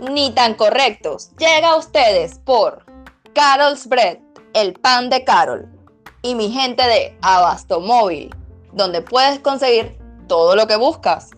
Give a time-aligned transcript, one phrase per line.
[0.00, 1.30] Ni tan correctos.
[1.38, 2.84] Llega a ustedes por
[3.32, 4.18] Carol's Bread,
[4.54, 5.68] el pan de Carol,
[6.22, 8.34] y mi gente de Abasto Móvil,
[8.72, 11.30] donde puedes conseguir todo lo que buscas.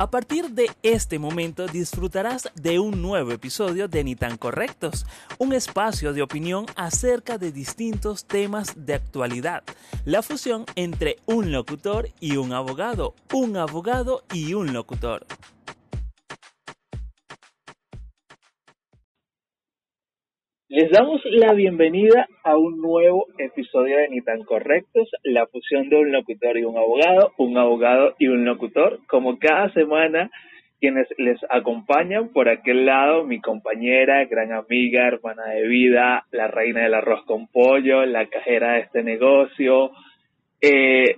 [0.00, 5.04] A partir de este momento disfrutarás de un nuevo episodio de Ni tan Correctos,
[5.36, 9.62] un espacio de opinión acerca de distintos temas de actualidad,
[10.06, 15.26] la fusión entre un locutor y un abogado, un abogado y un locutor.
[20.70, 25.96] Les damos la bienvenida a un nuevo episodio de Ni tan Correctos, la fusión de
[25.96, 29.00] un locutor y un abogado, un abogado y un locutor.
[29.08, 30.30] Como cada semana,
[30.78, 36.84] quienes les acompañan por aquel lado, mi compañera, gran amiga, hermana de vida, la reina
[36.84, 39.90] del arroz con pollo, la cajera de este negocio,
[40.60, 41.16] eh,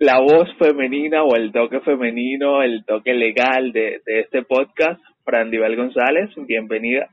[0.00, 6.30] la voz femenina o el toque femenino, el toque legal de, este podcast, Frandival González,
[6.48, 7.08] bienvenida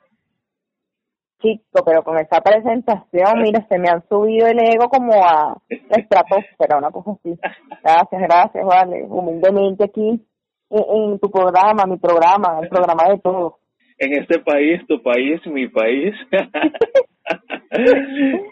[1.42, 5.58] chico, pero con esa presentación, mira, se me han subido el ego como a
[5.90, 7.38] estratosfera, una cosa así.
[7.84, 9.04] Gracias, gracias, vale.
[9.04, 10.22] Humildemente aquí
[10.70, 13.56] en, tu programa, mi programa, el programa de todos.
[13.98, 16.16] En este país, tu país, mi país.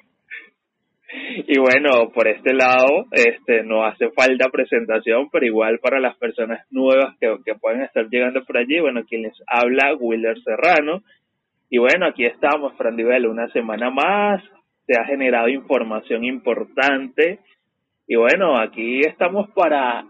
[1.48, 6.66] y bueno, por este lado, este no hace falta presentación, pero igual para las personas
[6.70, 11.02] nuevas que, que pueden estar llegando por allí, bueno, quien les habla, Willer Serrano,
[11.70, 14.44] y bueno, aquí estamos, Fran una semana más.
[14.88, 17.39] Se ha generado información importante.
[18.08, 20.03] Y bueno, aquí estamos para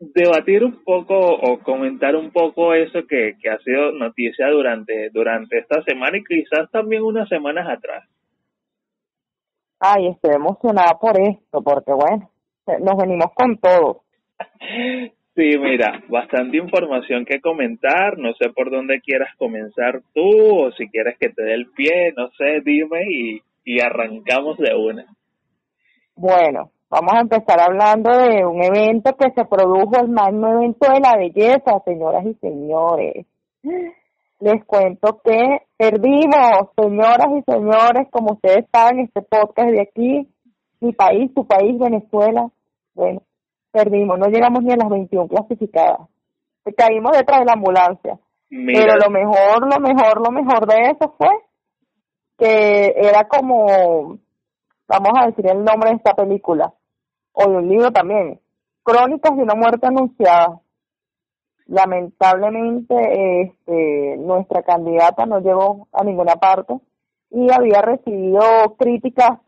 [0.00, 5.58] debatir un poco o comentar un poco eso que, que ha sido noticia durante, durante
[5.58, 8.04] esta semana y quizás también unas semanas atrás.
[9.80, 12.28] Ay, estoy emocionada por esto, porque bueno,
[12.80, 14.02] nos venimos con todo.
[15.38, 18.18] Sí, mira, bastante información que comentar.
[18.18, 22.12] No sé por dónde quieras comenzar tú o si quieres que te dé el pie,
[22.16, 25.06] no sé, dime y, y arrancamos de una.
[26.16, 30.98] Bueno, vamos a empezar hablando de un evento que se produjo, el magno evento de
[30.98, 33.24] la belleza, señoras y señores.
[34.40, 40.28] Les cuento que perdimos, señoras y señores, como ustedes saben, este podcast de aquí,
[40.80, 42.48] mi país, tu país, Venezuela.
[42.94, 43.22] Bueno,
[43.70, 46.08] perdimos, no llegamos ni a las 21 clasificadas.
[46.76, 48.18] Caímos detrás de la ambulancia.
[48.50, 51.28] Pero lo mejor, lo mejor, lo mejor de eso fue
[52.38, 54.18] que era como,
[54.86, 56.72] vamos a decir el nombre de esta película,
[57.32, 58.40] o de un libro también,
[58.82, 60.60] Crónicas de una muerte anunciada.
[61.66, 66.78] Lamentablemente, este, nuestra candidata no llegó a ninguna parte
[67.30, 68.40] y había recibido
[68.78, 69.40] críticas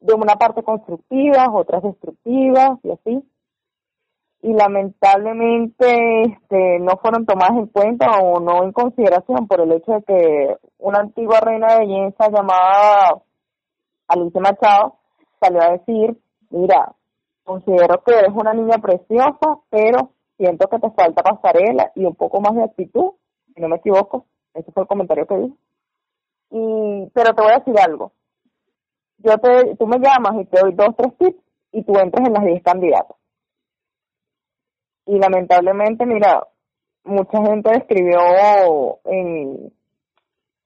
[0.00, 3.22] de una parte constructivas, otras destructivas y así
[4.40, 9.92] y lamentablemente este, no fueron tomadas en cuenta o no en consideración por el hecho
[9.92, 13.20] de que una antigua reina de belleza llamada
[14.06, 14.96] Alicia Machado
[15.40, 16.16] salió a decir,
[16.50, 16.94] mira,
[17.44, 22.40] considero que eres una niña preciosa, pero siento que te falta pasarela y un poco
[22.40, 23.12] más de actitud,
[23.54, 24.24] si no me equivoco,
[24.54, 25.54] ese fue el comentario que dije.
[26.50, 28.12] Y, pero te voy a decir algo,
[29.18, 32.32] yo te, tú me llamas y te doy dos, tres tips y tú entras en
[32.32, 33.17] las diez candidatas
[35.08, 36.46] y lamentablemente, mira,
[37.04, 39.72] mucha gente escribió en,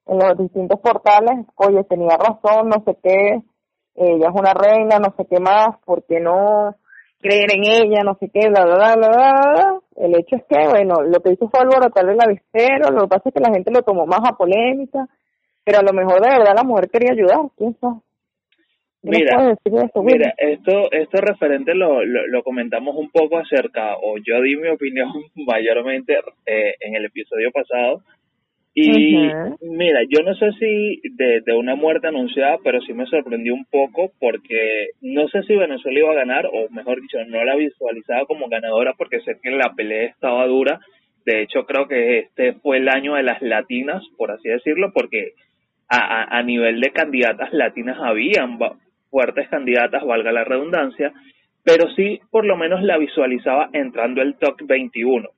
[0.06, 3.42] en los distintos portales, oye, tenía razón, no sé qué,
[3.94, 6.74] ella es una reina, no sé qué más, ¿por qué no
[7.20, 9.80] creer en ella, no sé qué, bla, bla, bla, bla.
[9.94, 13.28] El hecho es que, bueno, lo que hizo fue alborotar el avispero, lo que pasa
[13.28, 15.06] es que la gente lo tomó más a polémica,
[15.64, 18.00] pero a lo mejor de verdad la mujer quería ayudar, quién sabe.
[19.04, 19.56] Mira,
[20.04, 25.10] mira, esto, esto referente lo, lo, comentamos un poco acerca, o yo di mi opinión
[25.34, 28.02] mayormente eh, en el episodio pasado.
[28.74, 29.28] Y
[29.60, 33.66] mira, yo no sé si de, de una muerte anunciada, pero sí me sorprendió un
[33.66, 38.24] poco porque no sé si Venezuela iba a ganar, o mejor dicho, no la visualizaba
[38.24, 40.80] como ganadora porque sé que la pelea estaba dura.
[41.26, 45.32] De hecho, creo que este fue el año de las latinas, por así decirlo, porque
[45.88, 48.58] a, a nivel de candidatas latinas habían
[49.12, 51.12] fuertes candidatas, valga la redundancia,
[51.62, 55.28] pero sí por lo menos la visualizaba entrando el top 21.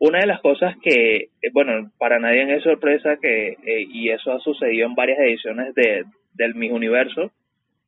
[0.00, 4.32] Una de las cosas que, eh, bueno, para nadie es sorpresa que, eh, y eso
[4.32, 6.04] ha sucedido en varias ediciones de,
[6.34, 7.30] del Miss Universo,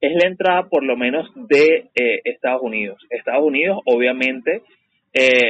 [0.01, 2.99] es la entrada por lo menos de eh, Estados Unidos.
[3.11, 4.63] Estados Unidos, obviamente,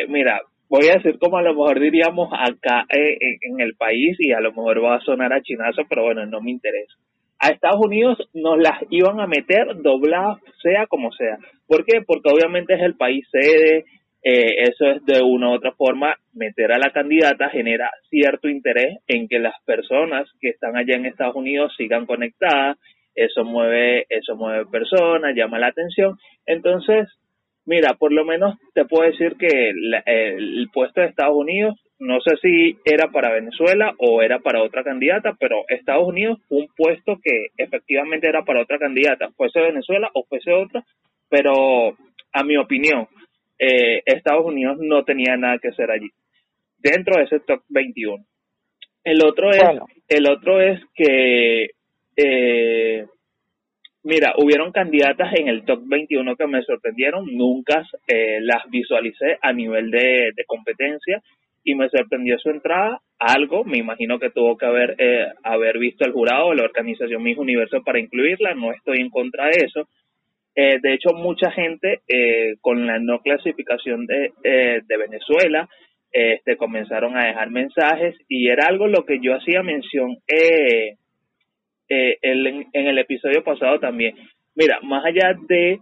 [0.09, 4.41] mira, voy a decir como a lo mejor diríamos acá en el país y a
[4.41, 6.95] lo mejor va a sonar a chinazo, pero bueno, no me interesa
[7.43, 11.39] a Estados Unidos nos las iban a meter dobladas, sea como sea.
[11.67, 12.01] ¿Por qué?
[12.07, 13.85] Porque obviamente es el país sede,
[14.23, 18.99] eh, eso es de una u otra forma, meter a la candidata genera cierto interés
[19.09, 22.79] en que las personas que están allá en Estados Unidos sigan conectadas,
[23.17, 26.17] eso mueve, eso mueve personas, llama la atención.
[26.47, 27.09] Entonces,
[27.67, 29.73] mira, por lo menos te puedo decir que
[30.07, 34.83] el puesto de Estados Unidos no sé si era para Venezuela o era para otra
[34.83, 40.11] candidata, pero Estados Unidos fue un puesto que efectivamente era para otra candidata, fuese Venezuela
[40.15, 40.85] o fuese otra,
[41.29, 41.97] pero
[42.33, 43.07] a mi opinión,
[43.57, 46.11] eh, Estados Unidos no tenía nada que hacer allí,
[46.79, 48.25] dentro de ese top 21.
[49.05, 49.63] El otro es,
[50.09, 51.69] el otro es que,
[52.17, 53.07] eh,
[54.03, 59.53] mira, hubieron candidatas en el top 21 que me sorprendieron, nunca eh, las visualicé a
[59.53, 61.23] nivel de competencia
[61.65, 63.01] y me sorprendió su entrada.
[63.19, 67.39] Algo, me imagino que tuvo que haber, eh, haber visto el jurado la organización Mis
[67.39, 69.89] Universo para incluirla, no estoy en contra de eso.
[70.55, 75.69] Eh, de hecho, mucha gente eh, con la no clasificación de, de Venezuela
[76.11, 80.99] este, comenzaron a dejar mensajes y era algo lo que yo hacía mención en,
[81.89, 84.15] el episodio pasado también.
[84.55, 85.81] Mira, más allá de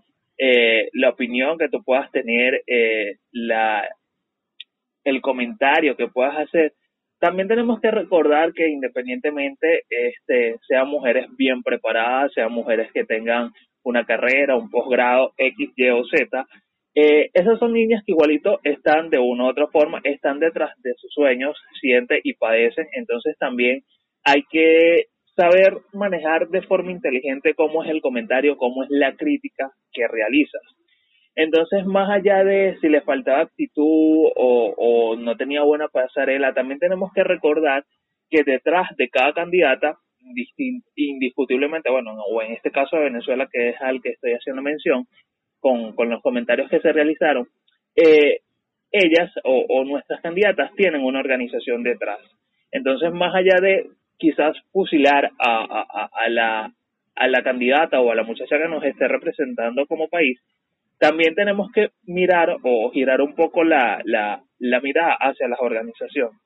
[0.93, 2.63] la opinión que tú puedas tener,
[3.33, 3.89] la,
[5.05, 6.73] el comentario que puedas hacer,
[7.19, 13.51] también tenemos que recordar que independientemente este, sean mujeres bien preparadas, sean mujeres que tengan
[13.83, 16.47] una carrera, un posgrado X, Y o Z,
[16.95, 20.95] eh, esas son niñas que igualito están de una u otra forma, están detrás de
[20.97, 23.83] sus sueños, sienten y padecen, entonces también
[24.25, 25.07] hay que
[25.37, 30.63] saber manejar de forma inteligente cómo es el comentario, cómo es la crítica que realizas.
[31.43, 37.11] Entonces, más allá de si le faltaba actitud o, no tenía buena pasarela, también tenemos
[37.15, 37.87] que recordar
[38.29, 39.97] que detrás de cada candidata,
[40.97, 45.07] indiscutiblemente, bueno, o en este caso de Venezuela, que es al que estoy haciendo mención,
[45.61, 47.49] con, los comentarios que se realizaron,
[47.97, 48.41] eh,
[48.93, 52.21] ellas o, nuestras candidatas tienen una organización detrás.
[52.71, 53.87] Entonces, más allá de
[54.19, 56.71] quizás fusilar a, la,
[57.17, 60.39] a la candidata o a la muchacha que nos esté representando como país,
[61.01, 66.39] también tenemos que mirar o girar un poco la, la, la mirada hacia las organizaciones.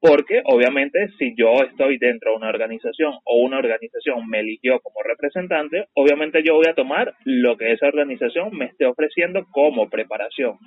[0.00, 5.02] Porque obviamente si yo estoy dentro de una organización o una organización me eligió como
[5.02, 10.58] representante, obviamente yo voy a tomar lo que esa organización me esté ofreciendo como preparación.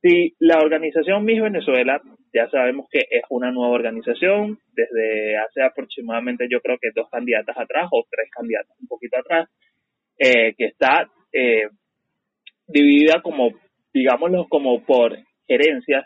[0.00, 2.00] Si la organización Miss Venezuela,
[2.32, 7.58] ya sabemos que es una nueva organización, desde hace aproximadamente yo creo que dos candidatas
[7.58, 9.50] atrás o tres candidatas un poquito atrás,
[10.18, 11.64] eh, que está eh,
[12.72, 13.50] dividida como,
[13.92, 16.04] digámoslo, como por gerencias,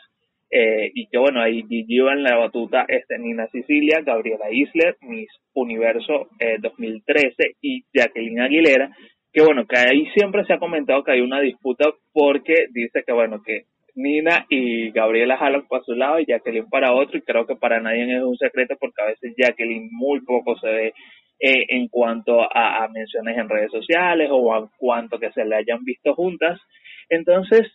[0.51, 6.29] eh, y que bueno, ahí llevan la batuta este, Nina Sicilia, Gabriela Isler, Miss Universo
[6.61, 8.91] 2013 eh, y Jacqueline Aguilera,
[9.33, 13.13] que bueno, que ahí siempre se ha comentado que hay una disputa porque dice que
[13.13, 13.65] bueno, que
[13.97, 17.81] Nina y Gabriela jalan para su lado y Jacqueline para otro, y creo que para
[17.81, 20.95] nadie es un secreto porque a veces Jacqueline muy poco se ve
[21.39, 25.85] eh, en cuanto a, menciones en redes sociales o en cuanto que se le hayan
[25.85, 26.61] visto juntas.
[27.09, 27.71] Entonces,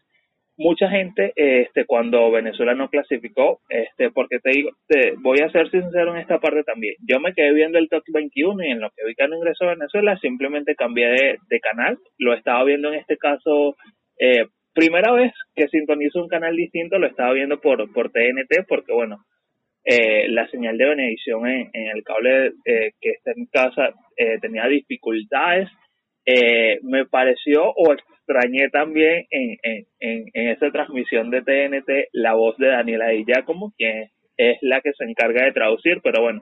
[0.57, 5.69] mucha gente, este, cuando Venezuela no clasificó, este, porque te digo, te, voy a ser
[5.71, 6.95] sincero en esta parte también.
[7.07, 9.65] Yo me quedé viendo el top 21 y en lo que vi que no ingresó
[9.65, 11.97] a Venezuela, simplemente cambié de, canal.
[12.17, 13.75] Lo estaba viendo en este caso,
[14.19, 18.93] eh, primera vez que sintonizo un canal distinto, lo estaba viendo por, por TNT, porque
[18.93, 19.17] bueno,
[19.85, 24.67] eh, la señal de benedición en, el cable eh, que está en casa eh, tenía
[24.67, 25.69] dificultades.
[26.83, 29.85] me pareció o extrañé también en, en,
[30.33, 34.93] en, esa transmisión de TNT la voz de Daniela Di Giacomo, quien es la que
[34.93, 36.41] se encarga de traducir, pero bueno,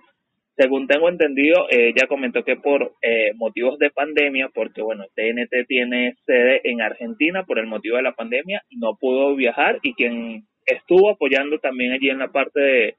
[0.57, 2.95] según tengo entendido, ella comentó que por
[3.35, 8.15] motivos de pandemia, porque bueno, TNT tiene sede en Argentina por el motivo de la
[8.15, 12.95] pandemia, no pudo viajar y quien estuvo apoyando también allí en la parte de,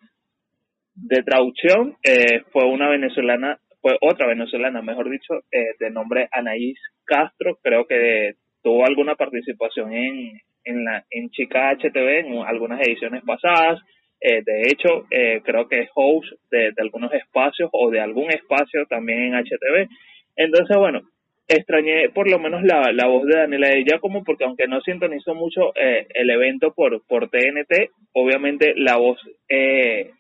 [1.03, 6.79] de traducción eh, fue una venezolana, fue otra venezolana, mejor dicho, eh, de nombre Anaís
[7.05, 13.23] Castro, creo que tuvo alguna participación en, en, la, en Chica HTV en algunas ediciones
[13.25, 13.81] pasadas.
[14.21, 15.07] Eh, de hecho,
[15.45, 19.89] creo que es host de, algunos espacios o de algún espacio también en HTV.
[20.35, 21.03] Entonces, bueno,
[21.47, 25.37] extrañé por lo menos la, la voz de Daniela de como porque aunque no sintonizó
[25.37, 30.11] mucho el evento por, por TNT, obviamente la voz eh,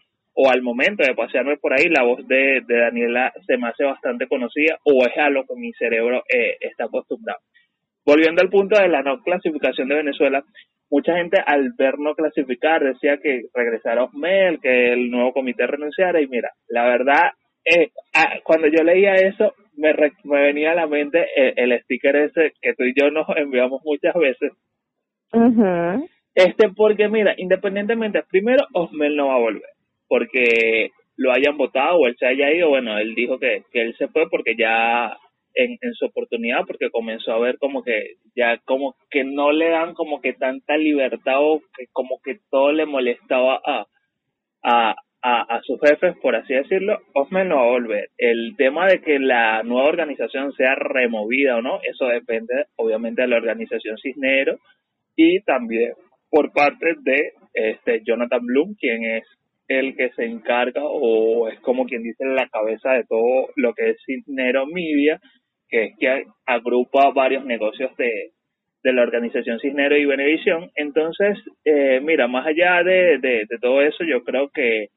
[0.41, 4.29] o al momento de pasearme por ahí, la voz de, Daniela se me hace bastante
[4.29, 7.41] conocida o es a lo que mi cerebro eh, está acostumbrado.
[8.07, 10.45] Volviendo al punto de la no clasificación de Venezuela,
[10.91, 16.21] mucha gente al ver no clasificar decía que regresara Osmel, que el nuevo comité renunciara
[16.21, 17.33] y mira, la verdad,
[17.65, 17.91] eh,
[18.45, 19.93] cuando yo leía eso, me,
[20.23, 21.27] me venía a la mente
[21.57, 24.53] el, sticker ese que tú y yo nos enviamos muchas veces.
[26.33, 29.71] Este, porque mira, independientemente, primero Osmel no va a volver,
[30.09, 33.97] porque lo hayan votado o él se haya ido, bueno, él dijo que, que él
[33.99, 35.17] se fue porque ya
[35.55, 39.71] en, en su oportunidad, porque comenzó a ver como que ya como que no le
[39.71, 43.87] dan como que tanta libertad o que como que todo le molestaba a,
[44.63, 48.11] a, a, sus jefes, por así decirlo, Osman no va a volver.
[48.17, 53.29] El tema de que la nueva organización sea removida o no, eso depende obviamente de
[53.29, 54.59] la organización Cisnero
[55.17, 55.93] y también
[56.31, 59.25] por parte de este Jonathan Bloom, quien es
[59.69, 63.91] el que se encarga o es como quien dice la cabeza de todo lo que
[63.91, 65.21] es Cisnero Media,
[65.69, 68.33] que es que agrupa varios negocios de,
[68.83, 70.71] de la organización Cisnero y Benevisión.
[70.75, 74.89] Entonces, eh, mira, más allá de, de, todo eso, yo creo que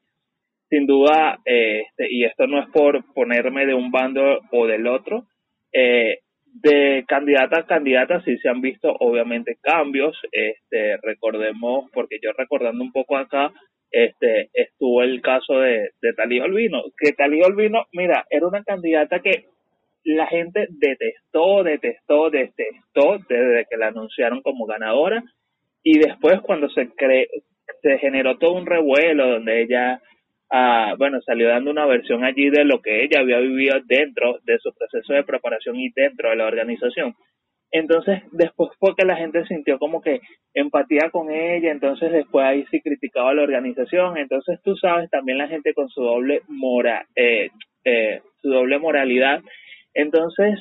[0.68, 4.86] sin duda, eh, este, y esto no es por ponerme de un bando o del
[4.86, 5.26] otro,
[5.70, 12.30] eh, de candidata a candidata sí se han visto obviamente cambios, este, recordemos, porque yo
[12.36, 13.52] recordando un poco acá,
[13.92, 19.20] este, estuvo el caso de, de Talí Olvino, que Talí Olvino, mira, era una candidata
[19.20, 19.44] que
[20.04, 25.22] la gente detestó, detestó, detestó desde que la anunciaron como ganadora
[25.84, 27.28] y después cuando se cre
[27.82, 30.00] se generó todo un revuelo donde ella
[30.54, 34.58] Ah, bueno, salió dando una versión allí de lo que ella había vivido dentro de
[34.58, 37.14] su proceso de preparación y dentro de la organización.
[37.72, 40.20] Entonces, después fue que la gente sintió como que
[40.52, 45.38] empatía con ella, entonces después ahí sí criticaba a la organización, entonces tú sabes, también
[45.38, 47.48] la gente con su doble mora, eh,
[47.84, 49.40] eh, su doble moralidad.
[49.94, 50.58] Entonces,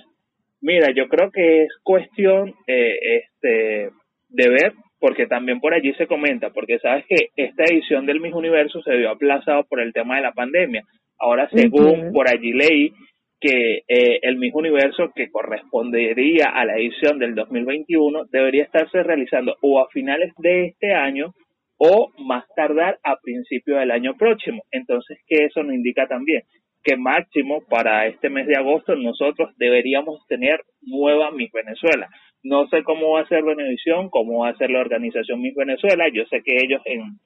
[0.62, 3.90] mira, yo creo que es cuestión eh, este,
[4.30, 8.36] de ver porque también por allí se comenta, porque sabes que esta edición del Miss
[8.36, 10.84] Universo se vio aplazado por el tema de la pandemia.
[11.18, 12.94] Ahora, según por allí leí
[13.42, 19.56] que eh, el Miss Universo que correspondería a la edición del 2021 debería estarse realizando
[19.62, 21.34] o a finales de este año
[21.78, 24.62] o más tardar a principios del año próximo.
[24.72, 26.44] Entonces, que eso nos indica también
[26.84, 32.08] que máximo para este mes de agosto nosotros deberíamos tener nueva Miss Venezuela.
[32.44, 36.06] No sé cómo va a ser Benevisión, cómo va a ser la organización Miss Venezuela.
[36.14, 37.20] Yo sé que ellos en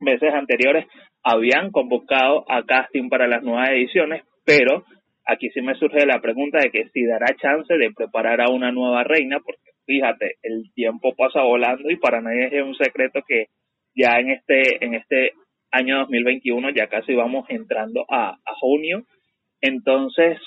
[0.00, 0.86] meses anteriores
[1.24, 4.84] habían convocado a casting para las nuevas ediciones, pero
[5.28, 8.72] aquí sí me surge la pregunta de que si dará chance de preparar a una
[8.72, 13.46] nueva reina, porque fíjate, el tiempo pasa volando y para nadie es un secreto que
[13.94, 15.32] ya en este en este
[15.70, 19.04] año 2021 ya casi vamos entrando a, junio.
[19.60, 20.38] Entonces,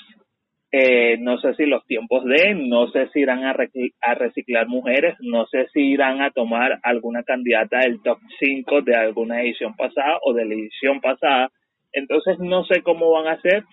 [0.72, 3.54] eh, no sé si los tiempos de, no sé si irán a,
[4.00, 8.96] a, reciclar mujeres, no sé si irán a tomar alguna candidata del top 5 de
[8.96, 11.50] alguna edición pasada o de la edición pasada.
[11.92, 13.64] Entonces no sé cómo van a ser,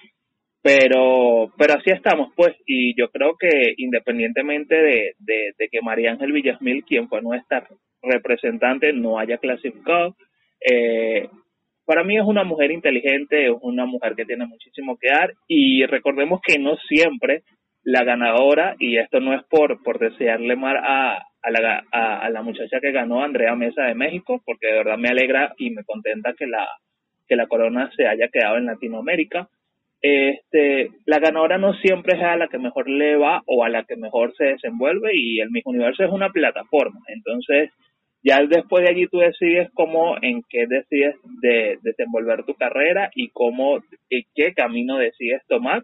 [0.61, 6.31] pero, pero así estamos pues y yo creo que independientemente de, de, que María Ángel
[6.31, 7.67] Villasmil, quien fue nuestra
[8.01, 10.15] representante, no haya clasificado,
[10.69, 11.29] eh,
[11.85, 15.85] para mí es una mujer inteligente, es una mujer que tiene muchísimo que dar y
[15.85, 17.43] recordemos que no siempre
[17.83, 22.41] la ganadora, y esto no es por, por desearle mal a, a, la, a, la
[22.41, 26.33] muchacha que ganó, Andrea Mesa de México, porque de verdad me alegra y me contenta
[26.37, 26.67] que la,
[27.27, 29.47] que la corona se haya quedado en Latinoamérica.
[30.01, 33.83] Este, la ganadora no siempre es a la que mejor le va o a la
[33.83, 36.99] que mejor se desenvuelve y el mismo universo es una plataforma.
[37.07, 37.71] Entonces,
[38.23, 43.29] ya después de allí tú decides cómo, en qué decides de, desenvolver tu carrera y
[43.29, 43.79] cómo,
[44.09, 45.83] y qué camino decides tomar.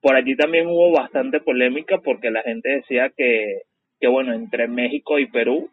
[0.00, 3.62] Por allí también hubo bastante polémica porque la gente decía que,
[4.00, 5.70] que bueno, entre México y Perú,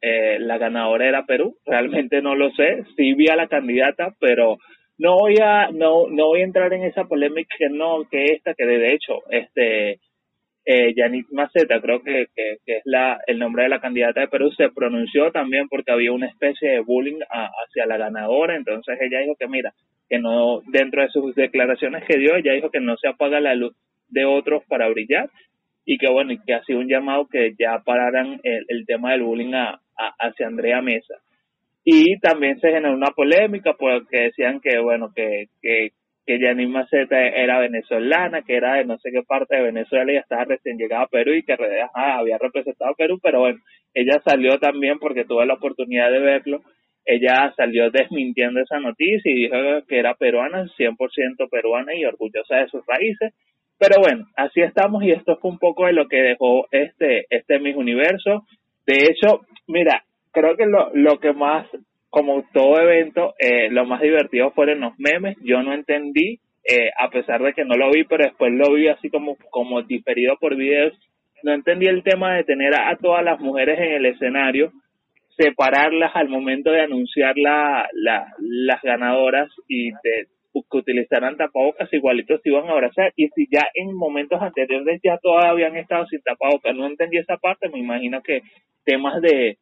[0.00, 1.56] eh, la ganadora era Perú.
[1.66, 2.84] Realmente no lo sé.
[2.96, 4.58] Sí vi a la candidata, pero
[5.02, 8.54] no voy a, no, no voy a entrar en esa polémica que no, que esta,
[8.54, 9.98] que de hecho, este,
[10.64, 10.94] eh,
[11.32, 15.32] Maceta, creo que, que, es la, el nombre de la candidata de Perú, se pronunció
[15.32, 19.72] también porque había una especie de bullying hacia la ganadora, entonces ella dijo que mira,
[20.08, 23.56] que no, dentro de sus declaraciones que dio, ella dijo que no se apaga la
[23.56, 23.74] luz
[24.08, 25.28] de otros para brillar
[25.84, 29.54] y que bueno, que ha sido un llamado que ya pararan el, tema del bullying
[29.54, 29.80] a,
[30.20, 31.16] hacia Andrea Mesa.
[31.84, 35.90] Y también se generó una polémica porque decían que bueno, que, que,
[36.24, 40.16] que Janine Maceta era venezolana, que era de no sé qué parte de Venezuela y
[40.16, 41.56] estaba recién llegada a Perú y que
[41.94, 43.58] había representado a Perú, pero bueno,
[43.94, 46.62] ella salió también porque tuve la oportunidad de verlo,
[47.04, 49.56] ella salió desmintiendo esa noticia y dijo
[49.88, 53.34] que era peruana, 100% peruana y orgullosa de sus raíces.
[53.78, 57.58] Pero bueno, así estamos y esto fue un poco de lo que dejó este, este
[57.58, 58.46] Miss Universo.
[58.86, 61.66] De hecho, mira, creo que lo, lo que más
[62.12, 65.34] como todo evento, eh, lo más divertido fueron los memes.
[65.42, 68.88] Yo no entendí eh, a pesar de que no lo vi, pero después lo vi
[68.88, 70.92] así como, como diferido por videos.
[71.42, 74.72] No entendí el tema de tener a, todas las mujeres en el escenario,
[75.38, 82.42] separarlas al momento de anunciar la, la, las ganadoras y de que utilizaran tapabocas igualitos
[82.42, 86.20] se iban a abrazar y si ya en momentos anteriores ya todavía habían estado sin
[86.20, 88.42] tapabocas, no entendí esa parte, me imagino que
[88.84, 89.56] temas de,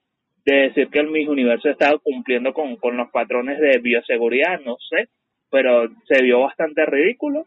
[0.44, 4.76] de decir que el Miss Universo estaba cumpliendo con, con los patrones de bioseguridad, no
[4.88, 5.08] sé,
[5.50, 7.44] pero se vio bastante ridículo.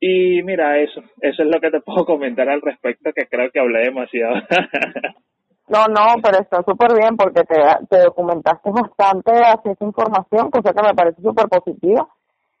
[0.00, 3.60] Y mira, eso, eso es lo que te puedo comentar al respecto, que creo que
[3.60, 4.34] hablé demasiado.
[5.68, 7.56] no, no, pero está súper bien porque te,
[7.88, 12.08] te documentaste bastante hacia esa información, cosa que me parece súper positiva.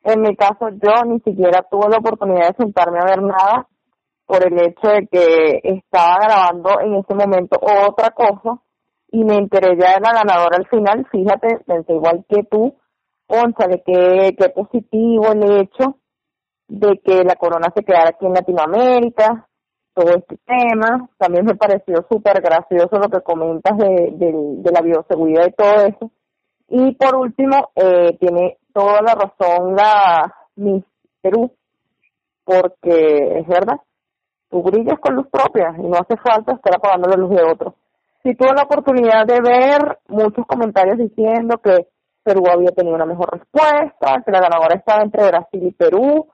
[0.04, 3.66] En mi caso, yo ni siquiera tuve la oportunidad de sentarme a ver nada
[4.26, 8.60] por el hecho de que estaba grabando en ese momento otra cosa
[9.14, 12.74] y me enteré ya de la ganadora al final, fíjate, pensé igual que tú,
[13.28, 15.98] de qué, qué positivo el hecho
[16.66, 19.46] de que la corona se quedara aquí en Latinoamérica,
[19.94, 25.46] todo este tema, también me pareció súper gracioso lo que comentas de, de, la bioseguridad
[25.46, 26.10] y todo eso.
[26.68, 30.84] Y por último, eh, tiene toda la razón la Miss
[31.22, 31.52] Perú,
[32.42, 33.80] porque es verdad,
[34.50, 37.76] tú brillas con luz propia y no hace falta estar apagando la luz de otro
[38.24, 41.88] sí tuve la oportunidad de ver muchos comentarios diciendo que
[42.22, 46.26] Perú había tenido una mejor respuesta, que la ganadora estaba entre Brasil y Perú,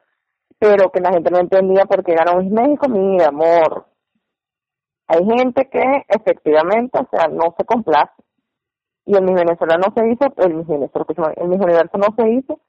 [0.58, 2.88] pero que la gente no entendía por qué ganó México.
[2.88, 3.86] Mira, amor,
[5.08, 8.12] hay gente que efectivamente, o sea, no se complace.
[9.04, 12.30] Y en mi Venezuela no se hizo, el mi Venezuela, en mi universo no se
[12.30, 12.60] hizo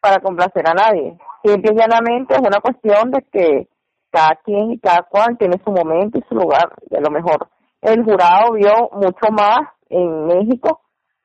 [0.00, 1.16] para complacer a nadie.
[1.44, 3.68] Simple y llanamente es una cuestión de que
[4.10, 6.72] cada quien y cada cual tiene su momento y su lugar.
[6.90, 7.48] Y a lo mejor
[7.84, 10.80] el jurado vio mucho más en México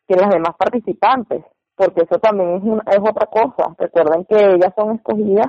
[0.08, 1.44] que las demás participantes,
[1.76, 3.76] porque eso también es, es otra cosa.
[3.78, 5.48] Recuerden que ellas son escogidas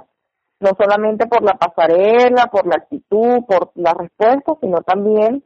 [0.61, 5.43] no solamente por la pasarela, por la actitud, por la respuesta, sino también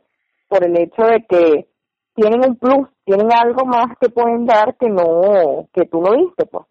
[0.49, 1.69] por el hecho de que
[2.15, 6.47] tienen un plus, tienen algo más que pueden dar que no, que tú no viste,
[6.47, 6.67] pues.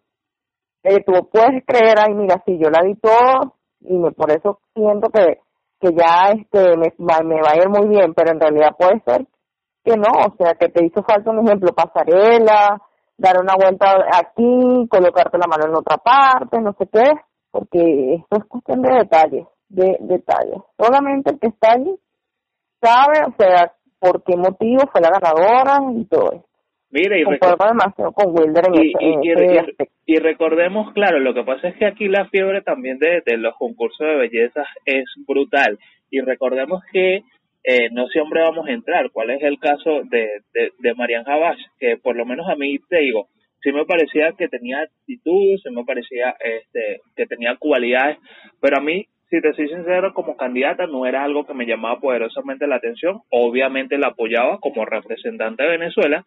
[0.82, 4.60] Eh, tú puedes creer, ay, mira, si yo la di todo, y me, por eso
[4.74, 5.40] siento que
[5.84, 9.26] que ya este me, me va a ir muy bien, pero en realidad puede ser
[9.84, 12.80] que no, o sea, que te hizo falta un ejemplo, pasarela,
[13.18, 17.12] dar una vuelta aquí, colocarte la mano en otra parte, no sé qué,
[17.50, 20.62] porque esto es cuestión de detalles, de detalles.
[20.78, 21.94] Solamente el que está allí
[22.80, 26.46] sabe, o sea, por qué motivo fue la ganadora y todo eso.
[26.94, 27.34] Mire, y, con
[30.06, 34.06] y, recordemos, claro, lo que pasa es que aquí la fiebre también de, los concursos
[34.06, 35.76] de belleza es brutal.
[36.08, 37.24] Y recordemos que
[37.64, 39.10] eh, no siempre vamos a entrar.
[39.10, 41.58] ¿Cuál es el caso de, de, de Marian Habash?
[41.80, 43.26] Que por lo menos a mí te digo,
[43.60, 48.18] sí me parecía que tenía actitud, sí me parecía este, que tenía cualidades,
[48.60, 51.98] pero a mí si te soy sincero, como candidata no era algo que me llamaba
[51.98, 53.22] poderosamente la atención.
[53.30, 56.24] Obviamente la apoyaba como representante de Venezuela,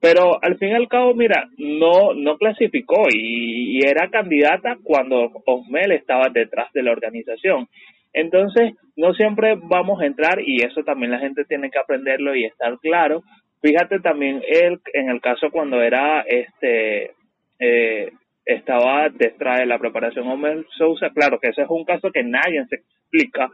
[0.00, 5.92] pero al fin y al cabo, mira, no, no clasificó y, era candidata cuando Osmel
[5.92, 7.68] estaba detrás de la organización.
[8.12, 12.44] Entonces, no siempre vamos a entrar y eso también la gente tiene que aprenderlo y
[12.44, 13.22] estar claro.
[13.62, 17.12] Fíjate también él, en el caso cuando era este
[17.58, 18.10] eh,
[18.44, 22.64] estaba detrás de la preparación Osmel Sousa, claro que ese es un caso que nadie
[22.68, 23.50] se explica.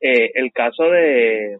[0.00, 1.58] Eh, el caso de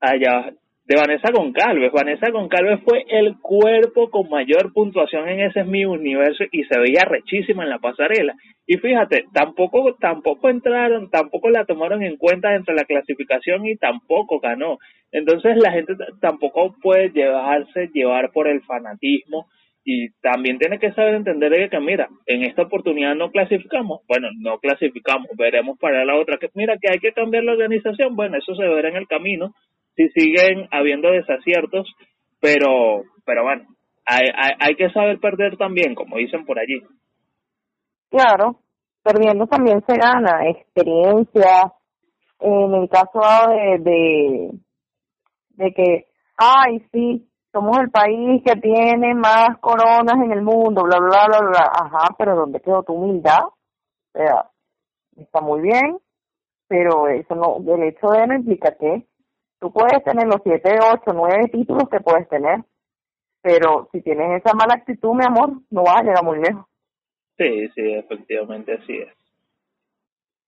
[0.00, 0.52] allá
[0.86, 1.92] de Vanessa Goncalves.
[1.92, 7.04] Vanessa Goncalves fue el cuerpo con mayor puntuación en ese mi universo y se veía
[7.04, 8.34] rechísima en la pasarela.
[8.66, 13.76] Y fíjate, tampoco, tampoco entraron, tampoco la tomaron en cuenta dentro de la clasificación y
[13.76, 14.78] tampoco ganó.
[15.10, 19.46] Entonces la gente tampoco puede llevarse llevar por el fanatismo
[19.84, 24.58] y también tiene que saber entender que, mira, en esta oportunidad no clasificamos, bueno, no
[24.58, 28.54] clasificamos, veremos para la otra, que mira, que hay que cambiar la organización, bueno, eso
[28.54, 29.52] se verá en el camino,
[29.96, 31.86] si siguen habiendo desaciertos,
[32.40, 33.64] pero, pero bueno,
[34.06, 34.28] hay,
[34.60, 36.82] hay, que saber perder también, como dicen por allí.
[38.10, 38.60] Claro,
[39.02, 41.72] perdiendo también se gana experiencia.
[42.40, 44.50] En el caso de, de,
[45.50, 50.98] de que, ay, sí, somos el país que tiene más coronas en el mundo, bla,
[50.98, 51.72] bla, bla, bla.
[51.72, 53.44] Ajá, pero ¿dónde quedó tu humildad?
[53.46, 53.54] O
[54.12, 54.50] sea,
[55.16, 55.98] está muy bien,
[56.68, 59.06] pero eso no, el hecho de no implica que
[59.64, 62.58] Tú puedes tener los siete, ocho, nueve títulos que puedes tener,
[63.40, 66.66] pero si tienes esa mala actitud, mi amor, no vas a llegar muy lejos.
[67.38, 69.08] Sí, sí, efectivamente así es.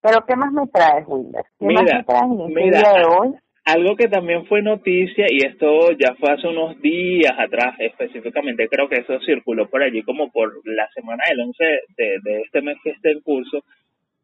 [0.03, 1.45] Pero ¿qué más me traes, Wilder?
[1.59, 3.35] ¿Qué mira, más me traes en este día de hoy?
[3.65, 8.87] algo que también fue noticia, y esto ya fue hace unos días atrás, específicamente creo
[8.87, 11.65] que eso circuló por allí como por la semana del 11
[11.97, 13.65] de, de este mes que está en curso,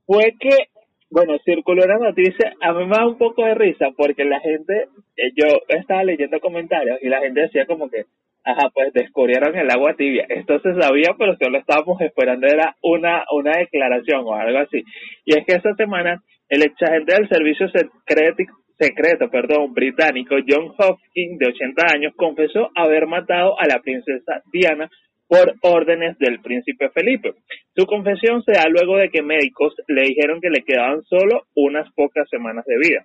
[0.05, 0.69] fue que,
[1.13, 4.89] bueno, circuló una noticia, a mí me da un poco de risa porque la gente,
[5.17, 8.05] eh, yo estaba leyendo comentarios y la gente decía como que,
[8.45, 10.25] ajá, pues descubrieron el agua tibia.
[10.29, 14.83] Esto se sabía, pero solo estábamos esperando, era una, una declaración o algo así.
[15.27, 18.45] Y es que esta semana el ex agente del servicio secreto,
[18.79, 24.89] secreto perdón, británico John Hopkins, de 80 años, confesó haber matado a la princesa Diana
[25.33, 27.33] por órdenes del príncipe Felipe.
[27.75, 31.91] Su confesión se da luego de que médicos le dijeron que le quedaban solo unas
[31.95, 33.03] pocas semanas de vida.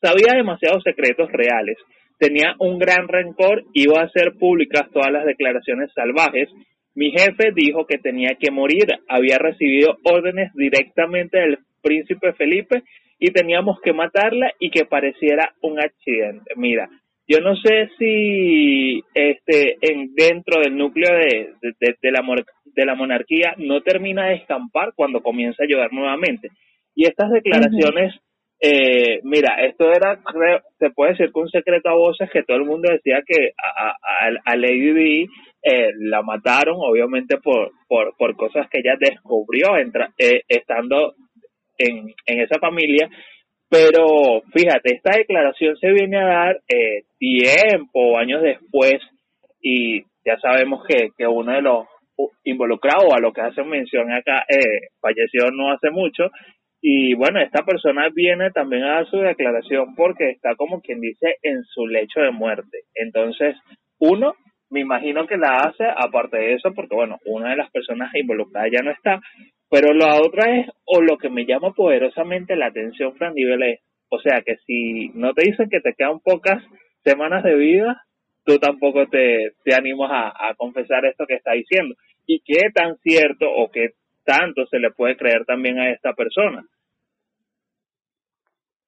[0.00, 1.76] Sabía demasiados secretos reales,
[2.20, 6.48] tenía un gran rencor, iba a hacer públicas todas las declaraciones salvajes.
[6.94, 12.84] Mi jefe dijo que tenía que morir, había recibido órdenes directamente del príncipe Felipe
[13.18, 16.52] y teníamos que matarla y que pareciera un accidente.
[16.54, 16.88] Mira,
[17.30, 22.22] yo no sé si este en dentro del núcleo de, de, la,
[22.64, 26.48] de la monarquía no termina de escampar cuando comienza a llover nuevamente.
[26.92, 28.16] Y estas declaraciones,
[28.60, 30.20] eh, mira, esto era,
[30.80, 34.92] se puede decir con secreto a voces que todo el mundo decía que a, Lady
[34.92, 35.26] Di
[35.62, 41.14] eh, la mataron, obviamente por, por, por cosas que ella descubrió entra, eh, estando
[41.78, 43.08] en, en esa familia.
[43.70, 49.00] Pero fíjate, esta declaración se viene a dar eh, tiempo, años después,
[49.62, 51.86] y ya sabemos que, que uno de los
[52.44, 56.30] involucrados, a lo que hacen mención acá, eh, falleció no hace mucho.
[56.82, 61.36] Y bueno, esta persona viene también a dar su declaración porque está como quien dice
[61.42, 62.78] en su lecho de muerte.
[62.94, 63.54] Entonces,
[63.98, 64.34] uno,
[64.70, 68.70] me imagino que la hace, aparte de eso, porque bueno, una de las personas involucradas
[68.72, 69.20] ya no está,
[69.70, 74.20] pero la otra es, o lo que me llama poderosamente la atención, Fran es, o
[74.20, 76.62] sea, que si no te dicen que te quedan pocas
[77.04, 78.02] semanas de vida,
[78.44, 81.94] tú tampoco te, te animas a, confesar esto que está diciendo.
[82.26, 86.66] ¿Y qué tan cierto o qué tanto se le puede creer también a esta persona?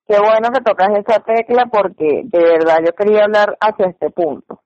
[0.08, 4.60] Qué bueno que tocas esa tecla porque de verdad yo quería hablar hacia este punto.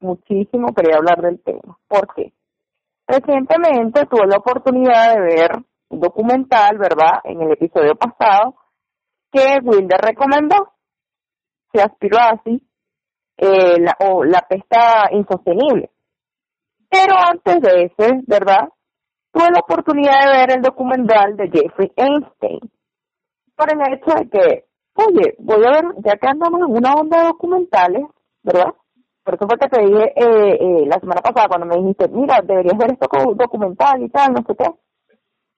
[0.00, 1.78] Muchísimo quería hablar del tema.
[1.88, 2.32] ¿Por qué?
[3.08, 5.52] Recientemente tuve la oportunidad de ver
[5.88, 7.20] un documental, ¿verdad?
[7.24, 8.54] En el episodio pasado,
[9.32, 10.74] que Wilder recomendó.
[11.72, 12.62] Se aspiró así,
[13.38, 15.90] eh, la, o la pesta insostenible.
[16.90, 18.68] Pero antes de ese, ¿verdad?
[19.32, 22.60] Tuve la oportunidad de ver el documental de Jeffrey Einstein.
[23.56, 27.20] Por el hecho de que, oye, voy a ver, ya que andamos en una onda
[27.20, 28.04] de documentales,
[28.42, 28.74] ¿verdad?
[29.28, 32.40] Por eso fue que te dije eh, eh, la semana pasada cuando me dijiste, mira,
[32.42, 34.64] deberías ver esto como documental y tal, no sé qué.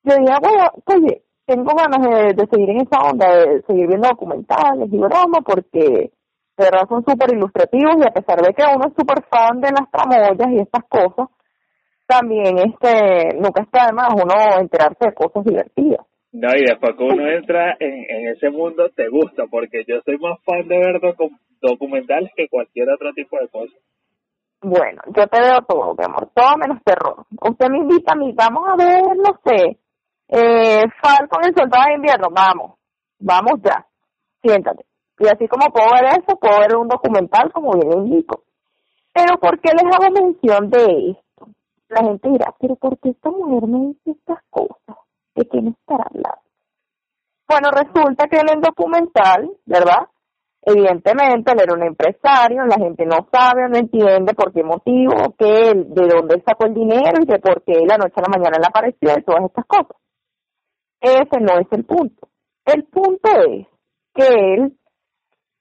[0.03, 4.93] Yo dije, bueno, oye, tengo ganas de, seguir en esa onda, de seguir viendo documentales
[4.93, 6.11] y broma, porque
[6.59, 9.71] de verdad son súper ilustrativos y a pesar de que uno es súper fan de
[9.71, 11.29] las tramoyas y estas cosas,
[12.09, 16.05] también este nunca está de más uno enterarse de cosas divertidas.
[16.33, 20.19] No, y después que uno entra en, en ese mundo, te gusta, porque yo soy
[20.19, 21.50] más fan de ver documentales
[22.37, 23.79] que cualquier otro tipo de cosas.
[24.63, 27.25] Bueno, yo te veo todo, mi amor, todo menos terror.
[27.41, 29.79] Usted me invita a mí, vamos a ver, no sé,
[30.29, 32.79] eh, Falcon el soldado de invierno, vamos,
[33.19, 33.87] vamos ya,
[34.43, 34.85] siéntate.
[35.19, 38.45] Y así como puedo ver eso, puedo ver un documental como bien indico.
[39.13, 41.49] Pero ¿por qué les hago mención de esto?
[41.89, 44.97] La gente dirá, pero ¿por qué esta mujer me dice estas cosas?
[45.35, 46.41] ¿De quién estará hablando?
[47.49, 50.07] Bueno, resulta que en el documental, ¿verdad?
[50.63, 55.73] Evidentemente, él era un empresario, la gente no sabe, no entiende por qué motivo, qué,
[55.75, 58.67] de dónde sacó el dinero y de por qué la noche a la mañana le
[58.67, 59.97] apareció y todas estas cosas.
[61.01, 62.29] Ese no es el punto.
[62.67, 63.67] El punto es
[64.15, 64.77] que él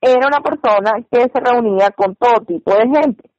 [0.01, 3.29] era una persona que se reunía con todo tipo de gente,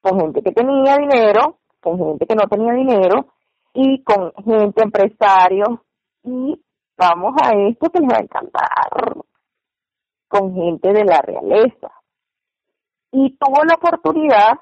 [0.00, 3.26] con gente que tenía dinero, con gente que no tenía dinero
[3.74, 5.84] y con gente empresario
[6.24, 6.58] y
[6.96, 9.25] vamos a esto que les va a encantar
[10.28, 11.90] con gente de la realeza.
[13.12, 14.60] Y tuvo la oportunidad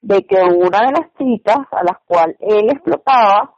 [0.00, 3.54] de que una de las chicas a las cuales él explotaba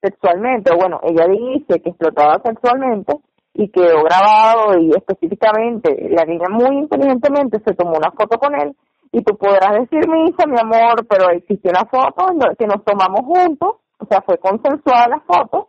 [0.00, 3.14] sexualmente, bueno, ella dice que explotaba sexualmente
[3.54, 8.74] y quedó grabado y específicamente la niña muy inteligentemente se tomó una foto con él
[9.12, 12.26] y tú podrás decir, Misa, mi amor, pero existió una foto
[12.58, 15.68] que nos tomamos juntos, o sea, fue consensuada la foto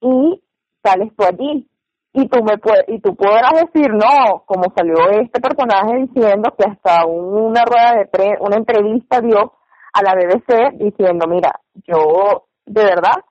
[0.00, 0.42] y
[0.82, 1.68] sales tú allí
[2.12, 6.68] y tú me puedes, y tú podrás decir no como salió este personaje diciendo que
[6.68, 9.54] hasta una rueda de pre, una entrevista dio
[9.92, 11.52] a la BBC diciendo mira
[11.86, 13.24] yo de verdad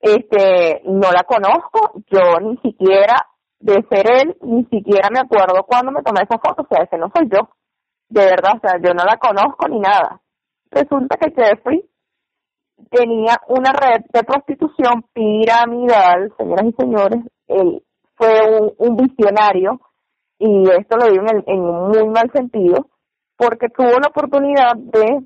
[0.00, 3.26] este no la conozco yo ni siquiera
[3.60, 6.96] de ser él, ni siquiera me acuerdo cuándo me tomé esa foto, o sea, ese
[6.96, 7.50] no soy yo.
[8.08, 10.20] De verdad, o sea, yo no la conozco ni nada.
[10.70, 11.84] Resulta que Jeffrey
[12.90, 17.82] tenía una red de prostitución piramidal, señoras y señores, él
[18.18, 19.80] fue un, visionario,
[20.38, 22.88] y esto lo digo en, en un muy mal sentido,
[23.36, 25.24] porque tuvo la oportunidad de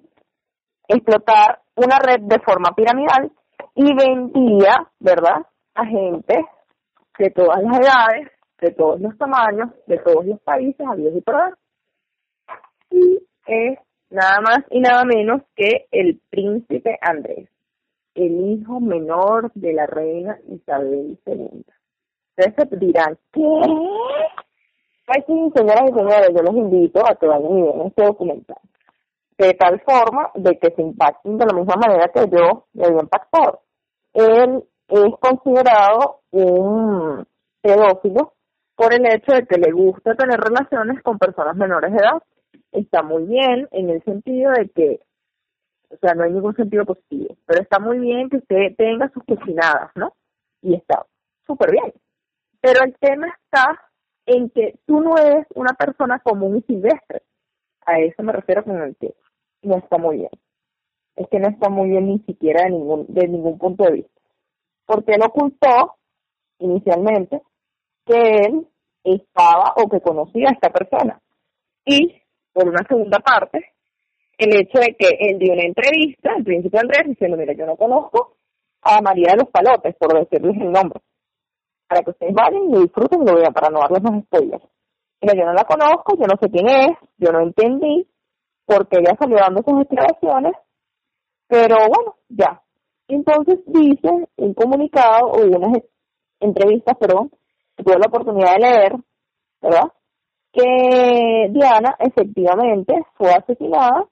[0.88, 3.32] explotar una red de forma piramidal
[3.74, 6.44] y vendía, ¿verdad?, a gente
[7.18, 11.20] de todas las edades, de todos los tamaños, de todos los países, a Dios y
[11.20, 11.36] por
[12.90, 13.78] Y es
[14.10, 17.48] nada más y nada menos que el príncipe Andrés,
[18.14, 21.64] el hijo menor de la reina Isabel II.
[22.36, 23.42] Ustedes dirán, ¿qué?
[25.06, 28.58] Pues sí, señoras y señores, yo los invito a que vayan y vean este documental.
[29.36, 33.00] De tal forma de que se impacten de la misma manera que yo me había
[33.02, 33.60] impactado.
[34.14, 37.26] Él es considerado un
[37.60, 38.34] pedófilo
[38.76, 42.22] por el hecho de que le gusta tener relaciones con personas menores de edad.
[42.70, 45.00] Está muy bien en el sentido de que,
[45.90, 49.24] o sea, no hay ningún sentido positivo, pero está muy bien que usted tenga sus
[49.24, 50.14] cocinadas, ¿no?
[50.62, 51.04] Y está
[51.46, 51.92] súper bien.
[52.62, 53.76] Pero el tema está
[54.24, 57.22] en que tú no eres una persona común y silvestre.
[57.84, 59.14] A eso me refiero con el que
[59.62, 60.30] no está muy bien.
[61.16, 64.20] Es que no está muy bien ni siquiera de ningún, de ningún punto de vista.
[64.86, 65.96] Porque él ocultó
[66.60, 67.42] inicialmente
[68.06, 68.68] que él
[69.02, 71.20] estaba o que conocía a esta persona.
[71.84, 72.14] Y,
[72.52, 73.72] por una segunda parte,
[74.38, 77.76] el hecho de que él dio una entrevista al príncipe Andrés diciendo, mira, yo no
[77.76, 78.36] conozco
[78.82, 81.00] a María de los Palotes, por decirles el nombre,
[81.92, 84.64] para que ustedes vayan y disfruten y lo vean, para no darles más spoilers.
[85.20, 88.08] Mira, yo no la conozco, yo no sé quién es, yo no entendí
[88.64, 90.54] por qué ella salió dando sus declaraciones,
[91.46, 92.62] pero bueno, ya.
[93.08, 95.82] Entonces dice un comunicado o unas
[96.40, 97.30] entrevistas, perdón,
[97.76, 98.92] tuve la oportunidad de leer,
[99.60, 99.92] ¿verdad?
[100.50, 104.06] Que Diana efectivamente fue asesinada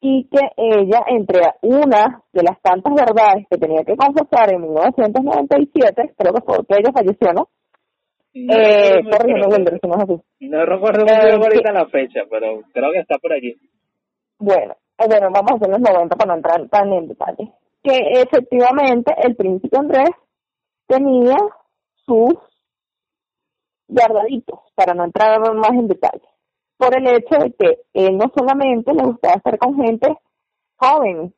[0.00, 6.14] y que ella, entre una de las tantas verdades que tenía que confesar en 1997,
[6.16, 7.48] creo que fue que ella falleció, ¿no?
[8.34, 13.18] No, eh, no, recuerdo, no recuerdo muy bien ahorita la fecha, pero creo que está
[13.18, 13.56] por allí.
[14.38, 17.52] Bueno, eh, bueno, vamos a hacer los 90 para no entrar tan en detalle.
[17.82, 20.10] Que efectivamente el príncipe Andrés
[20.86, 21.36] tenía
[22.04, 22.34] sus
[23.88, 26.28] guardaditos, para no entrar más en detalle,
[26.78, 30.16] por el hecho de que él no solamente le gustaba estar con gente
[30.76, 31.34] joven,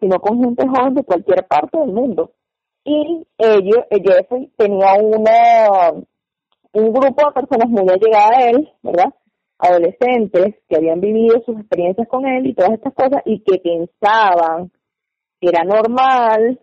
[0.00, 2.32] sino con gente joven de cualquier parte del mundo.
[2.84, 6.04] Y ellos, Jeffrey tenía una
[6.74, 9.14] un grupo de personas muy allegadas a él, ¿verdad?
[9.58, 14.72] Adolescentes que habían vivido sus experiencias con él y todas estas cosas y que pensaban
[15.40, 16.60] que era normal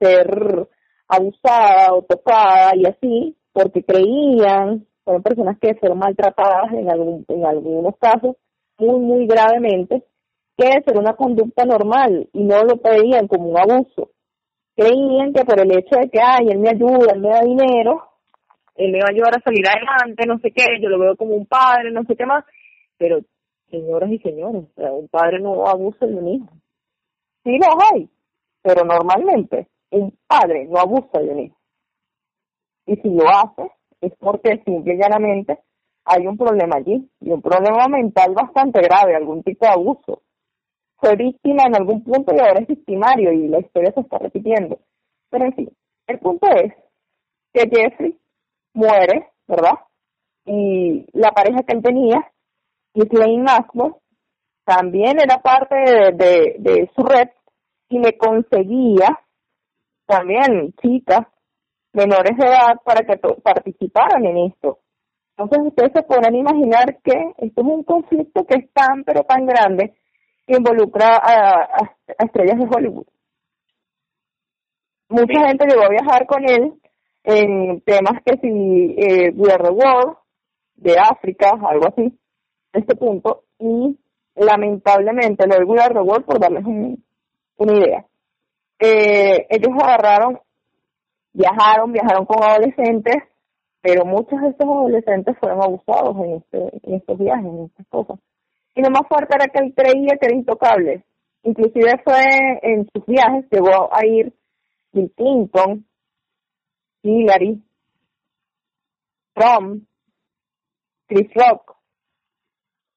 [0.00, 0.68] ser
[1.08, 8.34] abusada o tocada y así, porque creían, fueron personas que fueron maltratadas en, algunos casos
[8.76, 10.02] muy, muy gravemente,
[10.58, 14.10] que era una conducta normal y no lo pedían como un abuso.
[14.74, 18.02] Creían que por el hecho de que, ay, él me ayuda, él me da dinero,
[18.74, 21.36] él me va a ayudar a salir adelante, no sé qué, yo lo veo como
[21.36, 22.44] un padre, no sé qué más,
[22.98, 23.20] pero
[23.70, 26.48] señoras y señores, un padre no abusa de un hijo.
[27.44, 28.10] Sí los hay,
[28.60, 31.56] pero normalmente un padre no abusa de un hijo.
[32.86, 33.70] Y si lo hace,
[34.06, 35.58] es porque simple y llanamente
[36.04, 40.22] hay un problema allí, y un problema mental bastante grave, algún tipo de abuso.
[40.98, 44.78] Fue víctima en algún punto y ahora es victimario y la historia se está repitiendo.
[45.28, 45.70] Pero en fin,
[46.06, 46.72] el punto es
[47.52, 48.16] que Jeffrey
[48.72, 49.74] muere, ¿verdad?
[50.44, 52.30] Y la pareja que él tenía,
[52.94, 53.94] Ghislaine Maxwell,
[54.64, 55.74] también era parte
[56.14, 57.28] de, de su red
[57.88, 59.18] y le conseguía
[60.06, 61.26] también chicas
[61.96, 64.78] menores de edad para que participaran en esto.
[65.36, 69.46] Entonces ustedes se pueden imaginar que esto es un conflicto que es tan pero tan
[69.46, 69.94] grande
[70.46, 73.06] que involucra a, estrellas de Hollywood.
[75.08, 76.74] Mucha gente llegó a viajar con él
[77.24, 80.16] en temas que si eh, We Are the World,
[80.76, 82.18] de África, algo así,
[82.72, 83.98] este punto, y
[84.34, 88.06] lamentablemente lo de We Are the World, por darles una idea,
[88.78, 90.38] eh, ellos agarraron,
[91.36, 93.16] viajaron, viajaron con adolescentes,
[93.82, 98.18] pero muchos de estos adolescentes fueron abusados en, este, en estos viajes, en estas cosas.
[98.74, 101.04] Y lo más fuerte era que él creía que era intocable.
[101.42, 102.22] Inclusive fue
[102.62, 104.32] en sus viajes, llegó a ir
[104.92, 105.86] Bill Clinton,
[107.02, 107.62] Hillary,
[109.34, 109.84] Trump,
[111.06, 111.76] Chris Rock,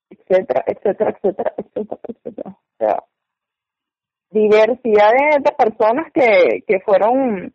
[0.09, 2.49] etcétera, etcétera, etcétera, etcétera, etcétera.
[2.49, 3.03] O sea,
[4.31, 7.53] diversidad de, personas que, que fueron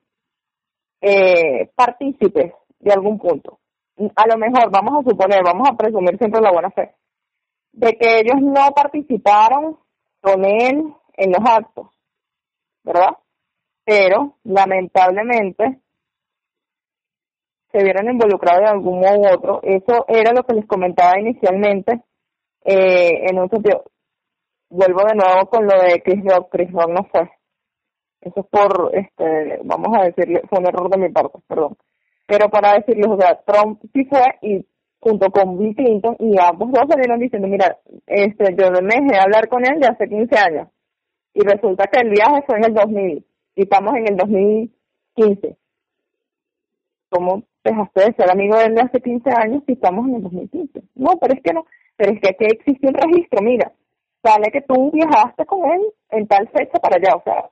[1.07, 3.59] eh, partícipes de algún punto.
[4.17, 6.95] a lo mejor, vamos a suponer, vamos a presumir siempre la buena fe,
[7.73, 9.79] de que ellos no participaron
[10.21, 11.89] con él en los actos,
[12.83, 13.17] ¿verdad?
[13.85, 15.81] Pero, lamentablemente,
[17.71, 19.61] se vieron involucrados de algún modo u otro.
[19.63, 22.01] Eso era lo que les comentaba inicialmente,
[22.65, 23.85] eh, en un sentido,
[24.71, 27.31] vuelvo de nuevo con lo de Chris Rock, Chris Rock no fue.
[28.25, 31.77] Eso es por, este, vamos a decirle, fue un error de mi parte, perdón.
[32.27, 34.67] Pero para decirles, o sea, Trump sí fue y
[34.99, 39.21] junto con Bill Clinton y ambos dos salieron diciendo, mira, este, yo me dejé de
[39.21, 40.69] hablar con él de hace 15 años.
[41.35, 45.57] Y resulta que el viaje fue en el 2000 y estamos en el 2015.
[47.11, 50.23] ¿Cómo dejaste de ser amigo de él de hace 15 años si estamos en el
[50.23, 50.83] 2015?
[50.95, 53.71] No, pero es que no, pero es que aquí existe un registro, mira,
[54.23, 57.51] sale que tú viajaste con él en tal fecha para allá, o sea,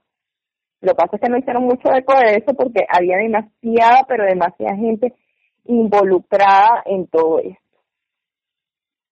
[0.83, 4.25] lo que pasa es que no hicieron mucho eco de eso porque había demasiada, pero
[4.25, 5.15] demasiada gente
[5.65, 7.79] involucrada en todo esto.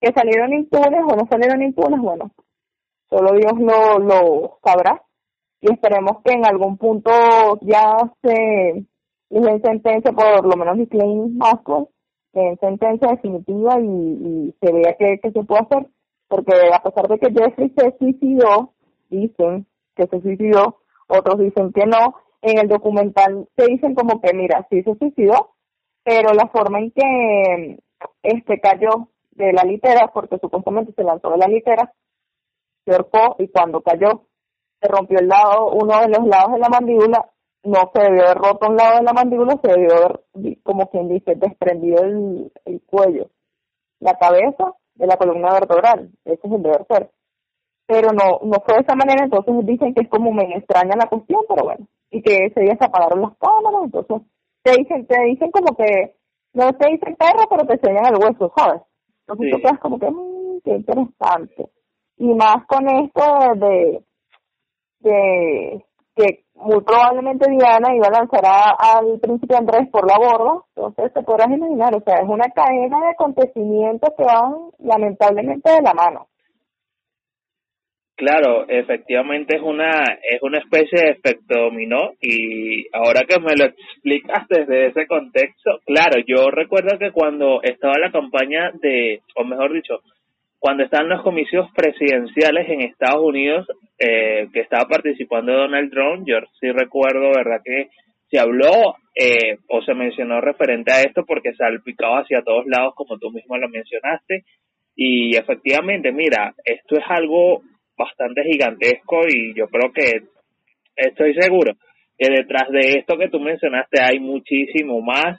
[0.00, 2.00] ¿Que salieron impunes o no salieron impunes?
[2.00, 2.30] Bueno,
[3.08, 5.02] solo Dios lo, lo sabrá
[5.60, 7.10] y esperemos que en algún punto
[7.62, 8.84] ya se
[9.30, 11.86] les den sentencia, por lo menos Claim Maxwell,
[12.32, 15.86] en sentencia definitiva y, y se vea qué, qué se puede hacer
[16.30, 18.72] porque a pesar de que Jeffrey se suicidó,
[19.10, 20.79] dicen que se suicidó,
[21.10, 25.54] otros dicen que no, en el documental se dicen como que, mira, sí se suicidó,
[26.04, 27.78] pero la forma en que
[28.22, 31.92] este cayó de la litera, porque supuestamente se lanzó de la litera,
[32.84, 34.26] se ahorcó y cuando cayó
[34.80, 37.30] se rompió el lado, uno de los lados de la mandíbula,
[37.62, 40.20] no se debió haber roto un lado de la mandíbula, se debió haber,
[40.62, 43.30] como quien dice, desprendido el, el cuello.
[43.98, 47.10] La cabeza de la columna vertebral, ese es el deber ser.
[47.90, 51.08] Pero no, no fue de esa manera, entonces dicen que es como me extraña la
[51.08, 54.22] cuestión, pero bueno, y que ese día se apagaron las cámaras, entonces
[54.62, 56.14] te dicen, te dicen como que,
[56.54, 58.82] no te dicen perro, pero te enseñan el hueso, ¿sabes?
[59.26, 61.68] Entonces tú quedas como que, mmm, qué interesante.
[62.18, 63.24] Y más con esto
[63.56, 64.04] de,
[65.00, 68.44] de que muy probablemente Diana iba a lanzar
[68.78, 73.00] al príncipe Andrés por la borda, entonces te podrás imaginar, o sea, es una cadena
[73.00, 76.28] de acontecimientos que van lamentablemente de la mano.
[78.20, 83.64] Claro, efectivamente es una es una especie de efecto dominó y ahora que me lo
[83.64, 89.72] explicas desde ese contexto, claro, yo recuerdo que cuando estaba la campaña de, o mejor
[89.72, 90.00] dicho,
[90.58, 93.66] cuando están los comicios presidenciales en Estados Unidos,
[93.98, 97.62] eh, que estaba participando Donald Trump, yo sí recuerdo, ¿verdad?
[97.64, 97.88] Que
[98.28, 103.16] se habló eh, o se mencionó referente a esto porque salpicaba hacia todos lados, como
[103.16, 104.44] tú mismo lo mencionaste.
[104.94, 107.62] Y efectivamente, mira, esto es algo
[108.00, 110.22] bastante gigantesco y yo creo que
[110.96, 111.74] estoy seguro
[112.18, 115.38] que detrás de esto que tú mencionaste hay muchísimo más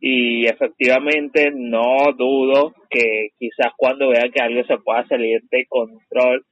[0.00, 6.44] y efectivamente no dudo que quizás cuando vean que algo se pueda salir de control,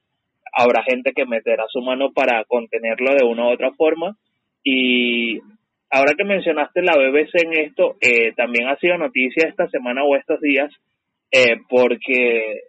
[0.53, 4.15] habrá gente que meterá su mano para contenerlo de una u otra forma.
[4.63, 5.37] Y
[5.91, 10.15] ahora que mencionaste la BBC en esto, eh, también ha sido noticia esta semana o
[10.15, 10.71] estos días,
[11.31, 12.61] eh, porque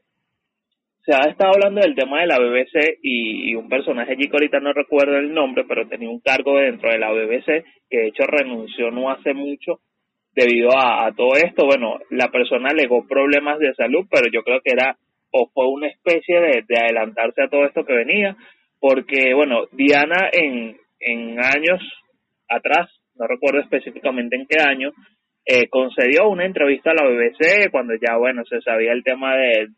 [1.04, 4.60] se ha estado hablando del tema de la BBC y, un personaje allí que ahorita
[4.60, 8.24] no recuerdo el nombre, pero tenía un cargo dentro de la BBC que de hecho
[8.26, 9.80] renunció no hace mucho
[10.34, 14.72] debido a, todo esto, bueno, la persona alegó problemas de salud, pero yo creo que
[14.72, 14.96] era
[15.30, 18.36] o fue una especie de, adelantarse a todo esto que venía,
[18.80, 21.80] porque, bueno, Diana en, en años
[22.48, 24.92] atrás, no recuerdo específicamente en qué año,
[25.46, 29.68] eh, concedió una entrevista a la BBC cuando ya, bueno, se sabía el tema de,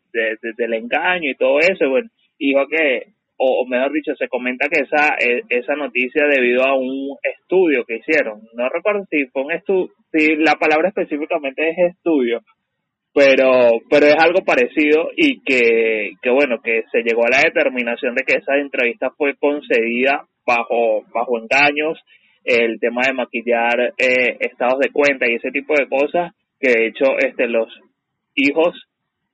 [0.57, 5.15] del engaño y todo eso, bueno, dijo que o, mejor dicho, se comenta que esa,
[5.19, 8.41] e, esa noticia debido a un estudio que hicieron.
[8.55, 12.41] No recuerdo si fue un estudio, si la palabra específicamente es estudio,
[13.13, 18.15] pero, pero es algo parecido y que, que bueno, que se llegó a la determinación
[18.15, 21.99] de que esa entrevista fue concedida bajo, bajo engaños,
[22.47, 26.87] el tema de maquillar eh, estados de cuenta y ese tipo de cosas, que de
[26.87, 27.67] hecho este los
[28.35, 28.73] hijos,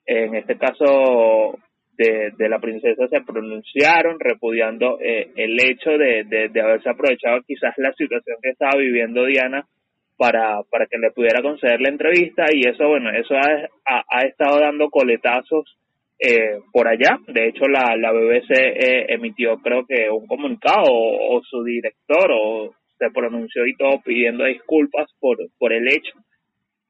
[0.05, 1.59] en este caso
[1.95, 7.73] de, de la princesa se pronunciaron repudiando eh, el hecho de, de, haberse aprovechado quizás
[7.77, 9.65] la situación que estaba viviendo Diana
[10.17, 14.59] para, para que le pudiera conceder la entrevista y eso, bueno, eso ha, ha, estado
[14.59, 15.77] dando coletazos
[16.19, 17.19] eh, por allá.
[17.27, 22.31] De hecho, la, la BBC eh, emitió creo que un comunicado o, o, su director
[22.31, 22.73] o
[23.03, 26.13] se pronunció y todo pidiendo disculpas por, por el hecho.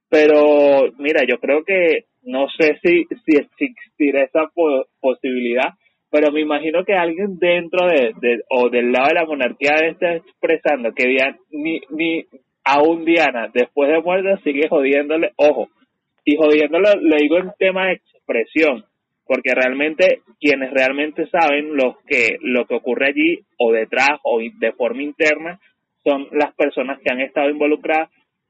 [0.09, 4.51] Pero mira, yo creo que no sé si, si existirá esa
[4.99, 5.74] posibilidad,
[6.11, 8.14] pero me imagino que alguien dentro de,
[8.49, 11.05] o del lado de la monarquía está expresando que
[11.49, 12.24] ni, ni
[12.64, 15.70] aún Diana después de muerta sigue jodiéndole, ojo,
[16.24, 18.86] y jodiéndolo le digo en tema de expresión,
[19.26, 24.72] porque realmente quienes realmente saben lo que lo que ocurre allí o detrás o de
[24.74, 25.59] forma interna
[26.04, 28.10] son las personas que han estado involucradas,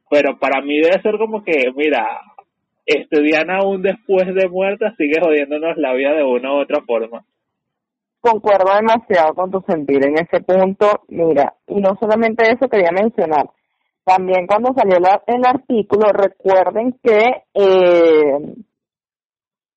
[0.09, 2.05] pero para mí debe ser como que, mira,
[3.09, 7.23] Diana aún después de muerta sigue jodiéndonos la vida de una u otra forma.
[8.19, 13.47] Concuerdo demasiado con tu sentir en ese punto, mira, y no solamente eso quería mencionar,
[14.05, 18.55] también cuando salió el artículo, recuerden que eh,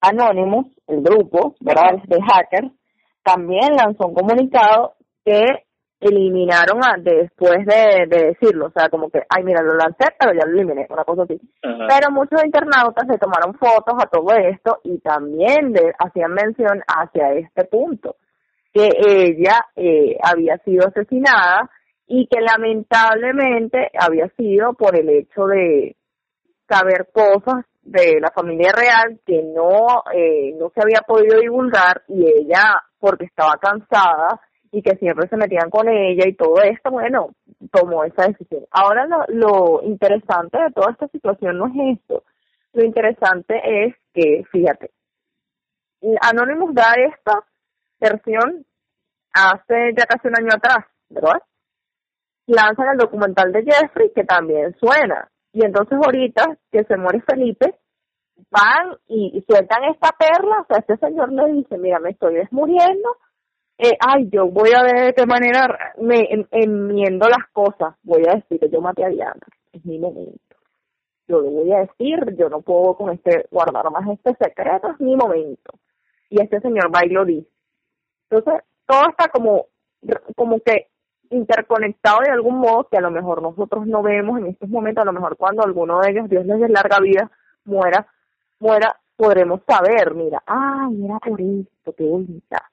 [0.00, 2.02] Anonymous, el grupo, ¿verdad?
[2.06, 2.72] De hackers,
[3.22, 5.65] también lanzó un comunicado que
[6.00, 10.52] eliminaron después de, decirlo, o sea, como que, ay, mira, lo lancé, pero ya lo
[10.52, 11.40] eliminé, una cosa así.
[11.62, 17.32] Pero muchos internautas se tomaron fotos a todo esto y también de, hacían mención hacia
[17.34, 18.16] este punto,
[18.72, 21.70] que ella eh, había sido asesinada
[22.06, 25.96] y que lamentablemente había sido por el hecho de
[26.68, 32.26] saber cosas de la familia real que no eh, no se había podido divulgar y
[32.26, 34.40] ella porque estaba cansada
[34.76, 37.30] y que siempre se metían con ella y todo esto, bueno,
[37.72, 38.66] tomó esa decisión.
[38.70, 42.24] Ahora lo, interesante de toda esta situación no es esto.
[42.74, 44.90] Lo interesante es que, fíjate,
[46.20, 47.42] Anonymous da esta
[47.98, 48.66] versión
[49.32, 51.40] hace ya casi un año atrás, ¿verdad?
[52.46, 55.30] lanzan el documental de Jeffrey, que también suena.
[55.54, 57.78] Y entonces ahorita que se muere Felipe,
[58.50, 63.16] van y, sueltan esta perla, o sea, este señor le dice, mira, me estoy desmuriendo,
[63.78, 68.36] eh, ay, yo voy a ver de qué manera me enmiendo las cosas, voy a
[68.36, 70.40] decir que yo maté a Diana, es mi momento.
[71.28, 75.00] Yo lo voy a decir, yo no puedo con este guardar más este secreto, es
[75.00, 75.72] mi momento.
[76.30, 77.48] Y este señor va y lo dice.
[78.30, 79.66] Entonces, todo está como,
[80.36, 80.88] como que
[81.30, 85.06] interconectado de algún modo que a lo mejor nosotros no vemos en estos momentos, a
[85.06, 87.30] lo mejor cuando alguno de ellos, Dios les dé larga vida,
[87.64, 88.06] muera,
[88.60, 92.70] muera, podremos saber, mira, ah, mira por esto, qué bonita.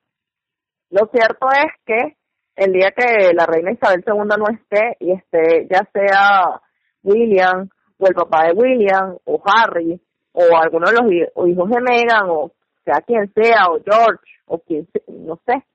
[0.94, 2.18] Lo cierto es que
[2.56, 6.62] el día que la reina Isabel II no esté y esté ya sea
[7.02, 7.68] William
[7.98, 10.00] o el papá de William o Harry
[10.34, 11.12] o alguno de los
[11.48, 12.52] hijos de Meghan o
[12.86, 15.66] sea quien sea o George o quien no sé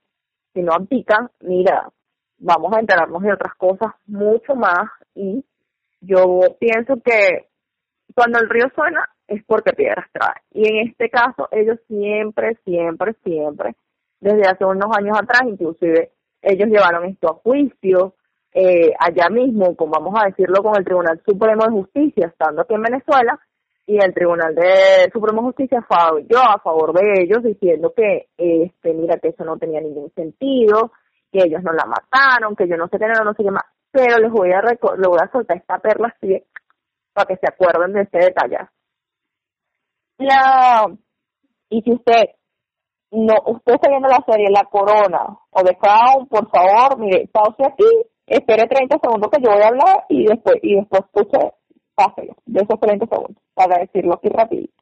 [0.53, 1.89] si no abdican mira
[2.37, 5.43] vamos a enterarnos de otras cosas mucho más y
[5.99, 7.49] yo pienso que
[8.15, 10.41] cuando el río suena es porque piedras trae.
[10.51, 13.75] Y en este caso ellos siempre, siempre, siempre,
[14.19, 16.11] desde hace unos años atrás inclusive,
[16.41, 18.15] ellos llevaron esto a juicio,
[18.53, 22.73] eh, allá mismo, como vamos a decirlo, con el Tribunal Supremo de Justicia, estando aquí
[22.73, 23.39] en Venezuela,
[23.85, 25.85] y el Tribunal de Supremo de Justicia
[26.29, 30.91] yo a favor de ellos, diciendo que, este, mira, que eso no tenía ningún sentido,
[31.31, 33.63] que ellos no la mataron, que yo no sé qué, no, no sé qué más,
[33.91, 36.43] pero les voy a, les voy a soltar esta perla así
[37.13, 38.57] para que se acuerden de este detalle.
[40.17, 40.85] La,
[41.69, 42.29] y si usted
[43.11, 47.65] no, usted está viendo la serie La Corona o The Crown, por favor, mire, pause
[47.65, 47.89] aquí,
[48.27, 51.53] espere 30 segundos que yo voy a hablar y después, y después escuche,
[51.95, 54.73] pase de esos 30 segundos, para decirlo aquí rapidito.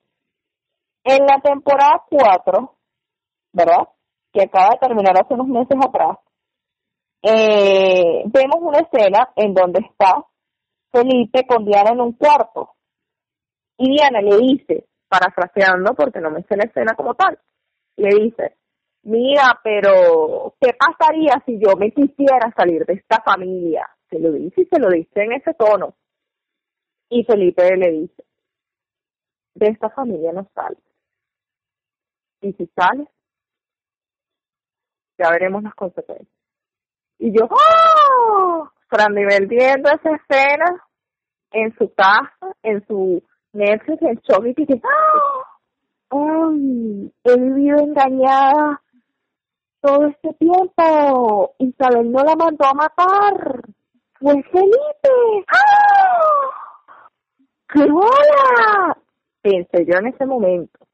[1.04, 2.76] En la temporada 4,
[3.54, 3.88] ¿verdad?
[4.34, 6.18] Que acaba de terminar hace unos meses atrás,
[7.22, 10.26] eh, vemos una escena en donde está
[10.92, 12.76] Felipe con Diana en un cuarto.
[13.78, 17.40] Y Diana le dice, parafraseando porque no me sé la escena como tal,
[17.98, 18.56] le dice,
[19.04, 23.90] mira, pero ¿qué pasaría si yo me quisiera salir de esta familia?
[24.10, 25.96] Se lo dice y se lo dice en ese tono.
[27.10, 28.24] Y Felipe le dice,
[29.56, 30.80] de esta familia no sales.
[32.42, 33.08] Y si sales,
[35.18, 36.30] ya veremos las consecuencias.
[37.18, 38.70] Y yo, ¡oh!
[38.88, 40.86] Fran Nivel viendo esa escena
[41.52, 43.24] en su casa, en su
[43.54, 45.37] Netflix, en shock, y dije, ¡oh!
[46.10, 47.14] ¡Ay!
[47.24, 48.82] He vivido engañada
[49.82, 51.56] todo este tiempo.
[51.60, 53.62] Isabel no la mandó a matar.
[54.20, 55.46] Fue Felipe.
[55.48, 57.08] ¡Ah!
[57.74, 58.98] ¡Qué bola!
[59.42, 60.88] Pensé yo en ese momento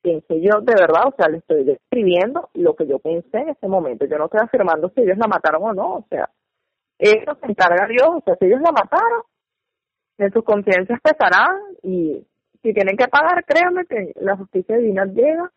[0.00, 3.68] pensé yo de verdad, o sea, le estoy describiendo lo que yo pensé en ese
[3.68, 4.06] momento.
[4.06, 6.30] Yo no estoy afirmando si ellos la mataron o no, o sea,
[6.98, 9.22] eso se encarga Dios, o sea, si ellos la mataron,
[10.18, 12.26] en sus conciencias pesarán y
[12.62, 15.50] si tienen que pagar, créanme que la justicia divina llega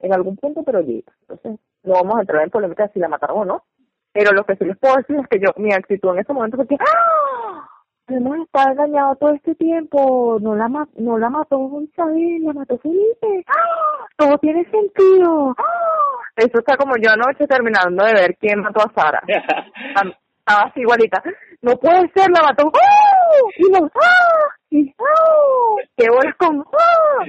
[0.00, 1.12] en algún punto, pero llega.
[1.22, 3.64] Entonces, no vamos a entrar en polémica si la mataron o no.
[4.12, 6.56] Pero lo que sí les puedo decir es que yo, mi actitud en ese momento
[6.56, 7.68] fue que, ¡ah!
[8.08, 13.44] hemos estado engañados todo este tiempo, no la, no la mató Isabel, la mató Felipe,
[13.48, 14.06] ¡Ah!
[14.16, 15.54] todo tiene sentido.
[15.58, 16.16] ¡Ah!
[16.36, 19.22] Eso está como yo anoche terminando de ver quién mató a Sara.
[19.26, 21.22] Estaba así igualita.
[21.62, 22.70] No puede ser, la mató.
[22.74, 23.36] ¡Ah!
[23.58, 23.90] Y no,
[24.70, 25.78] y ¡oh!
[25.96, 27.24] ¡Qué bolas con ¡oh!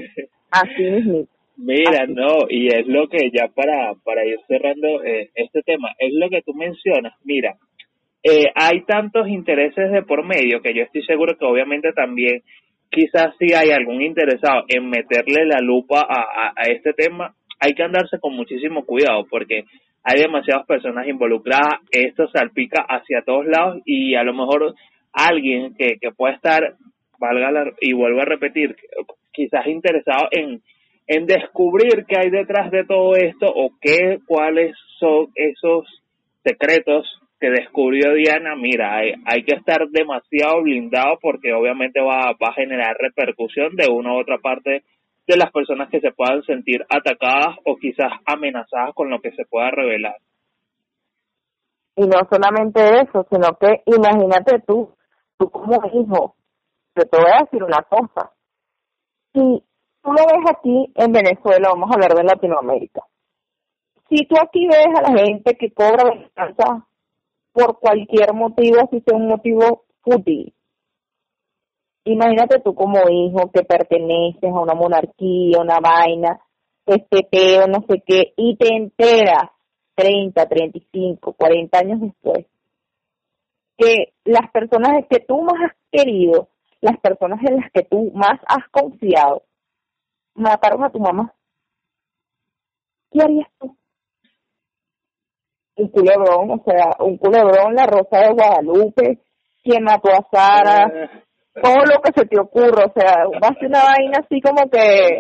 [0.52, 1.28] Así mismo.
[1.58, 6.14] Mira, no, y es lo que ya para, para ir cerrando eh, este tema, es
[6.14, 7.14] lo que tú mencionas.
[7.24, 7.58] Mira,
[8.24, 12.44] eh, hay tantos intereses de por medio que yo estoy seguro que obviamente también
[12.92, 17.84] quizás si hay algún interesado en meterle la lupa a, a, este tema, hay que
[17.84, 19.66] andarse con muchísimo cuidado porque
[20.04, 24.74] hay demasiadas personas involucradas, esto salpica hacia todos lados y a lo mejor
[25.12, 26.76] alguien que, que pueda estar,
[27.20, 28.76] valga y vuelvo a repetir,
[29.32, 30.61] quizás interesado en,
[31.07, 35.86] en descubrir qué hay detrás de todo esto o qué, cuáles son esos
[36.43, 37.05] secretos
[37.39, 42.53] que descubrió Diana, mira, hay, hay que estar demasiado blindado porque obviamente va, va a
[42.53, 44.84] generar repercusión de una u otra parte
[45.28, 49.45] de las personas que se puedan sentir atacadas o quizás amenazadas con lo que se
[49.45, 50.15] pueda revelar.
[51.95, 54.93] Y no solamente eso, sino que imagínate tú,
[55.38, 56.36] tú como hijo,
[57.06, 58.32] te voy a decir una cosa,
[59.34, 59.64] si
[60.02, 63.02] tú lo ves aquí en Venezuela, vamos a hablar de Latinoamérica,
[64.10, 66.88] si tú aquí ves a la gente que cobra venganza
[67.52, 70.54] por cualquier motivo, si sea un motivo fútil,
[72.10, 76.39] Imagínate tú como hijo que perteneces a una monarquía, una vaina,
[76.86, 79.52] este peo, no sé qué, y te enteras
[79.95, 82.45] 30, 35, 40 años después
[83.78, 86.50] que las personas que tú más has querido,
[86.82, 89.43] las personas en las que tú más has confiado,
[90.36, 91.34] mataron a tu mamá.
[93.11, 93.75] ¿Qué harías tú?
[95.78, 99.19] Un culebrón, o sea, un culebrón, la Rosa de Guadalupe,
[99.63, 100.91] quien mató a Sara,
[101.61, 104.69] todo lo que se te ocurra, o sea, va a ser una vaina así como
[104.69, 105.19] que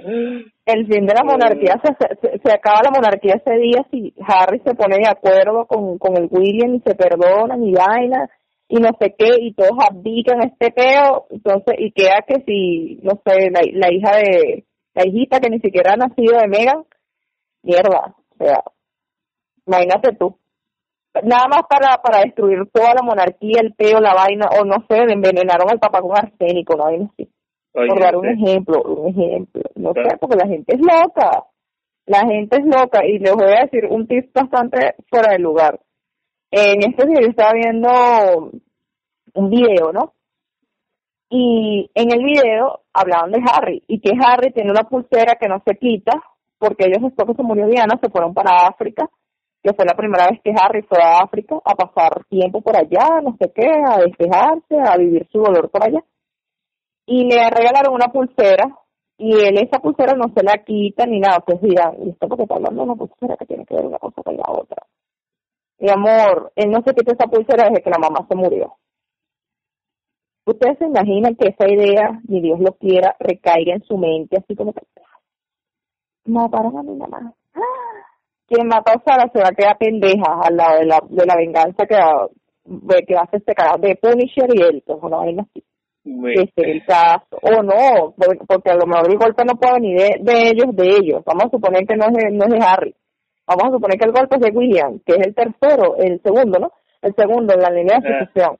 [0.65, 4.75] el fin de la monarquía, se, se, acaba la monarquía ese día si Harry se
[4.75, 8.29] pone de acuerdo con, con el William y se perdonan y vaina
[8.69, 13.13] y no sé qué, y todos abdican este peo, entonces, y queda que si, no
[13.25, 16.83] sé, la, la hija de, la hijita que ni siquiera ha nacido de Megan,
[17.63, 18.63] mierda, o sea,
[19.65, 20.37] imagínate tú.
[21.23, 24.97] Nada más para, para destruir toda la monarquía, el peo, la vaina, o no sé,
[25.11, 27.29] envenenaron al papá con arsénico, no vaina así.
[27.71, 31.45] Por dar un ejemplo, un ejemplo, no sé, porque la gente es loca,
[32.07, 35.79] la gente es loca, y les voy a decir un tip bastante fuera de lugar.
[36.51, 38.51] En este día yo estaba viendo
[39.33, 40.13] un video, ¿no?
[41.29, 45.61] Y en el video hablaban de Harry, y que Harry tiene una pulsera que no
[45.65, 46.13] se quita,
[46.57, 49.09] porque ellos después que se murió Diana se fueron para África,
[49.61, 53.21] que fue la primera vez que Harry fue a África a pasar tiempo por allá,
[53.21, 55.99] no sé qué, a despejarse, a vivir su dolor por allá.
[57.05, 58.69] Y le regalaron una pulsera
[59.17, 61.39] y él esa pulsera no se la quita ni nada.
[61.39, 63.97] Pues dirán, ¿y esto porque está hablando de una pulsera que tiene que ver una
[63.99, 64.85] cosa con la otra?
[65.79, 68.77] Mi amor, él no se quita esa pulsera desde que la mamá se murió.
[70.45, 74.55] Ustedes se imaginan que esa idea, ni Dios lo quiera, recaiga en su mente, así
[74.55, 74.81] como que
[76.25, 77.33] mataron a mi mamá.
[78.47, 81.35] Quien mató a Sara se va a quedar pendeja al lado de la, de la
[81.35, 81.95] venganza que,
[83.05, 85.63] que va a hacer este de Punisher y él, pues una vaina así.
[86.05, 88.15] Este es el caso, o no,
[88.47, 91.21] porque a lo mejor el golpe no puede venir de, de ellos, de ellos.
[91.25, 92.95] Vamos a suponer que no es, de, no es de Harry.
[93.47, 96.59] Vamos a suponer que el golpe es de William, que es el tercero, el segundo,
[96.59, 96.73] ¿no?
[97.01, 98.57] El segundo en la línea de sucesión.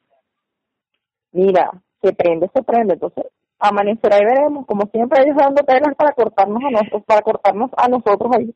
[1.34, 1.72] Mira,
[2.02, 2.94] se prende, se prende.
[2.94, 3.26] Entonces,
[3.60, 7.90] amanecerá y veremos, como siempre ellos dando telas para cortarnos a nosotros, para cortarnos a
[7.90, 8.54] nosotros ahí.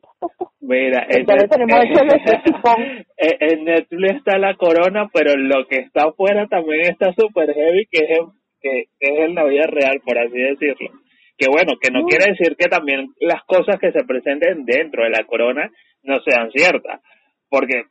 [0.60, 1.26] Mira, en,
[3.64, 8.20] Netflix está la corona, pero lo que está afuera también está super heavy, que es,
[8.60, 10.92] que, es en la vida real, por así decirlo.
[11.36, 12.06] Que bueno, que no mm.
[12.06, 15.68] quiere decir que también las cosas que se presenten dentro de la corona
[16.02, 17.00] no sean ciertas,
[17.48, 17.84] porque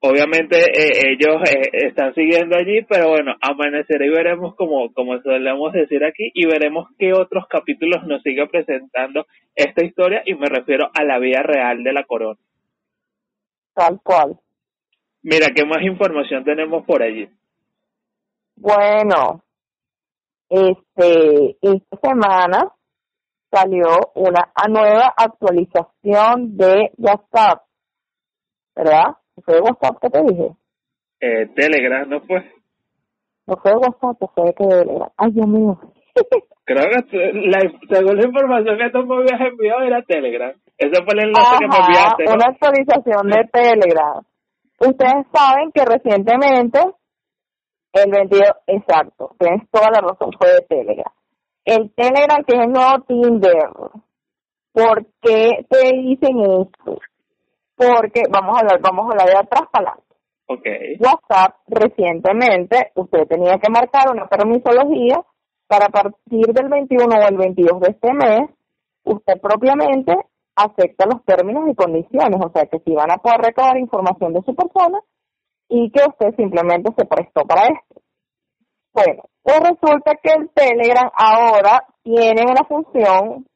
[0.00, 5.72] obviamente eh, ellos eh, están siguiendo allí, pero bueno, amanecerá y veremos como, como solemos
[5.72, 10.90] decir aquí y veremos qué otros capítulos nos sigue presentando esta historia y me refiero
[10.92, 12.38] a la vida real de la corona.
[13.74, 14.38] Tal cual.
[15.22, 17.28] Mira, ¿qué más información tenemos por allí?
[18.56, 19.42] Bueno,
[20.48, 22.72] este, esta semana
[23.54, 27.62] salió una nueva actualización de WhatsApp,
[28.74, 29.16] ¿verdad?
[29.44, 30.50] ¿Fue WhatsApp que te dije?
[31.20, 32.50] Eh, Telegram, ¿no fue?
[33.46, 35.08] No fue WhatsApp, fue Telegram.
[35.16, 35.78] Ay, Dios mío.
[36.66, 37.58] Creo que la,
[37.90, 40.52] según la información que tú me habías enviado era Telegram.
[40.78, 42.24] Ese fue el enlace que me enviaste.
[42.24, 44.24] una actualización de Telegram.
[44.80, 46.80] Ustedes saben que recientemente,
[47.92, 51.12] el 22, exacto, tienes toda la razón, fue de Telegram.
[51.64, 53.70] El Telegram, que es el nuevo Tinder.
[54.72, 56.98] ¿Por qué te dicen esto?
[57.76, 60.14] porque vamos a hablar, vamos a hablar de atrás para adelante.
[60.46, 60.96] Okay.
[61.00, 65.24] WhatsApp recientemente usted tenía que marcar una permisología
[65.66, 68.50] para partir del 21 o el 22 de este mes,
[69.04, 70.14] usted propiamente
[70.54, 74.42] acepta los términos y condiciones, o sea que si van a poder recabar información de
[74.42, 75.00] su persona
[75.68, 78.02] y que usted simplemente se prestó para esto.
[78.92, 83.46] Bueno, pues resulta que el Telegram ahora tiene una función,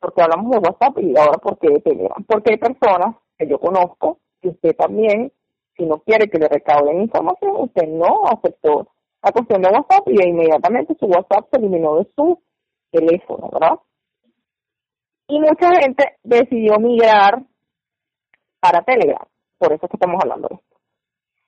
[0.00, 4.18] porque hablamos de WhatsApp y ahora porque de Telegram, porque hay personas que yo conozco,
[4.42, 5.32] y usted también,
[5.76, 8.88] si no quiere que le recauden información, usted no aceptó
[9.22, 12.42] la cuestión de WhatsApp y inmediatamente su WhatsApp se eliminó de su
[12.90, 13.78] teléfono, ¿verdad?
[15.28, 17.40] Y mucha gente decidió migrar
[18.58, 19.26] para Telegram,
[19.58, 20.76] por eso es que estamos hablando de esto.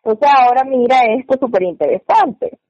[0.05, 2.61] Entonces ahora mira esto súper interesante.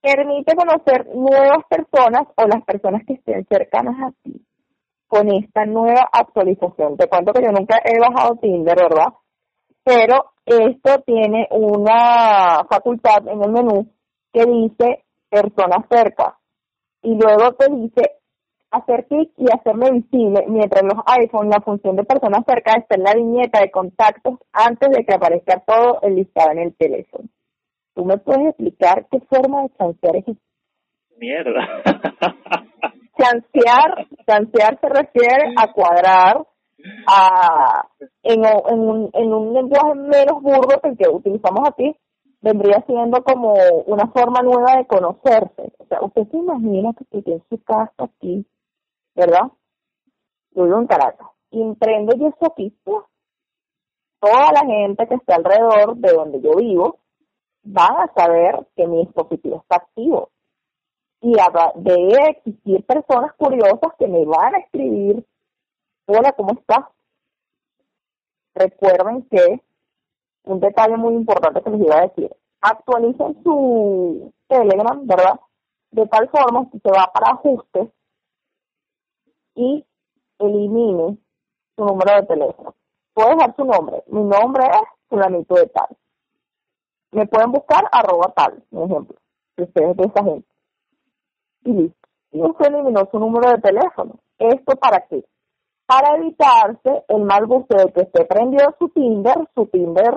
[0.00, 4.40] Permite conocer nuevas personas o las personas que estén cercanas a ti
[5.08, 6.96] con esta nueva actualización.
[6.96, 9.14] Te cuento que yo nunca he bajado Tinder, ¿verdad?
[9.82, 13.90] Pero esto tiene una facultad en el menú
[14.32, 16.38] que dice personas cerca
[17.02, 18.18] y luego te dice
[18.70, 23.02] hacer clic y hacerme visible, mientras los iPhone la función de personas cerca está en
[23.02, 27.28] la viñeta de contactos antes de que aparezca todo el listado en el teléfono.
[27.98, 30.24] ¿Tú me puedes explicar qué forma de chancear es
[31.16, 31.82] Mierda.
[33.18, 36.46] chancear, chancear se refiere a cuadrar
[37.08, 37.88] a,
[38.22, 41.92] en, en, un, en un lenguaje menos burdo que el que utilizamos aquí,
[42.40, 43.54] vendría siendo como
[43.86, 45.72] una forma nueva de conocerse.
[45.78, 48.46] O sea, usted se imagina que tiene su casa aquí,
[49.16, 49.50] ¿verdad?
[50.52, 51.26] Yo vivo en Caracas.
[51.50, 52.72] Y yo eso aquí,
[54.20, 57.00] toda la gente que está alrededor de donde yo vivo
[57.70, 60.30] van a saber que mi dispositivo está activo.
[61.20, 61.34] Y
[61.76, 65.26] debe existir personas curiosas que me van a escribir,
[66.06, 66.86] hola, ¿cómo estás?
[68.54, 69.62] Recuerden que
[70.44, 75.40] un detalle muy importante que les iba a decir, actualicen su Telegram, ¿verdad?
[75.90, 77.88] De tal forma que se va para ajustes
[79.54, 79.84] y
[80.38, 81.18] elimine
[81.76, 82.74] su número de teléfono.
[83.12, 84.02] Puede dejar su nombre.
[84.06, 85.88] Mi nombre es fulanito de tal.
[87.12, 89.16] Me pueden buscar arroba tal, por ejemplo,
[89.56, 90.48] si ustedes de esa gente.
[91.64, 92.08] Y listo.
[92.32, 94.18] Y usted eliminó su número de teléfono.
[94.38, 95.24] ¿Esto para qué?
[95.86, 100.14] Para evitarse el mal gusto de que se prendió su Tinder, su Tinder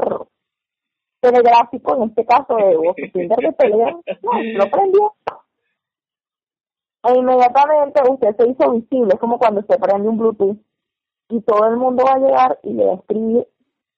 [1.22, 5.14] telegráfico, en este caso de su Tinder de Telegram, no, lo prendió.
[7.04, 10.58] E inmediatamente usted se hizo visible, es como cuando se prende un Bluetooth
[11.30, 13.48] y todo el mundo va a llegar y le va a escribir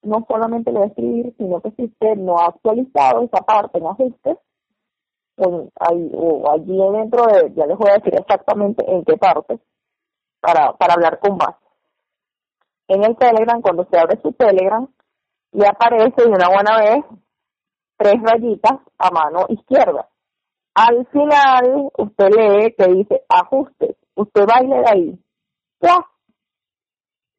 [0.03, 3.77] no solamente le va a escribir, sino que si usted no ha actualizado esa parte
[3.77, 4.37] en ajustes,
[5.37, 9.59] o, ahí, o allí dentro de, ya les voy a decir exactamente en qué parte,
[10.39, 11.57] para, para hablar con base.
[12.87, 14.87] En el Telegram, cuando se abre su Telegram,
[15.53, 17.05] le aparece de una buena vez
[17.97, 20.09] tres rayitas a mano izquierda.
[20.75, 23.95] Al final, usted lee que dice ajustes.
[24.15, 25.19] Usted va y le da ahí.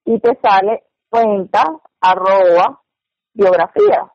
[0.06, 2.82] Y te sale cuenta, arroba,
[3.32, 4.12] biografía.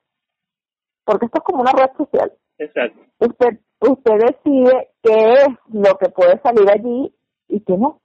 [1.04, 2.32] Porque esto es como una red social.
[2.58, 3.02] Exacto.
[3.20, 7.16] Usted, usted decide qué es lo que puede salir allí
[7.48, 8.02] y qué no.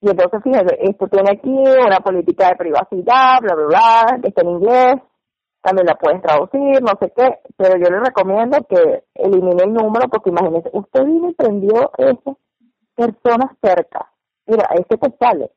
[0.00, 4.42] Y entonces, fíjese, esto tiene aquí una política de privacidad, bla, bla, bla, que está
[4.42, 4.94] en inglés,
[5.60, 10.08] también la puedes traducir, no sé qué, pero yo le recomiendo que elimine el número
[10.08, 12.38] porque imagínese, usted vino y prendió eso,
[12.96, 14.10] personas cerca.
[14.46, 15.52] Mira, este te sale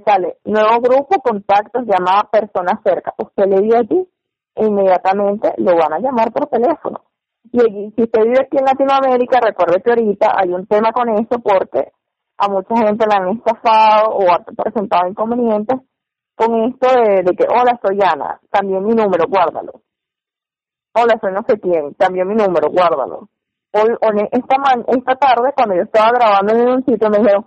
[0.00, 3.14] sale nuevo grupo, contactos, llamada personas cerca.
[3.18, 4.08] Usted le dio allí
[4.54, 7.02] e inmediatamente lo van a llamar por teléfono.
[7.52, 11.38] Y si usted vive aquí en Latinoamérica, recuerde que ahorita hay un tema con eso
[11.42, 11.92] porque
[12.38, 15.80] a mucha gente la han estafado o ha presentado inconvenientes
[16.34, 19.82] con esto de, que, hola, soy Ana, también mi número, guárdalo.
[20.94, 23.28] Hola, soy no sé quién, también mi número, guárdalo.
[23.74, 24.56] Hoy, esta,
[24.88, 27.46] esta tarde, cuando yo estaba grabando en un sitio, me dijeron,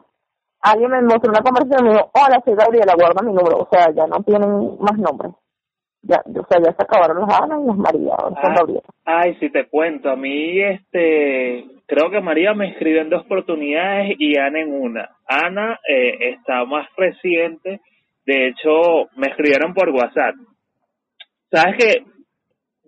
[0.72, 3.58] alguien me mostró una conversación y me dijo, hola, soy Gabriela, guarda mi número.
[3.58, 5.34] O sea, ya no tienen más nombres.
[6.02, 8.84] Ya, o sea, ya se acabaron las Ana y las María, ahora ah, Gabriela.
[9.06, 14.16] Ay, si te cuento, a mí, este, creo que María me escribió en dos oportunidades
[14.20, 15.10] y Ana en una.
[15.28, 17.82] Ana eh, está más reciente,
[18.26, 20.36] de hecho, me escribieron por WhatsApp.
[21.50, 22.16] ¿Sabes que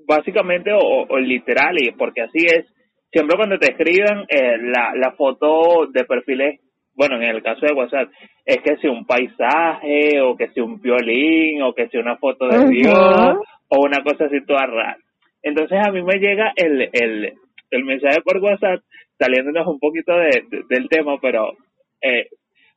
[0.08, 2.66] Básicamente, o, o literal, y porque así es,
[3.12, 6.62] siempre cuando te escriban, eh, la, la foto de perfil es
[6.98, 8.10] bueno, en el caso de WhatsApp,
[8.44, 12.48] es que si un paisaje, o que si un violín, o que si una foto
[12.48, 13.38] de Dios,
[13.70, 14.98] o una cosa así toda rara.
[15.44, 17.34] Entonces a mí me llega el, el,
[17.70, 18.82] el mensaje por WhatsApp,
[19.20, 21.54] saliéndonos un poquito de, del tema, pero
[22.02, 22.30] eh,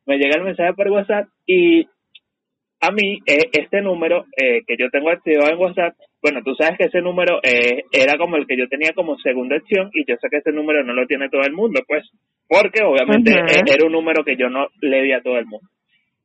[0.04, 1.86] me llega el mensaje por WhatsApp y
[2.80, 6.76] a mí eh, este número eh, que yo tengo activado en WhatsApp bueno, tú sabes
[6.78, 10.16] que ese número eh, era como el que yo tenía como segunda opción y yo
[10.20, 12.08] sé que ese número no lo tiene todo el mundo, pues,
[12.48, 15.68] porque obviamente e, era un número que yo no le di a todo el mundo.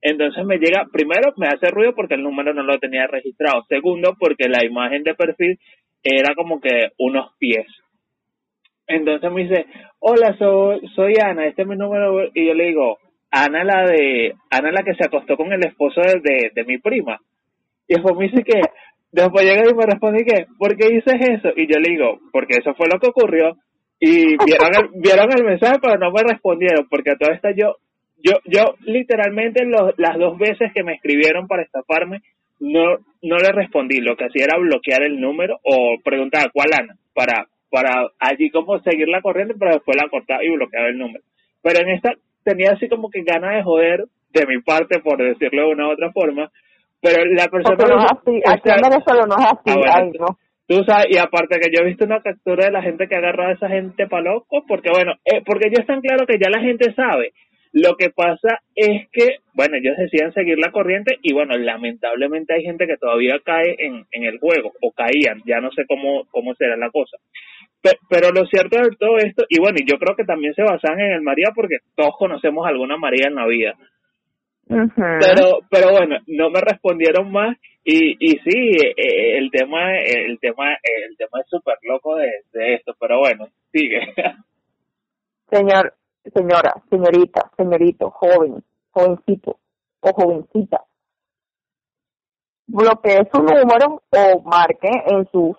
[0.01, 4.15] Entonces me llega, primero me hace ruido porque el número no lo tenía registrado, segundo
[4.19, 5.57] porque la imagen de perfil
[6.03, 7.65] era como que unos pies.
[8.87, 9.65] Entonces me dice,
[9.99, 12.99] hola, soy, soy Ana, este es mi número, y yo le digo,
[13.31, 17.19] Ana la de, Ana la que se acostó con el esposo de, de, mi prima.
[17.87, 18.61] Y después me dice que,
[19.23, 21.49] después llega y me responde que, ¿por qué dices eso?
[21.55, 23.57] Y yo le digo, porque eso fue lo que ocurrió.
[23.99, 27.75] Y vieron el, vieron el mensaje, pero no me respondieron, porque a toda esta yo
[28.25, 29.63] yo, yo literalmente
[29.97, 32.21] las dos veces que me escribieron para estafarme,
[32.59, 33.99] no, no le respondí.
[33.99, 38.79] Lo que hacía era bloquear el número o preguntar cuál Ana, para, para allí como
[38.79, 41.23] seguir la corriente, pero después la cortaba y bloqueaba el número.
[41.61, 42.13] Pero en esta
[42.43, 45.91] tenía así como que ganas de joder de mi parte, por decirlo de una u
[45.91, 46.51] otra forma,
[47.05, 47.77] pero la persona...
[47.77, 50.37] no es así, aquí en Venezuela no es así, ah, no.
[50.67, 53.49] Tú sabes, y aparte que yo he visto una captura de la gente que agarra
[53.49, 56.59] a esa gente para loco, porque bueno, eh, porque ya están claro que ya la
[56.59, 57.33] gente sabe
[57.75, 62.63] lo que pasa es que, bueno, ellos decían seguir la corriente y bueno, lamentablemente hay
[62.63, 66.55] gente que todavía cae en, en el juego o caían, ya no sé cómo, cómo
[66.55, 67.17] será la cosa.
[68.09, 71.01] Pero, lo cierto de todo esto, y bueno, y yo creo que también se basan
[71.01, 73.75] en el María porque todos conocemos alguna María en la vida.
[74.67, 80.71] Pero, pero bueno, no me respondieron más y, y sí, eh, el tema, el tema,
[80.81, 83.99] el tema es súper loco de, de esto, pero bueno, sigue.
[85.51, 85.93] Señor,
[86.33, 89.59] señora, señorita, señorito, joven, jovencito
[89.99, 90.83] o jovencita,
[92.65, 95.55] bloquee su número o marque en sus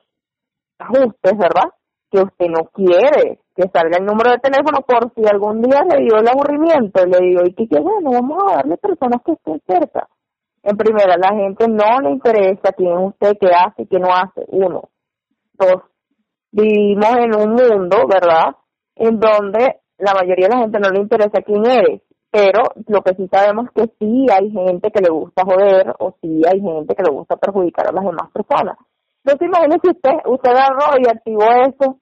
[0.79, 1.71] ajustes, ¿verdad?
[2.11, 6.05] Que usted no quiere que salga el número de teléfono por si algún día le
[6.05, 9.61] dio el aburrimiento y le digo, y que bueno, vamos a darle personas que estén
[9.67, 10.09] cerca.
[10.63, 14.45] En primera, la gente no le interesa quién es usted, qué hace, qué no hace.
[14.49, 14.91] Uno.
[15.55, 15.83] Dos,
[16.51, 18.57] vivimos en un mundo, ¿verdad?
[18.95, 23.15] En donde la mayoría de la gente no le interesa quién eres, pero lo que
[23.15, 26.95] sí sabemos es que sí hay gente que le gusta joder o sí hay gente
[26.95, 28.77] que le gusta perjudicar a las demás personas.
[29.27, 31.99] Entonces imagínese usted, usted agarró y activó eso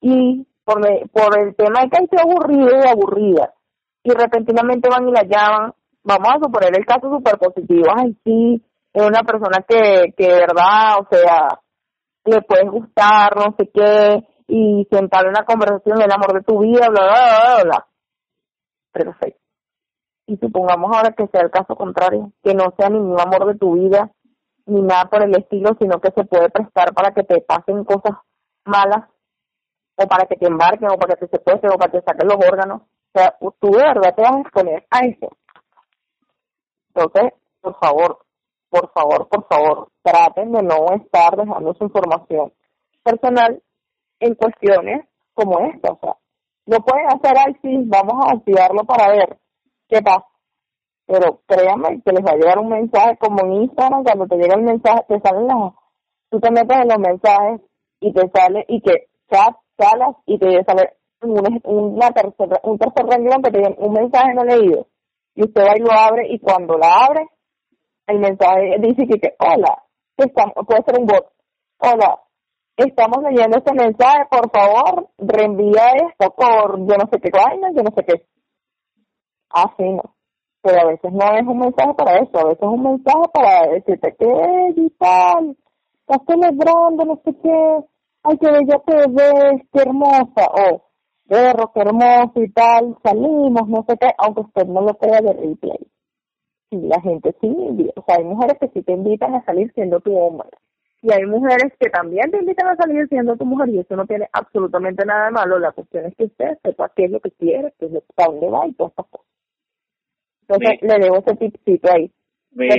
[0.00, 3.52] y por, por el tema de que hay aburrido y aburrida
[4.04, 8.64] y repentinamente van y la llaman, vamos a suponer el caso súper positivo, ay sí,
[8.92, 11.60] es una persona que, que verdad, o sea,
[12.26, 16.88] le puedes gustar, no sé qué, y sentar una conversación el amor de tu vida,
[16.90, 17.86] bla, bla, bla, bla.
[18.92, 19.40] Perfecto.
[20.28, 23.72] Y supongamos ahora que sea el caso contrario, que no sea ningún amor de tu
[23.72, 24.12] vida,
[24.66, 28.16] ni nada por el estilo, sino que se puede prestar para que te pasen cosas
[28.64, 29.08] malas,
[29.96, 32.28] o para que te embarquen, o para que te secuestren, o para que te saquen
[32.28, 32.82] los órganos.
[32.82, 35.28] O sea, tú de verdad te vas a exponer a eso.
[36.94, 38.18] Entonces, por favor,
[38.70, 42.52] por favor, por favor, traten de no estar dejando su información
[43.02, 43.62] personal
[44.20, 45.92] en cuestiones como esta.
[45.92, 46.16] O sea,
[46.66, 49.38] no pueden hacer así, vamos a activarlo para ver
[49.88, 50.31] qué pasa.
[51.12, 54.54] Pero créanme que les va a llegar un mensaje como en Instagram, cuando te llega
[54.54, 55.74] el mensaje, te salen las,
[56.30, 57.60] tú te metes en los mensajes
[58.00, 63.04] y te sale, y que chat, salas, y te sale un, una tercera, un tercer
[63.04, 64.86] renglón que te viene un mensaje no leído.
[65.34, 67.28] Y usted va y lo abre, y cuando la abre,
[68.06, 69.84] el mensaje dice que, que hola,
[70.16, 71.26] puede ser un bot,
[71.76, 72.20] hola,
[72.74, 77.82] estamos leyendo este mensaje, por favor, reenvía esto por yo no sé qué vaina, yo
[77.82, 78.26] no sé qué.
[79.50, 80.14] Ah, sí, no.
[80.62, 83.66] Pero a veces no es un mensaje para eso, a veces es un mensaje para
[83.72, 85.56] decirte que y tal,
[86.00, 87.84] estás celebrando, no sé qué,
[88.22, 90.82] ay, que bella te ves, qué hermosa, o
[91.28, 95.32] perro, qué hermoso y tal, salimos, no sé qué, aunque usted no lo crea de
[95.32, 95.78] replay.
[96.70, 100.00] Sí, la gente sí, o sea, hay mujeres que sí te invitan a salir siendo
[100.00, 100.48] tu hombre
[101.02, 104.06] y hay mujeres que también te invitan a salir siendo tu mujer y eso no
[104.06, 105.58] tiene absolutamente nada de malo.
[105.58, 108.48] La cuestión es que usted sepa qué es lo que quiere, qué es lo, dónde
[108.48, 109.31] va y todas estas cosas.
[110.54, 112.10] Entonces le debo ese tipcito ahí.
[112.54, 112.74] Mira,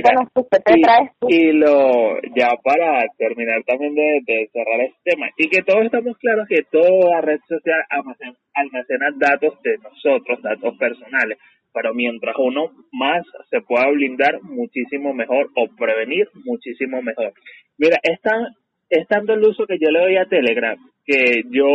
[1.27, 5.83] y, y, lo ya para terminar también de, de, cerrar este tema y que todos
[5.83, 11.39] estamos claros que toda red social almacena, almacena datos de nosotros, datos personales,
[11.73, 17.33] pero mientras uno más se pueda blindar muchísimo mejor o prevenir muchísimo mejor.
[17.79, 18.19] Mira, es,
[18.91, 21.67] es tanto el uso que yo le doy a Telegram que yo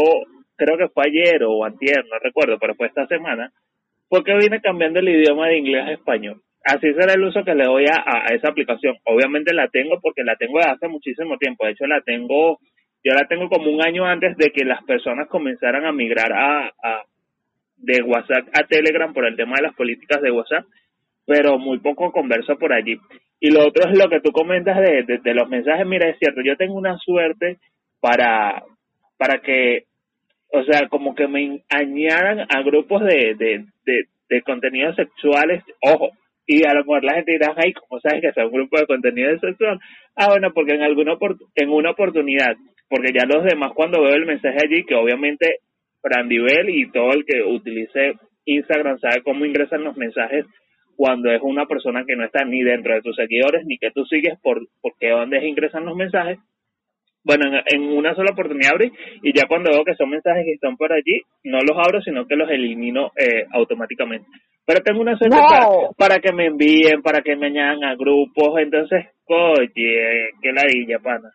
[0.57, 3.53] creo que fue ayer o antier, no recuerdo, pero fue esta semana,
[4.09, 6.41] porque vine cambiando el idioma de inglés a español.
[6.65, 8.97] Así será el uso que le doy a, esa aplicación.
[9.05, 11.65] Obviamente la tengo porque la tengo desde hace muchísimo tiempo.
[11.65, 12.59] De hecho, la tengo,
[13.05, 16.67] yo la tengo como un año antes de que las personas comenzaran a migrar a,
[16.67, 17.05] a
[17.79, 20.65] de WhatsApp a Telegram por el tema de las políticas de WhatsApp,
[21.25, 22.99] pero muy poco converso por allí.
[23.41, 25.87] Y lo otro es lo que tú comentas de, de, los mensajes.
[25.87, 27.59] Mira, es cierto, yo tengo una suerte
[28.01, 28.65] para,
[29.17, 29.85] para que,
[30.51, 33.65] o sea, como que me añadan a grupos de, de,
[34.29, 35.63] de, contenidos sexuales.
[35.81, 36.11] Ojo,
[36.47, 38.87] y a lo mejor la gente dirá, ay, ¿cómo sabes que es un grupo de
[38.87, 39.79] contenido sexual?
[40.17, 41.17] Ah, bueno, porque en, alguna
[41.55, 42.57] en una oportunidad,
[42.89, 45.59] porque ya los demás cuando veo el mensaje allí, que obviamente
[46.01, 50.47] Frandivel y todo el que utilice Instagram sabe cómo ingresan los mensajes
[50.97, 54.05] cuando es una persona que no está ni dentro de tus seguidores ni que tú
[54.07, 56.39] sigues por porque dónde ingresan los mensajes
[57.29, 58.91] bueno, en, una sola oportunidad abrí
[59.23, 62.27] y ya cuando veo que son mensajes que están por allí, no los abro, sino
[62.27, 64.27] que los elimino eh, automáticamente.
[64.65, 65.37] Pero tengo una suerte
[65.99, 71.31] para, que me envíen, para que me añadan a grupos, entonces, oye, qué ladilla, pana.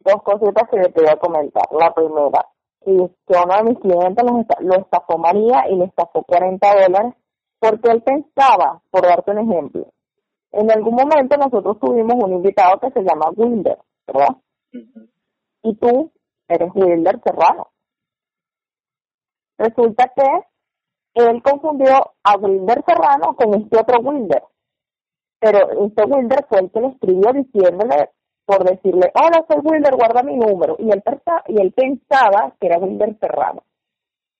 [0.00, 1.62] Dos cositas que te voy a comentar.
[1.78, 2.42] La primera,
[2.84, 4.24] que uno de mis clientes
[4.60, 7.14] lo, estafó María y le estafó 40 dólares
[7.60, 9.86] porque él pensaba, por darte un ejemplo,
[10.50, 14.36] en algún momento nosotros tuvimos un invitado que se llama Wilder, ¿verdad?
[15.62, 16.12] Y tú
[16.48, 17.68] eres Wilder Serrano.
[19.56, 20.26] Resulta que
[21.14, 24.42] él confundió a Wilder Serrano con este otro Wilder.
[25.38, 28.10] Pero este Wilder fue el que le escribió diciéndole,
[28.46, 30.76] por decirle, hola, soy Wilder, guarda mi número.
[30.78, 31.02] Y él,
[31.48, 33.62] y él pensaba que era Wilder Serrano.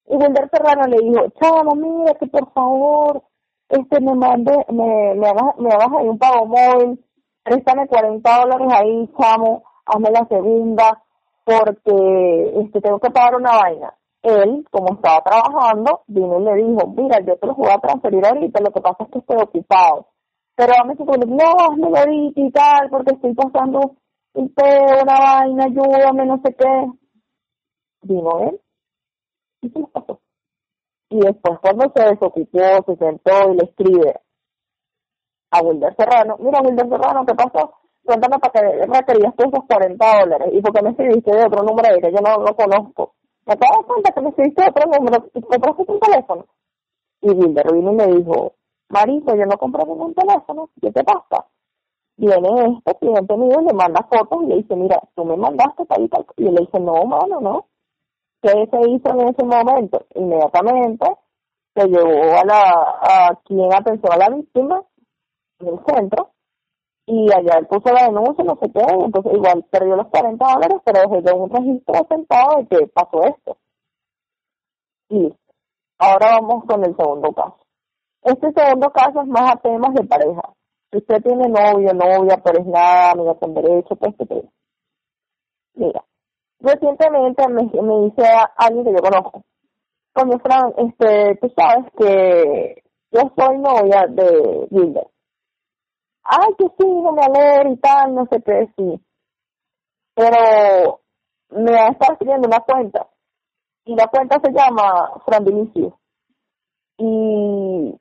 [0.07, 3.23] Y Wilder Serrano le dijo, chavo, mira que por favor,
[3.69, 7.05] este me mande, me, me hagas, me ahí un pago móvil,
[7.43, 11.03] préstame 40 dólares ahí, chamo, hazme la segunda,
[11.45, 13.95] porque este tengo que pagar una vaina.
[14.23, 18.25] Él, como estaba trabajando, vino y le dijo, mira, yo te lo voy a transferir
[18.25, 20.09] ahorita, lo que pasa es que estoy ocupado.
[20.57, 23.97] Pero mí se no, hazme ahorita y tal, porque estoy pasando
[24.35, 26.93] un pedo, una vaina, ayúdame, no sé qué.
[28.03, 28.61] Vino él
[29.63, 30.21] y se pasó.
[31.11, 34.21] Y después cuando se desocupó, se sentó y le escribe
[35.51, 37.75] a Wilder Serrano, mira Wilder Serrano, ¿qué pasó?
[38.05, 41.63] Cuéntame para qué requerías tú esos 40 dólares y por qué me escribiste de otro
[41.63, 43.15] número que yo no lo conozco.
[43.47, 46.47] Me acabo de cuenta que me escribiste de otro número y compraste un teléfono.
[47.21, 48.53] Y Wilder vino y me dijo,
[48.91, 51.47] Marito, yo no compré ningún teléfono, ¿qué te pasa?
[52.17, 55.85] Viene este cliente mío y le manda fotos y le dice, mira, tú me mandaste
[55.87, 56.27] tal y tal.
[56.37, 57.67] Y le dice, no, mano, no.
[58.41, 60.07] ¿Qué se hizo en ese momento?
[60.15, 61.07] Inmediatamente
[61.75, 62.61] se llevó a la,
[63.01, 64.83] a quien atención a la víctima
[65.61, 66.34] en el centro
[67.07, 70.79] y allá él puso la denuncia, no sé qué, entonces igual perdió los 40 dólares,
[70.85, 73.59] pero dejó un registro sentado de que pasó esto.
[75.11, 75.35] Y
[75.99, 77.59] ahora vamos con el segundo caso.
[78.23, 80.43] Este segundo caso es más a temas de pareja.
[80.91, 84.49] Si usted tiene novio, novia, pero es nada, amiga con derecho, pues que te...
[85.75, 86.05] Mira,
[86.61, 89.43] recientemente me, me dice a alguien que yo conozco,
[90.15, 95.14] cuando Fran, este, tú sabes que yo soy novia de Wilder
[96.25, 99.01] ay, que sí, no me alegro y tal, no sé qué, sí.
[100.15, 101.01] Pero
[101.51, 103.09] me a estar escribiendo una cuenta
[103.85, 105.99] y la cuenta se llama Fran Vinicio
[106.97, 107.95] y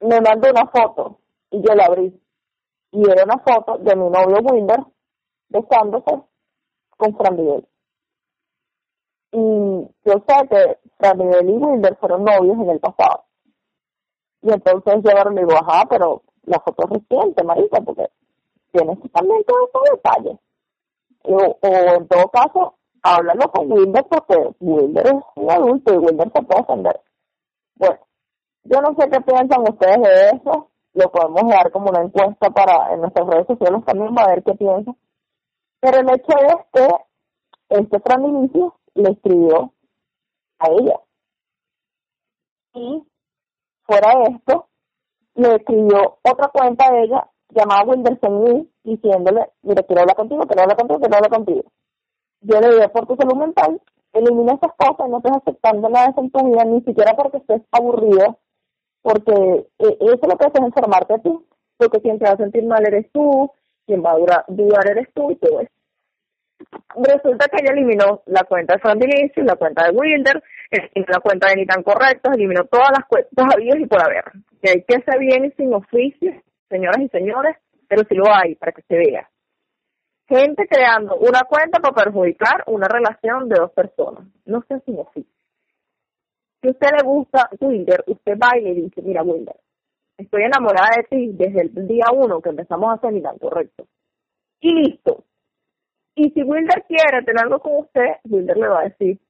[0.00, 1.18] me mandó una foto
[1.50, 2.20] y yo la abrí
[2.92, 4.84] y era una foto de mi novio Wilder
[5.48, 6.22] besándose
[6.96, 7.66] con Fran Miguel.
[9.32, 9.38] Y
[10.04, 13.24] yo sé que Fran Miguel y Wilder fueron novios en el pasado.
[14.42, 18.08] Y entonces yo le digo, ajá, pero la foto reciente, marica, porque
[18.72, 20.38] tienes también todos esos detalles.
[21.22, 26.32] O, o en todo caso, háblalo con Wilder porque Wilder es un adulto y Wilder
[26.32, 27.00] se puede defender.
[27.76, 27.98] Bueno,
[28.64, 32.94] yo no sé qué piensan ustedes de eso, lo podemos dar como una encuesta para
[32.94, 34.96] en nuestras redes sociales también para ver qué piensan.
[35.80, 36.88] Pero el hecho es que
[37.68, 39.72] este Fran Inicio le escribió
[40.58, 41.00] a ella.
[42.74, 43.04] Y
[43.82, 44.68] fuera de esto,
[45.36, 50.76] le escribió otra cuenta de ella llamada Wilderson diciéndole, mira, quiero hablar contigo, quiero hablar
[50.76, 51.62] contigo, quiero hablar contigo.
[52.40, 53.80] Yo le dije, por tu salud mental,
[54.12, 58.38] elimina esas cosas, no estés aceptando nada en tu vida, ni siquiera porque estés aburrido,
[59.02, 59.32] porque
[59.78, 61.38] eh, eso es lo que hace es enfermarte a ti,
[61.76, 63.50] porque quien te va a sentir mal eres tú,
[63.86, 65.70] quien va a durar, dudar eres tú y todo eso.
[66.96, 71.48] Resulta que ella eliminó la cuenta de Fran la cuenta de Wilder, eliminó la cuenta
[71.48, 74.24] de Ni tan correctos, eliminó todas las cuentas habidas y por haber.
[74.66, 77.56] Que hay que ser bien sin oficio, señoras y señores,
[77.86, 79.30] pero si lo hay, para que se vea.
[80.26, 84.26] Gente creando una cuenta para perjudicar una relación de dos personas.
[84.44, 85.32] No sé sin oficio.
[86.60, 89.54] Si usted le gusta Wilder, usted va y le dice, mira Wilder,
[90.18, 93.86] estoy enamorada de ti desde el día uno que empezamos a hacer tan correcto.
[94.58, 95.22] Y listo.
[96.16, 99.20] Y si Wilder quiere tener algo con usted, Wilder le va a decir,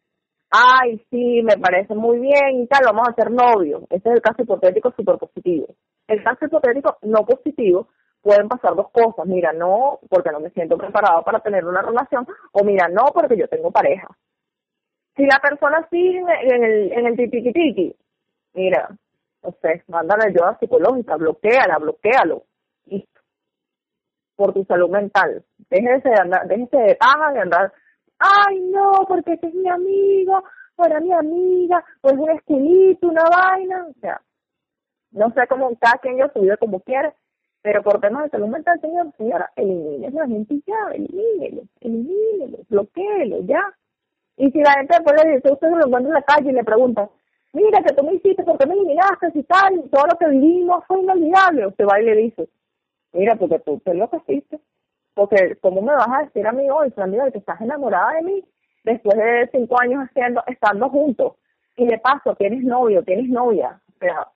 [0.51, 3.82] ay, sí, me parece muy bien y tal, vamos a ser novios.
[3.90, 5.66] Este es el caso hipotético súper positivo.
[6.07, 7.88] El caso hipotético no positivo
[8.22, 9.26] pueden pasar dos cosas.
[9.26, 13.36] Mira, no, porque no me siento preparado para tener una relación, o mira, no, porque
[13.36, 14.09] yo tengo pareja.
[15.16, 17.94] Si la persona sigue en el, en el tiki
[18.55, 18.88] mira,
[19.42, 22.42] no sé, mándale ayuda psicológica, bloqueala, bloquealo.
[22.86, 23.20] Listo.
[24.34, 25.44] Por tu salud mental.
[25.70, 27.72] Déjese de andar, déjese de paja de andar,
[28.18, 30.42] ay no, porque ese es mi amigo,
[30.76, 34.20] o era mi amiga, o es un esquelito, una vaina, o sea,
[35.12, 37.14] no sé cómo cada quien yo su vida como quiere,
[37.62, 42.58] pero por temas de salud mental, señor, señora, elimine a la gente ya, elimínelo, elimínelo,
[42.68, 43.62] bloqueelo, ya.
[44.36, 46.52] Y si la gente después le dice, usted se lo encuentra en la calle y
[46.52, 47.08] le pregunta,
[47.52, 49.32] mira que tú me hiciste, ¿por qué me eliminaste?
[49.34, 51.66] Y tal, todo lo que vivimos fue inolvidable.
[51.66, 52.48] Usted va y le dice,
[53.12, 54.60] mira, porque tú, te lo que hiciste.
[55.16, 58.44] Porque, ¿cómo me vas a decir a mí hoy, amiga, que estás enamorada de mí
[58.84, 61.36] después de cinco años haciendo, estando juntos?
[61.74, 63.80] Y de paso, tienes novio, tienes novia.
[63.88, 64.28] O sea,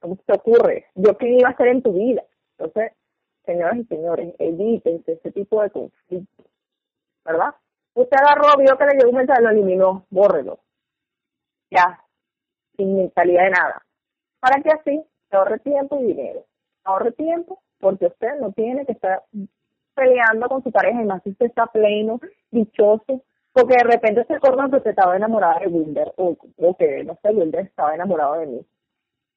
[0.00, 0.86] ¿Cómo te ocurre?
[0.94, 2.22] ¿Yo qué iba a hacer en tu vida?
[2.56, 2.92] Entonces,
[3.44, 6.46] señoras y señores, evítense ese tipo de conflictos,
[7.24, 7.54] ¿verdad?
[7.94, 10.60] Usted agarró, vio que le llegó un mensaje, lo eliminó, bórrelo.
[11.70, 12.02] Ya,
[12.76, 13.82] sin mentalidad de nada.
[14.40, 16.44] Para que así ahorre tiempo y dinero.
[16.84, 19.24] Ahorre tiempo porque usted no tiene que estar
[19.96, 22.20] peleando con su pareja y más si usted está pleno,
[22.52, 23.22] dichoso,
[23.52, 27.18] porque de repente se acuerda que usted estaba enamorada de Wilder o, o que, no
[27.22, 28.66] sé, Wilder estaba enamorado de mí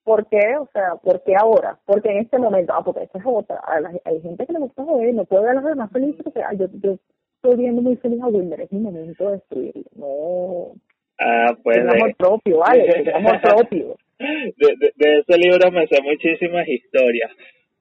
[0.09, 0.57] ¿Por qué?
[0.59, 1.77] O sea, ¿por qué ahora?
[1.85, 3.61] Porque en este momento, ah, porque esa es otra.
[4.05, 6.65] Hay gente que le gusta joder, no puede ver a los demás felices porque yo,
[6.81, 6.97] yo
[7.35, 9.83] estoy viendo muy feliz a Wilmer, es mi momento de destruirlo.
[9.95, 10.71] No.
[11.19, 11.77] Ah, pues.
[11.77, 12.87] Es amor propio, ¿vale?
[12.87, 13.97] Es amor propio.
[14.17, 17.31] De, de, ese libro me sé muchísimas historias.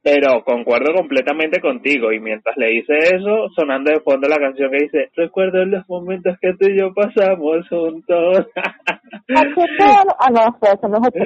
[0.03, 4.85] Pero concuerdo completamente contigo y mientras le hice eso, sonando de fondo la canción que
[4.85, 8.47] dice, recuerdo los momentos que tú y yo pasamos juntos.
[8.57, 11.19] ah, no, eso no es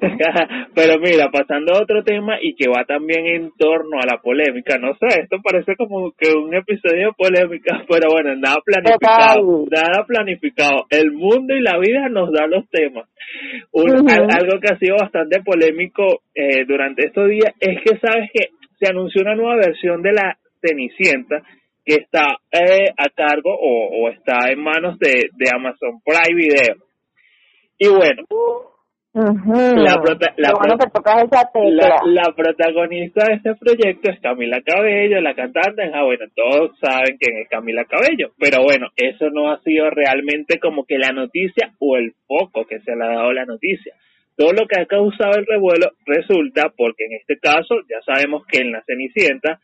[0.74, 4.78] Pero mira, pasando a otro tema y que va también en torno a la polémica,
[4.78, 10.86] no sé, esto parece como que un episodio polémica, pero bueno, nada planificado, nada planificado.
[10.90, 13.08] El mundo y la vida nos da los temas.
[13.74, 18.88] Algo que ha sido bastante polémico eh, durante estos días es que sabes que se
[18.88, 21.42] anunció una nueva versión de la Cenicienta
[21.84, 26.76] que está eh, a cargo o, está en manos de, de Amazon Prime Video.
[27.78, 28.22] Y bueno,
[29.14, 29.96] la,
[30.36, 35.90] la, protagonista de este proyecto es Camila Cabello, la cantante.
[35.92, 40.60] Ah, bueno, todos saben quién es Camila Cabello, pero bueno, eso no ha sido realmente
[40.60, 43.92] como que la noticia o el foco que se le ha dado la noticia.
[44.38, 48.60] Todo lo que ha causado el revuelo resulta porque en este caso ya sabemos que
[48.60, 49.58] en la Cenicienta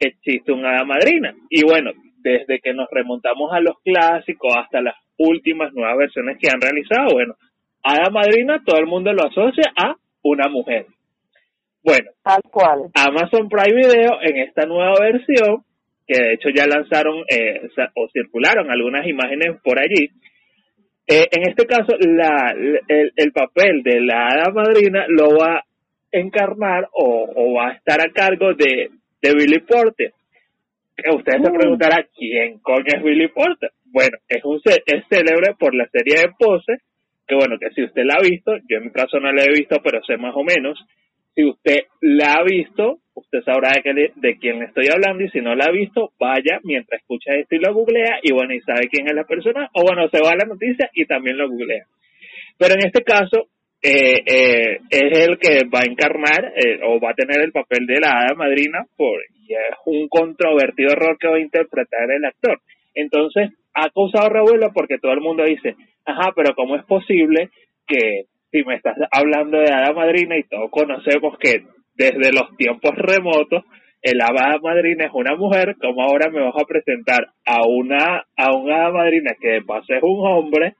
[0.00, 1.34] existe una hada madrina.
[1.50, 1.92] Y bueno,
[2.22, 7.12] desde que nos remontamos a los clásicos hasta las últimas nuevas versiones que han realizado,
[7.12, 7.34] bueno,
[7.82, 10.86] hada madrina todo el mundo lo asocia a una mujer.
[11.84, 12.90] Bueno, tal cual.
[12.94, 15.62] Amazon Prime Video en esta nueva versión,
[16.06, 20.08] que de hecho ya lanzaron eh, o circularon algunas imágenes por allí,
[21.06, 22.54] eh, en este caso la,
[22.88, 25.64] el, papel de la hada madrina lo va a
[26.10, 28.90] encarnar o, va a estar a cargo de,
[29.22, 30.12] de Billy Porter.
[31.14, 31.56] Ustedes se mm.
[31.56, 33.70] preguntarán, ¿quién coño es Billy Porter?
[33.84, 36.80] Bueno, es un es célebre por la serie de poses
[37.26, 39.52] que bueno, que si usted la ha visto, yo en mi caso no la he
[39.52, 40.78] visto, pero sé más o menos,
[41.34, 45.40] si usted la ha visto, usted sabrá de, que de quién estoy hablando y si
[45.40, 48.88] no la ha visto, vaya mientras escucha esto y lo googlea y bueno, y sabe
[48.88, 51.84] quién es la persona, o bueno, se va a la noticia y también lo googlea.
[52.58, 53.48] Pero en este caso,
[53.82, 57.86] eh, eh, es el que va a encarnar eh, o va a tener el papel
[57.86, 62.24] de la hada madrina por, y es un controvertido rol que va a interpretar el
[62.24, 62.60] actor.
[62.94, 67.50] Entonces, ha causado revuelo porque todo el mundo dice, ajá, pero ¿cómo es posible
[67.86, 71.62] que si me estás hablando de hada madrina y todos conocemos que
[71.96, 73.64] desde los tiempos remotos
[74.02, 78.56] el hada madrina es una mujer, ¿cómo ahora me vas a presentar a una a
[78.56, 80.74] una hada madrina que de paso es un hombre?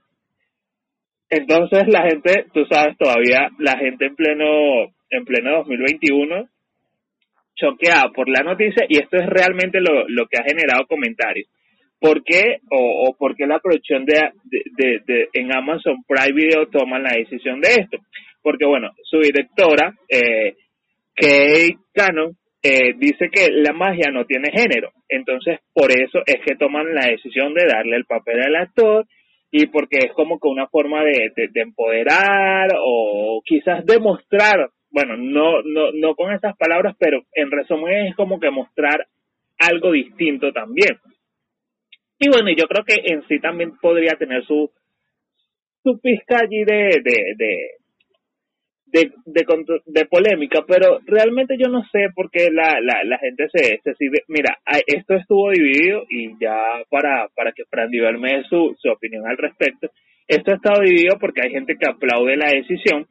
[1.29, 6.49] Entonces la gente, tú sabes, todavía la gente en pleno en pleno 2021
[7.57, 11.49] choqueada por la noticia y esto es realmente lo, lo que ha generado comentarios
[11.99, 17.13] ¿Por qué o, por qué la producción de, de, en Amazon Prime Video toma la
[17.13, 17.99] decisión de esto?
[18.43, 20.55] Porque bueno, su directora, eh,
[21.17, 24.93] Kate Cannon, eh, dice que la magia no tiene género.
[25.09, 29.07] Entonces, por eso es que toman la decisión de darle el papel al actor
[29.51, 35.63] y porque es como que una forma de, de, empoderar o quizás demostrar, bueno, no,
[35.63, 39.07] no, no con esas palabras, pero en resumen es como que mostrar
[39.59, 40.99] algo distinto también.
[42.19, 44.71] Y bueno, yo creo que en sí también podría tener su,
[45.83, 47.71] su pizca allí de, de,
[49.25, 49.45] de,
[49.85, 53.95] de, polémica, pero realmente yo no sé por qué la, la, la gente se, se
[53.95, 54.23] sigue.
[54.29, 56.57] Mira, esto estuvo dividido y ya
[56.91, 59.91] para, para que Fran me su, su opinión al respecto,
[60.29, 63.07] esto ha estado dividido porque hay gente que aplaude la decisión,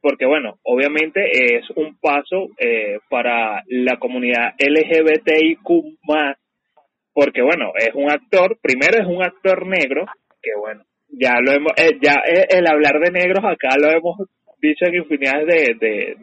[0.00, 1.20] porque bueno, obviamente
[1.56, 5.98] es un paso eh, para la comunidad LGBTIQ
[7.12, 10.06] porque bueno, es un actor, primero es un actor negro,
[10.42, 14.16] que bueno, ya lo hemos, eh, ya eh, el hablar de negros acá lo hemos
[14.60, 16.16] dicho en infinidad de, de,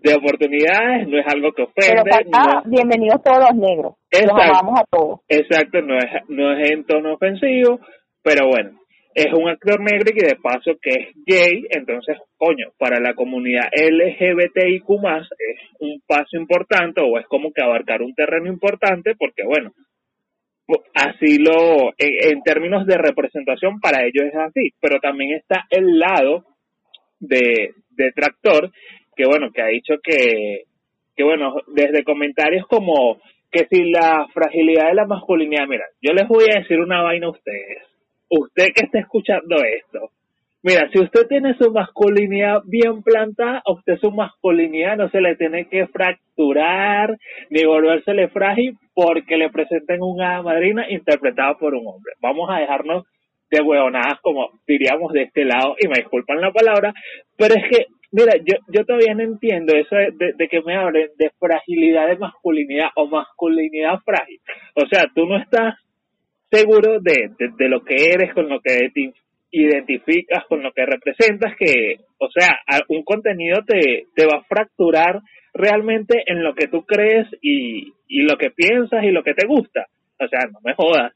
[0.00, 2.02] de oportunidades, no es algo que ofende.
[2.04, 5.20] Pero bienvenidos todos los negros, exacto, los amamos a todos.
[5.28, 7.80] Exacto, no es, no es en tono ofensivo,
[8.22, 8.78] pero bueno,
[9.14, 13.68] es un actor negro y de paso que es gay, entonces, coño, para la comunidad
[13.72, 19.72] LGBTIQ es un paso importante o es como que abarcar un terreno importante porque, bueno,
[20.94, 25.98] así lo, en, en términos de representación para ellos es así, pero también está el
[25.98, 26.46] lado
[27.22, 27.74] de,
[28.14, 28.70] Tractor,
[29.16, 30.64] que bueno, que ha dicho que,
[31.16, 33.20] que bueno, desde comentarios como
[33.50, 37.26] que si la fragilidad de la masculinidad, mira, yo les voy a decir una vaina
[37.26, 37.82] a ustedes,
[38.28, 40.10] usted que está escuchando esto,
[40.62, 45.36] mira, si usted tiene su masculinidad bien plantada, a usted su masculinidad no se le
[45.36, 47.16] tiene que fracturar
[47.50, 52.14] ni volvérsele frágil porque le presenten una madrina interpretada por un hombre.
[52.20, 53.04] Vamos a dejarnos
[53.52, 56.94] de huevonadas, como diríamos de este lado, y me disculpan la palabra,
[57.36, 61.30] pero es que, mira, yo, yo todavía no entiendo eso de, que me hablen de
[61.38, 64.40] fragilidad de masculinidad o masculinidad frágil.
[64.74, 65.74] O sea, tú no estás
[66.50, 69.12] seguro de, de, lo que eres, con lo que te
[69.50, 72.48] identificas, con lo que representas, que, o sea,
[72.88, 75.20] un contenido te, te va a fracturar
[75.52, 79.46] realmente en lo que tú crees y, y lo que piensas y lo que te
[79.46, 79.86] gusta.
[80.18, 81.12] O sea, no me jodas.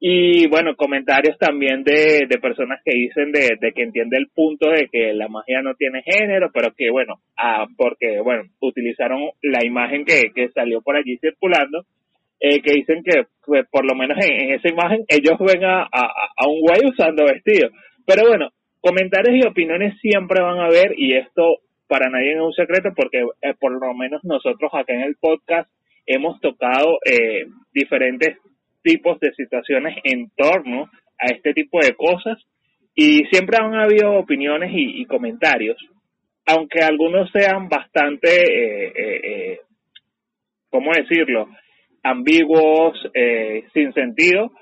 [0.00, 4.70] Y bueno, comentarios también de, de personas que dicen de, de, que entiende el punto
[4.70, 9.64] de que la magia no tiene género, pero que bueno, ah, porque bueno, utilizaron la
[9.64, 11.84] imagen que, que salió por allí circulando,
[12.38, 16.12] eh, que dicen que pues, por lo menos en, esa imagen ellos ven a, a,
[16.36, 17.70] a un güey usando vestido.
[18.06, 22.52] Pero bueno, comentarios y opiniones siempre van a haber y esto para nadie es un
[22.52, 25.68] secreto porque eh, por lo menos nosotros acá en el podcast
[26.06, 28.36] hemos tocado eh, diferentes
[28.88, 30.84] tipos de situaciones en torno
[31.18, 32.38] a este tipo de cosas
[32.94, 35.76] y siempre han habido opiniones y, comentarios,
[36.46, 39.60] aunque algunos sean bastante, eh, eh, eh,
[40.70, 41.48] ¿cómo decirlo?,
[42.02, 44.52] ambiguos, eh, sin sentido,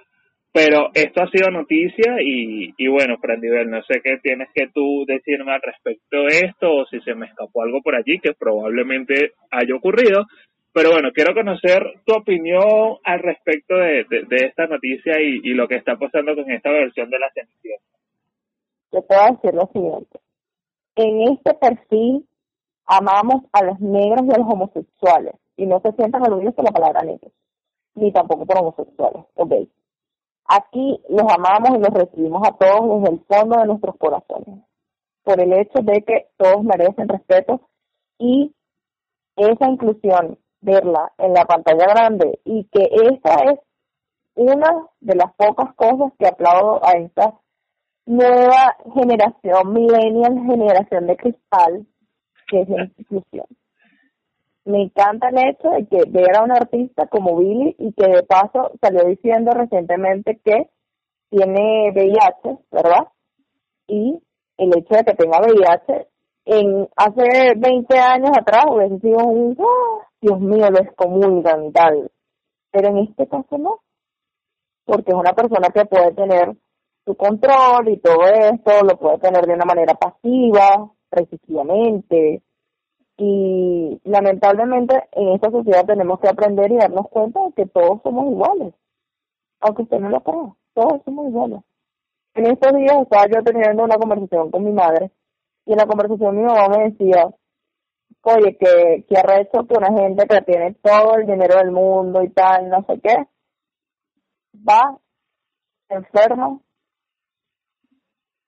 [0.53, 5.05] pero esto ha sido noticia y, y bueno, Frandivel, no sé qué tienes que tú
[5.07, 9.33] decirme al respecto de esto o si se me escapó algo por allí que probablemente
[9.51, 10.27] haya ocurrido,
[10.77, 15.97] pero bueno, quiero conocer tu opinión al respecto de, esta noticia y, lo que está
[15.97, 17.97] pasando con esta versión de la Cenicienta.
[18.91, 20.21] Te puedo decir lo siguiente.
[20.97, 22.29] En este perfil
[22.85, 25.33] amamos a los negros y a los homosexuales.
[25.57, 27.33] Y no se sientan aludidos por la palabra negros,
[27.95, 29.25] ni tampoco por homosexuales.
[29.37, 29.53] Ok.
[30.45, 34.63] Aquí los amamos y los recibimos a todos desde el fondo de nuestros corazones.
[35.23, 37.63] Por el hecho de que todos merecen respeto
[38.19, 38.55] y
[39.37, 43.61] esa inclusión verla en la pantalla grande y que esa es
[44.35, 47.35] una de las pocas cosas que aplaudo a esta
[48.05, 51.87] nueva generación millennial, generación de cristal,
[52.49, 53.47] que es la inclusión.
[54.65, 58.23] Me encanta el hecho de que ver a un artista como Billy y que de
[58.25, 60.69] paso salió diciendo recientemente que
[61.31, 63.09] tiene VIH, ¿verdad?
[63.87, 64.21] Y
[64.59, 66.09] el hecho de que tenga VIH
[66.47, 70.03] en hace 20 años atrás hubiese sido un, ¡oh!
[70.21, 72.11] Dios mío, lo excomulgan y tal.
[72.71, 73.81] Pero en este caso no,
[74.85, 76.57] porque es una persona que puede tener
[77.05, 82.43] su control y todo esto, lo puede tener de una manera pasiva, precisamente.
[83.19, 88.31] Y lamentablemente en esta sociedad tenemos que aprender y darnos cuenta de que todos somos
[88.31, 88.75] iguales.
[89.61, 91.61] Aunque usted no lo crea, todos somos iguales.
[92.35, 95.11] En estos días estaba yo teniendo una conversación con mi madre
[95.67, 97.29] y en la conversación mi mamá me decía,
[98.23, 102.31] oye, que, que arrecho que una gente que tiene todo el dinero del mundo y
[102.31, 103.17] tal, no sé qué,
[104.69, 104.99] va
[105.89, 106.63] enfermo,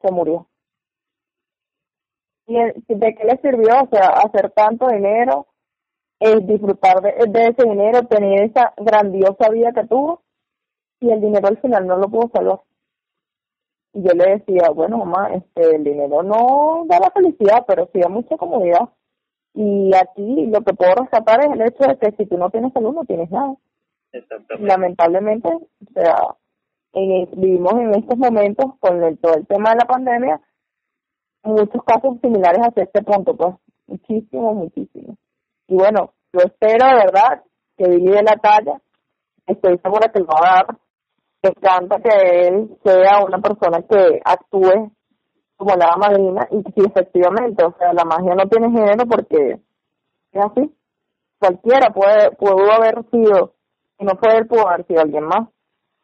[0.00, 0.48] se murió.
[2.46, 2.54] ¿Y
[2.94, 3.82] de qué le sirvió?
[3.82, 5.48] O sea, hacer tanto dinero,
[6.18, 10.22] es disfrutar de, ese dinero, tener esa grandiosa vida que tuvo,
[11.00, 12.60] y el dinero al final no lo pudo salvar.
[13.92, 18.00] Y yo le decía, bueno, mamá, este, el dinero no da la felicidad, pero sí
[18.00, 18.88] da mucha comodidad.
[19.54, 22.72] Y aquí lo que puedo rescatar es el hecho de que si tú no tienes
[22.72, 23.54] salud, no tienes nada.
[24.60, 26.16] Lamentablemente, o sea,
[26.92, 30.40] vivimos en estos momentos con todo el tema de la pandemia,
[31.42, 33.54] muchos casos similares hacia este punto, pues
[33.86, 35.16] muchísimo, muchísimo.
[35.66, 37.42] Y bueno, yo espero de verdad
[37.76, 38.80] que Billy de la talla,
[39.46, 40.78] estoy segura que lo va a dar.
[41.42, 44.90] Me encanta que él sea una persona que actúe
[45.56, 49.60] como la madrina y que efectivamente, o sea, la magia no tiene género porque
[50.32, 50.74] es así.
[51.38, 53.54] Cualquiera puede, pudo haber sido,
[53.98, 55.48] y no fue él, pudo haber sido alguien más.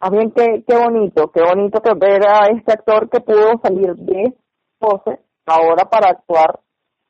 [0.00, 3.94] Más bien, qué, qué bonito, qué bonito que ver a este actor que pudo salir
[3.96, 4.34] de
[4.78, 6.60] pose ahora para actuar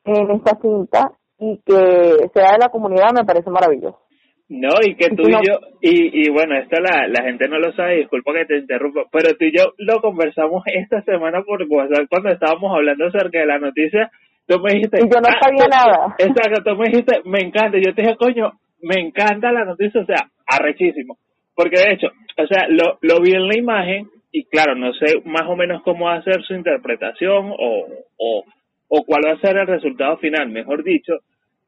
[0.04, 4.03] en esta cinta y que sea de la comunidad me parece maravilloso.
[4.48, 7.72] No, y que tú y yo, y, y bueno, esto la, la gente no lo
[7.72, 12.06] sabe, disculpa que te interrumpa, pero tú y yo lo conversamos esta semana por WhatsApp
[12.10, 14.10] cuando estábamos hablando acerca de la noticia,
[14.46, 14.98] tú me dijiste...
[14.98, 16.14] Y yo no ah, sabía nada.
[16.18, 18.52] Exacto, tú me dijiste, me encanta, yo te dije, coño,
[18.82, 21.16] me encanta la noticia, o sea, arrechísimo,
[21.54, 25.22] porque de hecho, o sea, lo, lo vi en la imagen y claro, no sé
[25.24, 27.86] más o menos cómo va a ser su interpretación o,
[28.18, 28.44] o,
[28.88, 31.14] o cuál va a ser el resultado final, mejor dicho,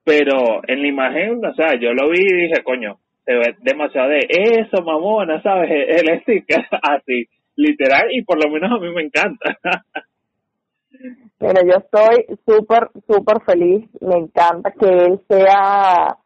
[0.06, 4.10] pero en la imagen, o sea, yo lo vi y dije, coño, se ve demasiado
[4.10, 5.68] de eso, mamona, ¿sabes?
[5.68, 7.26] El sticker, así,
[7.56, 9.58] literal, y por lo menos a mí me encanta.
[11.38, 16.16] Pero yo estoy súper, súper feliz, me encanta que él sea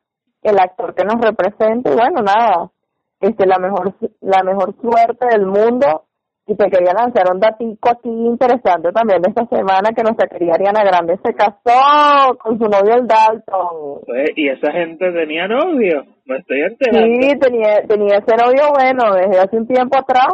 [0.43, 2.71] el actor que nos represente, y bueno, nada,
[3.19, 6.05] este, la mejor, la mejor suerte del mundo
[6.47, 10.55] y te quería lanzar un datico aquí interesante también de esta semana que nuestra querida
[10.55, 14.01] Ariana Grande se casó con su novio el Dalton.
[14.07, 16.05] Pues, ¿Y esa gente tenía novio?
[16.25, 17.07] Me estoy enterando.
[17.07, 20.29] Sí, tenía, tenía ese novio bueno desde hace un tiempo atrás.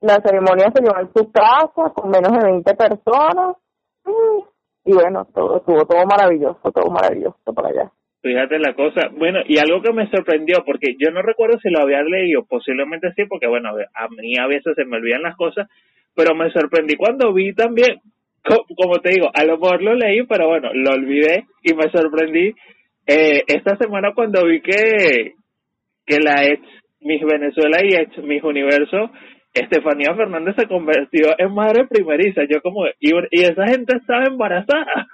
[0.00, 3.56] La ceremonia se llevó en su casa con menos de 20 personas.
[4.84, 7.92] Y bueno, todo estuvo todo maravilloso, todo maravilloso para allá.
[8.22, 9.08] Fíjate la cosa.
[9.12, 13.12] Bueno, y algo que me sorprendió, porque yo no recuerdo si lo había leído, posiblemente
[13.16, 15.68] sí, porque bueno, a mí a veces se me olvidan las cosas,
[16.14, 17.98] pero me sorprendí cuando vi también,
[18.76, 22.54] como te digo, a lo mejor lo leí, pero bueno, lo olvidé y me sorprendí
[23.06, 25.32] eh, esta semana cuando vi que,
[26.04, 26.62] que la ex
[27.00, 29.10] Miss Venezuela y ex Miss Universo,
[29.54, 32.42] Estefanía Fernández se convirtió en madre primeriza.
[32.48, 35.08] Yo como, y, y esa gente estaba embarazada.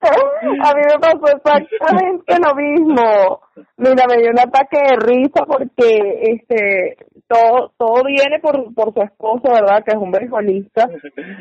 [0.62, 3.40] A mí me pasó exactamente lo mismo.
[3.76, 6.96] Mira, me dio un ataque de risa porque este
[7.26, 9.82] todo todo viene por por su esposo, ¿verdad?
[9.84, 10.88] Que es un beisbolista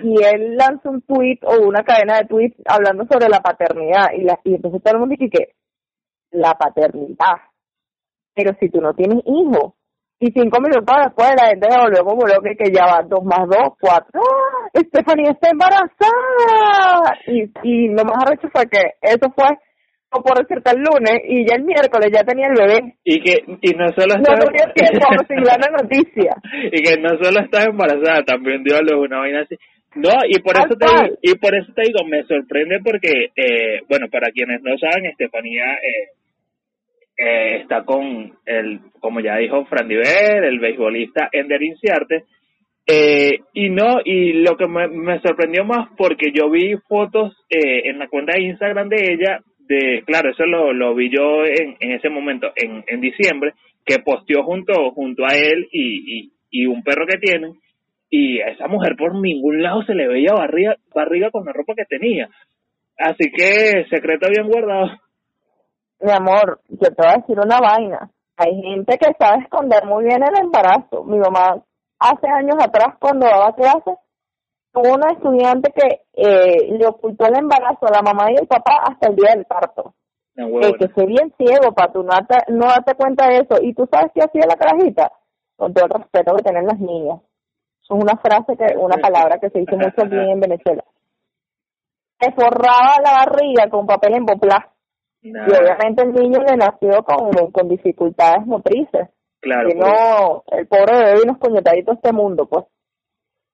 [0.04, 4.22] y él lanza un tweet o una cadena de tweets hablando sobre la paternidad y
[4.24, 5.54] la y entonces todo el mundo dice que
[6.32, 7.38] la paternidad.
[8.34, 9.74] Pero si tú no tienes hijos,
[10.19, 13.48] y cinco minutos después la gente me volvió como loco que ya va dos más
[13.48, 14.19] dos, cuatro.
[14.19, 14.69] ¡Ah!
[14.73, 17.19] Estefanía está embarazada.
[17.27, 19.45] Y, y lo más arrecho fue que eso fue
[20.10, 22.95] como por decirte el lunes y ya el miércoles ya tenía el bebé.
[23.03, 24.39] Y que y no solo estaba...
[24.39, 25.07] No tenía tiempo
[25.45, 26.35] la noticia.
[26.72, 29.56] y que no solo estaba embarazada, también dio a luz una vaina así.
[29.95, 30.85] No, y por eso te
[31.22, 35.73] y por eso te digo, me sorprende porque eh, bueno, para quienes no saben, Estefanía
[35.73, 36.14] eh,
[37.18, 42.26] eh, está con el, como ya dijo Fran Diver, el beisbolista Ender Inciarte,
[42.85, 47.99] eh, y no, y lo que me, sorprendió más porque yo vi fotos eh, en
[47.99, 51.91] la cuenta de Instagram de ella, de, claro, eso lo, lo vi yo en, en
[51.91, 53.53] ese momento, en, en diciembre,
[53.85, 57.56] que posteó junto, junto a él y, y, y un perro que tienen,
[58.10, 61.73] y a esa mujer por ningún lado se le veía barriga, barriga con la ropa
[61.76, 62.30] que tenía.
[62.98, 64.91] Así que secreto bien guardado
[65.99, 68.10] mi amor, yo te voy a decir una vaina.
[68.38, 71.03] Hay gente que sabe esconder muy bien el embarazo.
[71.03, 71.64] Mi mamá
[71.99, 73.98] hace años atrás cuando daba clases
[74.72, 78.82] tuvo una estudiante que eh, le ocultó el embarazo a la mamá y el papá
[78.84, 79.95] hasta el día del parto.
[80.36, 83.56] Eh, que se bien ciego para tú no darte, no darte cuenta de eso.
[83.60, 85.11] ¿Y tú sabes qué hacía la carajita?
[85.56, 87.19] Con todo el respeto que tienen las niñas.
[87.82, 90.84] Es una frase, que una palabra que se dice mucho aquí en Venezuela.
[92.19, 94.26] Se forraba la barriga con papel en
[95.28, 99.10] y obviamente el niño le nació con, con dificultades motrices.
[99.40, 99.70] Claro.
[99.70, 102.66] Que no, el pobre bebé vino coñetadito a este mundo, pues.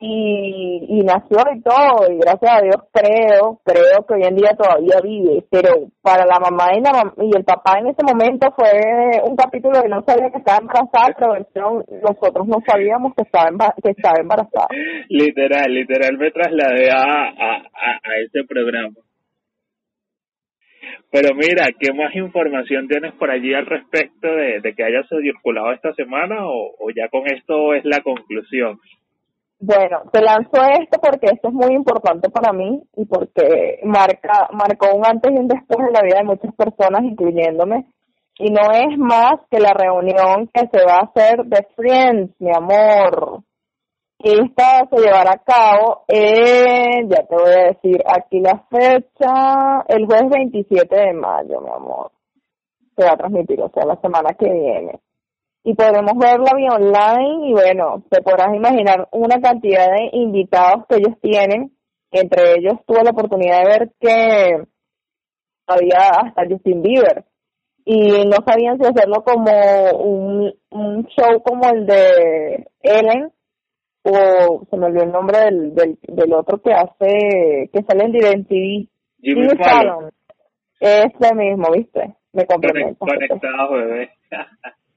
[0.05, 4.51] Y, y nació y todo, y gracias a Dios creo, creo que hoy en día
[4.51, 5.69] todavía vive, pero
[6.01, 9.87] para la mamá y, la, y el papá en ese momento fue un capítulo que
[9.87, 11.15] no sabía que estaba embarazada,
[11.53, 13.49] pero nosotros no sabíamos que estaba,
[13.81, 14.67] que estaba embarazada.
[15.07, 17.61] Literal, literal me trasladé a, a,
[18.03, 18.95] a ese programa.
[21.13, 25.93] Pero mira, ¿qué más información tienes por allí al respecto de, que haya circulado esta
[25.93, 28.79] semana o, ya con esto es la conclusión?
[29.59, 34.87] Bueno, te lanzo esto porque esto es muy importante para mí y porque marca marcó
[34.95, 37.85] un antes y un después en la vida de muchas personas, incluyéndome.
[38.39, 42.49] Y no es más que la reunión que se va a hacer de Friends, mi
[42.49, 43.43] amor.
[44.23, 50.05] Esta se llevará a cabo en, ya te voy a decir aquí la fecha, el
[50.05, 52.11] jueves 27 de mayo, mi amor.
[52.95, 55.01] Se va a transmitir, o sea, la semana que viene.
[55.65, 60.95] Y podremos verla vía online y bueno, te podrás imaginar una cantidad de invitados que
[60.97, 61.75] ellos tienen.
[62.11, 64.63] Entre ellos tuve la oportunidad de ver que
[65.67, 67.25] había hasta Justin Bieber
[67.85, 69.51] y no sabían si hacerlo como
[69.99, 73.33] un, un show como el de Ellen
[74.03, 78.11] o se me olvidó el nombre del, del, del otro que hace, que sale en
[78.11, 78.89] DMTV.
[79.21, 80.11] Jimmy, Fallon.
[80.79, 82.15] Ese mismo, ¿viste?
[82.33, 82.99] Me complemento.
[82.99, 84.11] Conectado, bebé.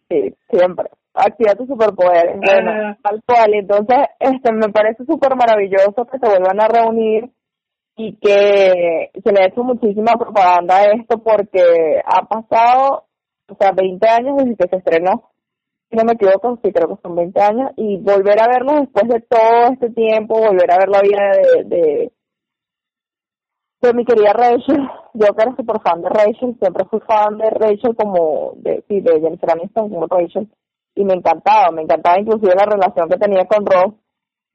[0.09, 0.87] sí, siempre.
[1.15, 2.37] Activa tu superpoder.
[2.37, 2.99] Bueno, ah.
[3.03, 3.55] tal cual.
[3.55, 7.31] Entonces, este, me parece súper maravilloso que se vuelvan a reunir
[7.97, 11.63] y que se le ha hecho muchísima propaganda a esto porque
[12.05, 13.05] ha pasado,
[13.49, 15.31] o sea, 20 años desde que se estrenó
[15.91, 19.21] no me equivoco, sí creo que son 20 años, y volver a verlo después de
[19.21, 21.31] todo este tiempo, volver a ver la vida
[21.65, 22.11] de,
[23.81, 27.51] de, mi querida Rachel, yo que era súper fan de Rachel, siempre fui fan de
[27.51, 30.49] Rachel como, de, sí, de Jennifer Aniston como Rachel,
[30.97, 33.95] y me encantaba, me encantaba inclusive la relación que tenía con Ross,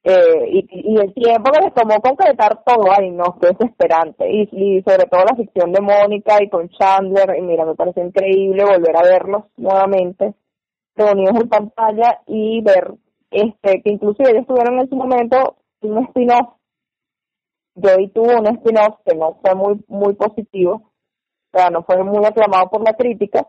[0.03, 4.49] eh, y, y el tiempo que les tomó concretar todo, ay no, qué desesperante, y,
[4.51, 8.65] y sobre todo la ficción de Mónica y con Chandler, y mira, me parece increíble
[8.65, 10.33] volver a verlos nuevamente,
[10.95, 12.93] reunidos en pantalla y ver
[13.29, 16.55] este que inclusive ellos tuvieron en su momento un spin-off.
[17.75, 20.91] Joey tuvo un spin-off que no fue muy muy positivo
[21.53, 23.45] o sea no fue muy aclamado por la crítica.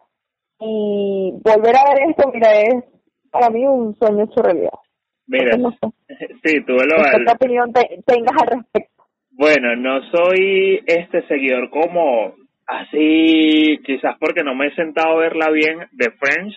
[0.60, 2.84] Y volver a ver esto mira es
[3.30, 4.78] para mí un sueño hecho realidad.
[5.26, 5.56] Mira
[6.44, 8.92] sí tuve lo ¿Qué opinión tengas al respecto
[9.32, 12.34] bueno no soy este seguidor como
[12.66, 16.56] así quizás porque no me he sentado a verla bien de Friends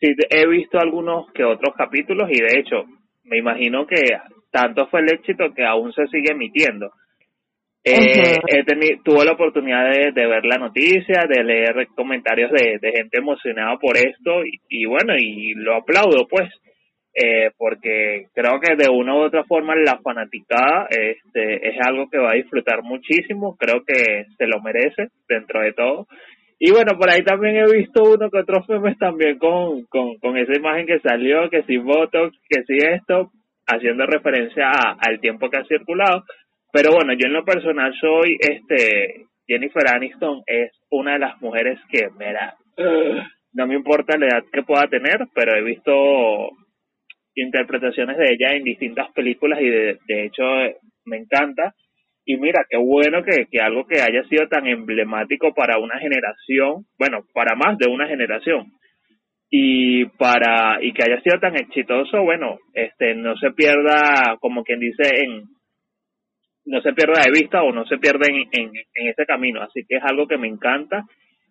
[0.00, 2.84] sí he visto algunos que otros capítulos y de hecho
[3.24, 4.02] me imagino que
[4.50, 6.90] tanto fue el éxito que aún se sigue emitiendo.
[7.82, 13.18] Eh, he tenido, tuve la oportunidad de, ver la noticia, de leer comentarios de, gente
[13.18, 16.50] emocionada por esto y, bueno, y lo aplaudo pues,
[17.14, 22.18] eh, porque creo que de una u otra forma la fanaticada este, es algo que
[22.18, 26.06] va a disfrutar muchísimo, creo que se lo merece dentro de todo
[26.62, 30.36] y bueno, por ahí también he visto uno que otros memes también con, con, con
[30.36, 33.30] esa imagen que salió, que si Botox, que si esto,
[33.66, 34.68] haciendo referencia
[34.98, 36.24] al tiempo que ha circulado.
[36.70, 41.78] Pero bueno, yo en lo personal soy, este, Jennifer Aniston es una de las mujeres
[41.90, 42.54] que me da,
[43.54, 46.50] no me importa la edad que pueda tener, pero he visto
[47.34, 50.42] interpretaciones de ella en distintas películas y de, de hecho
[51.06, 51.74] me encanta.
[52.30, 56.86] Y mira, qué bueno que, que algo que haya sido tan emblemático para una generación,
[56.96, 58.70] bueno, para más de una generación,
[59.50, 64.78] y para y que haya sido tan exitoso bueno este no se pierda como quien
[64.78, 65.42] dice en
[66.66, 69.60] no se pierda de vista o no se pierda en, en, en ese camino.
[69.60, 71.04] Así que es algo que me encanta.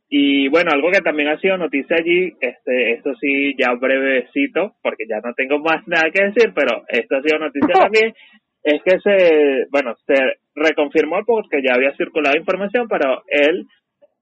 [0.07, 5.03] Y bueno algo que también ha sido noticia allí este esto sí ya brevecito porque
[5.09, 8.13] ya no tengo más nada que decir pero esto ha sido noticia también
[8.63, 10.15] es que se, bueno, se
[10.55, 13.65] reconfirmó porque ya había circulado información, pero él,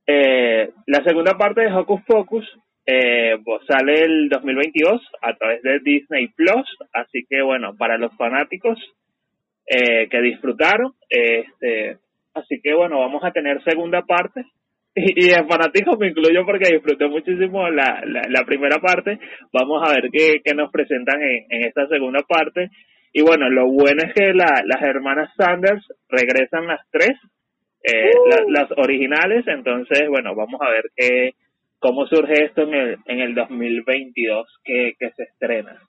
[0.06, 2.46] eh, la segunda parte de Hocus Pocus
[2.90, 8.16] eh, pues sale el 2022 a través de Disney Plus, así que bueno, para los
[8.16, 8.80] fanáticos
[9.66, 11.98] eh, que disfrutaron, este,
[12.34, 14.46] así que bueno, vamos a tener segunda parte.
[15.00, 19.20] Y, en fanáticos me incluyo porque disfruté muchísimo la, la, primera parte.
[19.54, 22.72] Vamos a ver qué, qué nos presentan en, en esta segunda parte.
[23.18, 27.18] Y bueno, lo bueno es que la, las hermanas Sanders regresan las tres,
[27.82, 28.52] eh, uh.
[28.52, 31.34] las originales, entonces, bueno, vamos a ver qué,
[31.80, 35.82] cómo surge esto en el, en el 2022 que, que se estrena.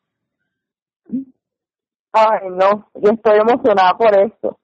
[2.15, 4.59] Ay, no, yo estoy emocionada por esto.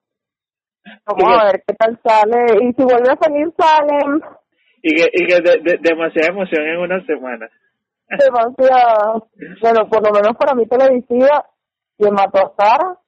[1.05, 2.65] Vamos a ver qué tal sale.
[2.65, 4.23] Y si vuelve a salir, salen.
[4.81, 7.47] Y que, y que de, demasiada emoción en una semana.
[8.09, 9.23] Demasiada.
[9.61, 11.45] Bueno, por lo menos para mí televisiva,
[11.97, 12.99] ¿Quién mató a Sara?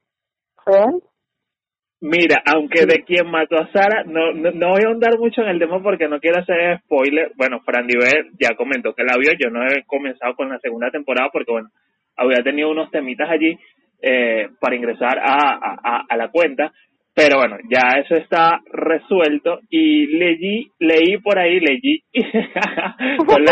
[2.01, 5.59] Mira, aunque de quién mató a Sara, no, no, voy a ahondar mucho en el
[5.59, 7.33] tema porque no quiero hacer spoiler.
[7.37, 10.91] Bueno, Fran Diver ya comentó que la vio, yo no he comenzado con la segunda
[10.91, 11.71] temporada porque, bueno,
[12.17, 13.59] había tenido unos temitas allí
[14.03, 16.73] eh, para ingresar a, a, a la cuenta,
[17.17, 22.03] pero bueno, ya eso está resuelto y leí, leí por ahí, leí,
[23.27, 23.43] con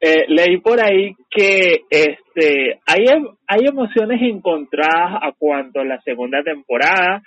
[0.00, 3.04] eh, leí por ahí que este hay,
[3.46, 7.20] hay emociones encontradas a cuanto a la segunda temporada,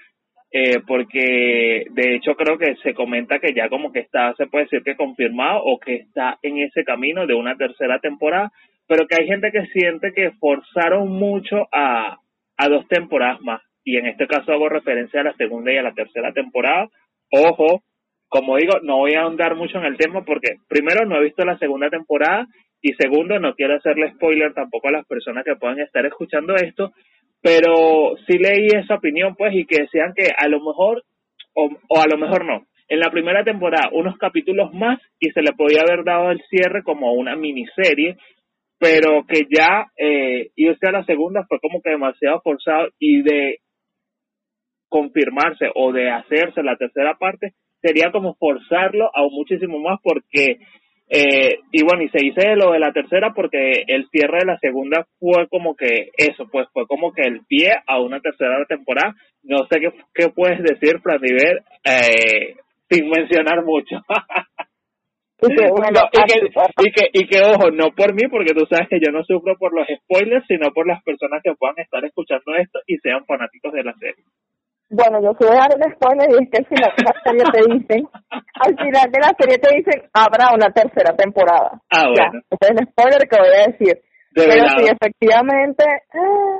[0.51, 4.63] eh, porque de hecho creo que se comenta que ya como que está, se puede
[4.63, 8.51] decir que confirmado o que está en ese camino de una tercera temporada,
[8.87, 12.17] pero que hay gente que siente que forzaron mucho a,
[12.57, 13.61] a dos temporadas más.
[13.83, 16.87] Y en este caso hago referencia a la segunda y a la tercera temporada.
[17.31, 17.81] Ojo,
[18.29, 21.45] como digo, no voy a ahondar mucho en el tema porque primero no he visto
[21.45, 22.47] la segunda temporada
[22.81, 26.91] y segundo no quiero hacerle spoiler tampoco a las personas que puedan estar escuchando esto,
[27.41, 31.03] pero sí leí esa opinión pues y que decían que a lo mejor
[31.53, 32.65] o, o a lo mejor no.
[32.89, 36.83] En la primera temporada unos capítulos más y se le podía haber dado el cierre
[36.83, 38.17] como una miniserie
[38.83, 43.59] pero que ya eh, irse a la segunda fue como que demasiado forzado y de
[44.93, 50.59] confirmarse o de hacerse la tercera parte sería como forzarlo aún muchísimo más porque
[51.09, 54.59] eh, y bueno y se dice lo de la tercera porque el cierre de la
[54.59, 59.15] segunda fue como que eso pues fue como que el pie a una tercera temporada.
[59.41, 62.55] No sé qué, qué puedes decir Fran eh,
[62.87, 63.97] sin mencionar mucho.
[66.79, 69.57] Y que, y, que, ojo, no por mí, porque tú sabes que yo no sufro
[69.57, 73.73] por los spoilers, sino por las personas que puedan estar escuchando esto y sean fanáticos
[73.73, 74.23] de la serie.
[74.93, 77.73] Bueno, yo quiero dar un spoiler y es que al final de la serie te
[77.73, 78.09] dicen,
[78.53, 81.81] al final de la serie te dicen, habrá una tercera temporada.
[81.89, 82.41] Ah, bueno.
[82.51, 84.01] este es el spoiler que voy a decir.
[84.35, 85.83] Pero sí, efectivamente,
[86.13, 86.59] eh,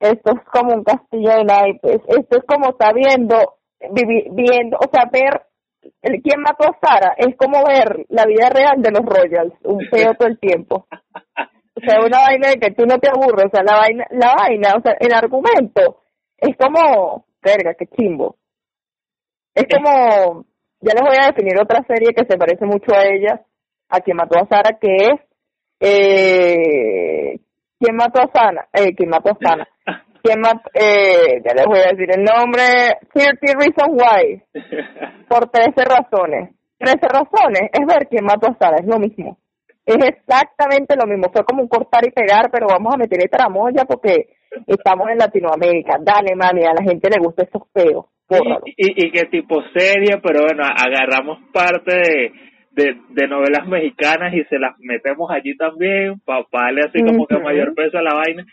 [0.00, 2.00] esto es como un castillo de naipes.
[2.08, 3.36] Esto es como está viendo,
[3.90, 5.42] viviendo, o sea, ver
[6.00, 9.80] el quien mató a Sara es como ver la vida real de los Royals, un
[9.90, 10.86] feo todo el tiempo.
[11.76, 14.34] O sea, una vaina de que tú no te aburres, o sea, la vaina, la
[14.34, 16.00] vaina, o sea, el argumento
[16.38, 18.36] es como, verga, qué chimbo.
[19.54, 20.44] Es como,
[20.80, 23.40] ya les voy a definir otra serie que se parece mucho a ella,
[23.88, 25.20] a quien mató a Sara, que es,
[25.80, 27.38] eh,
[27.78, 28.66] ¿quién mató a Sana?
[28.72, 29.68] Eh, ¿quién mató a Sana?
[30.22, 30.70] ¿Quién mató?
[30.74, 34.42] Eh, ya les voy a decir el nombre, 30 Reasons Why.
[35.28, 36.50] por 13 razones.
[36.78, 39.38] 13 razones es ver quién mató a Sara, es lo mismo.
[39.86, 43.84] Es exactamente lo mismo, fue como un cortar y pegar, pero vamos a meter tramoya
[43.84, 44.33] porque
[44.66, 45.98] estamos en Latinoamérica.
[46.00, 48.06] Dale, mami, a la gente le gusta esos peos.
[48.76, 52.32] Y, y, qué tipo serie, pero bueno, agarramos parte
[52.72, 57.38] de, de, novelas mexicanas y se las metemos allí también, para darle así como que
[57.38, 58.46] mayor peso a la vaina.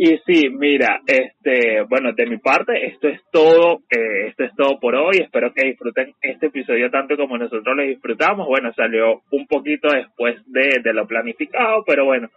[0.00, 4.78] Y sí, mira, este, bueno, de mi parte, esto es todo, eh, esto es todo
[4.78, 5.16] por hoy.
[5.20, 8.46] Espero que disfruten este episodio tanto como nosotros lo disfrutamos.
[8.46, 12.28] Bueno, salió un poquito después de, de lo planificado, pero bueno,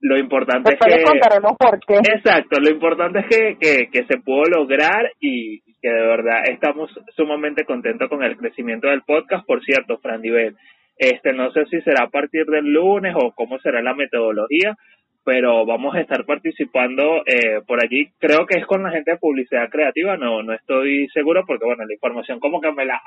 [0.00, 1.02] lo importante es que...
[1.02, 1.94] contaremos por qué.
[1.96, 6.90] Exacto, lo importante es que, que, que se pudo lograr y que de verdad estamos
[7.16, 9.46] sumamente contentos con el crecimiento del podcast.
[9.46, 10.56] Por cierto, Fran Divel,
[10.96, 14.76] este, no sé si será a partir del lunes o cómo será la metodología,
[15.24, 18.08] pero vamos a estar participando eh, por allí.
[18.18, 21.84] Creo que es con la gente de publicidad creativa, no no estoy seguro porque, bueno,
[21.84, 23.00] la información como que me la,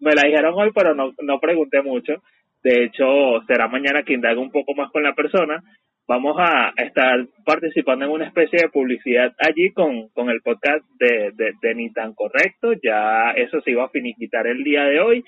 [0.00, 2.22] me la dijeron hoy, pero no, no pregunté mucho.
[2.64, 5.62] De hecho, será mañana que indague un poco más con la persona.
[6.08, 11.32] Vamos a estar participando en una especie de publicidad allí con, con el podcast de,
[11.34, 12.72] de, de Ni Tan Correcto.
[12.80, 15.24] Ya eso se iba a finiquitar el día de hoy.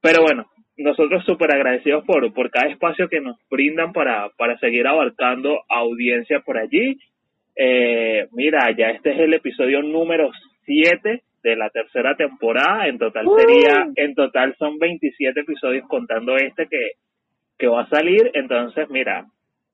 [0.00, 0.46] Pero bueno,
[0.78, 6.40] nosotros súper agradecidos por, por cada espacio que nos brindan para, para seguir abarcando audiencia
[6.40, 6.98] por allí.
[7.54, 10.30] Eh, mira, ya este es el episodio número
[10.64, 12.86] 7 de la tercera temporada.
[12.86, 16.92] En total sería, en total son 27 episodios contando este que,
[17.58, 18.30] que va a salir.
[18.32, 19.26] Entonces, mira,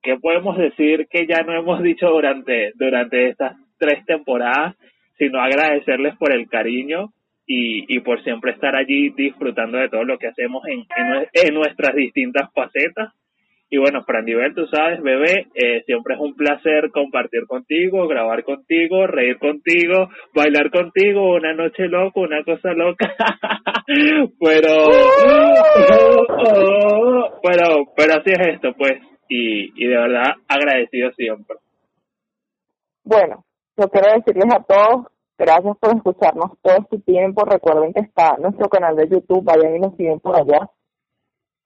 [0.07, 4.75] ¿qué podemos decir que ya no hemos dicho durante, durante estas tres temporadas?
[5.19, 7.11] Sino agradecerles por el cariño,
[7.47, 10.85] y, y por siempre estar allí disfrutando de todo lo que hacemos en,
[11.33, 13.15] en, nuestras distintas facetas.
[13.69, 19.09] Y bueno, Frandivel, tú sabes, bebé, eh, siempre es un placer compartir contigo, grabar contigo,
[19.09, 23.13] reír contigo, bailar contigo, una noche loca, una cosa loca.
[24.41, 24.71] pero,
[27.43, 31.57] pero, pero así es esto, pues, y, y de verdad agradecido siempre.
[33.05, 33.45] Bueno,
[33.77, 35.07] yo quiero decirles a todos
[35.39, 37.45] Gracias por escucharnos todo este tiempo.
[37.45, 40.71] Recuerden que está nuestro canal de YouTube, vayan y nos siguen por allá.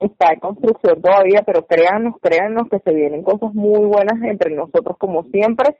[0.00, 4.96] Está en construcción todavía, pero créanos, créanos que se vienen cosas muy buenas entre nosotros
[4.98, 5.76] como siempre.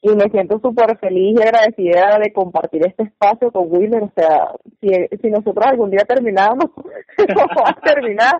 [0.00, 4.02] Y me siento súper feliz y agradecida de compartir este espacio con Willer.
[4.02, 4.88] O sea, si,
[5.20, 6.70] si nosotros algún día terminamos,
[7.34, 8.34] no a terminar,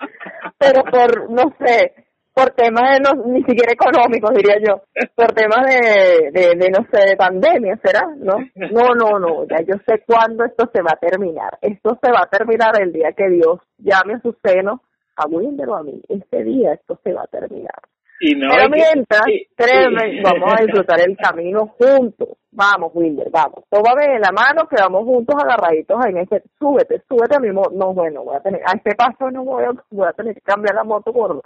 [0.58, 1.94] pero por, no sé,
[2.34, 4.82] por temas de no, ni siquiera económicos, diría yo,
[5.14, 8.02] por temas de, de, de, no sé, de pandemia, ¿será?
[8.16, 8.34] ¿No?
[8.72, 11.58] No, no, no, ya yo sé cuándo esto se va a terminar.
[11.62, 14.82] Esto se va a terminar el día que Dios llame a su seno,
[15.16, 16.02] a Winder o a mí.
[16.08, 17.80] Ese día esto se va a terminar.
[18.26, 19.22] Y no Pero mientras,
[19.54, 22.28] créeme, vamos a disfrutar el camino juntos.
[22.52, 23.64] Vamos, Wilder, vamos.
[23.68, 26.42] Tómame de la mano que vamos juntos agarraditos en ese.
[26.58, 27.72] Súbete, súbete a mi moto.
[27.74, 28.62] No, bueno, voy a tener.
[28.64, 31.42] A este paso no voy a, voy a tener que cambiar la moto por,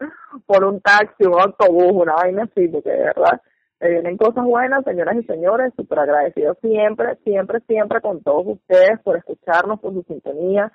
[0.46, 3.40] por un taxi, un autobús, una vaina así, porque de verdad
[3.80, 9.00] Me vienen cosas buenas, señoras y señores, súper agradecido siempre, siempre, siempre con todos ustedes
[9.02, 10.70] por escucharnos, por su sintonía,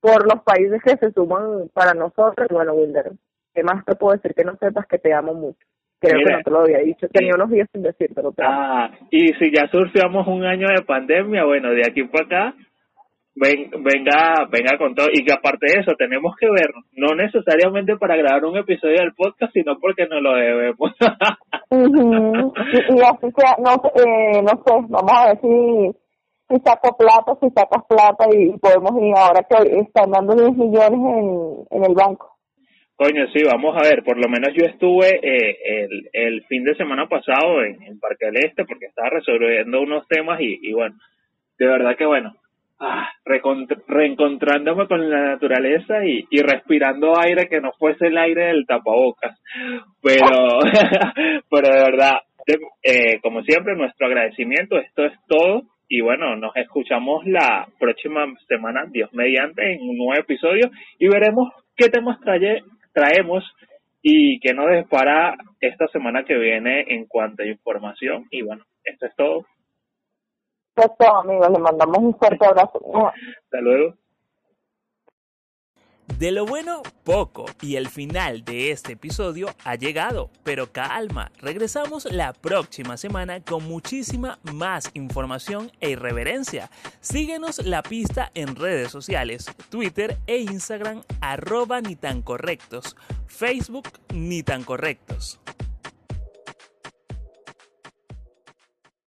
[0.00, 2.46] por los países que se suman para nosotros.
[2.48, 3.12] Y bueno, Wilder,
[3.54, 5.66] ¿qué más te puedo decir que no sepas que te amo mucho?
[6.00, 8.34] Creo que no te lo había dicho, tenía unos días sin decírtelo.
[8.42, 12.56] Ah, y si ya surfeamos un año de pandemia, bueno, de aquí para acá,
[13.36, 15.06] ven, venga, venga con todo.
[15.12, 19.14] Y que aparte de eso, tenemos que ver, no necesariamente para grabar un episodio del
[19.14, 20.90] podcast, sino porque nos lo debemos.
[21.70, 25.92] y, así sea, no, eh, no sé, vamos a ver si,
[26.48, 31.00] si saco plata, si sacas plata y podemos ir ahora que están dando 10 millones
[31.00, 32.32] en, en el banco.
[33.02, 37.08] Coño, sí, vamos a ver, por lo menos yo estuve eh, el, fin de semana
[37.08, 40.94] pasado en, en Parque del Este porque estaba resolviendo unos temas y, y bueno,
[41.58, 42.36] de verdad que bueno,
[42.78, 48.66] ah, reencontrándome con la naturaleza y, y respirando aire que no fuese el aire del
[48.66, 49.36] tapabocas.
[50.00, 50.60] Pero,
[51.50, 52.18] pero de verdad,
[52.84, 55.62] eh, como siempre, nuestro agradecimiento, esto es todo.
[55.88, 60.70] Y bueno, nos escuchamos la próxima semana, Dios mediante, en un nuevo episodio
[61.00, 62.62] y veremos qué temas trae,
[62.92, 63.44] traemos
[64.02, 68.26] y qué nos depara esta semana que viene en cuanto a información.
[68.30, 69.46] Y bueno, esto es todo.
[70.74, 72.80] Perfecto, amigos, le mandamos un fuerte abrazo.
[73.44, 73.94] Hasta luego.
[76.18, 82.04] De lo bueno, poco, y el final de este episodio ha llegado, pero calma, regresamos
[82.04, 86.70] la próxima semana con muchísima más información e irreverencia.
[87.00, 91.80] Síguenos la pista en redes sociales, Twitter e Instagram, arroba
[92.24, 95.40] correctos, Facebook ni tan correctos.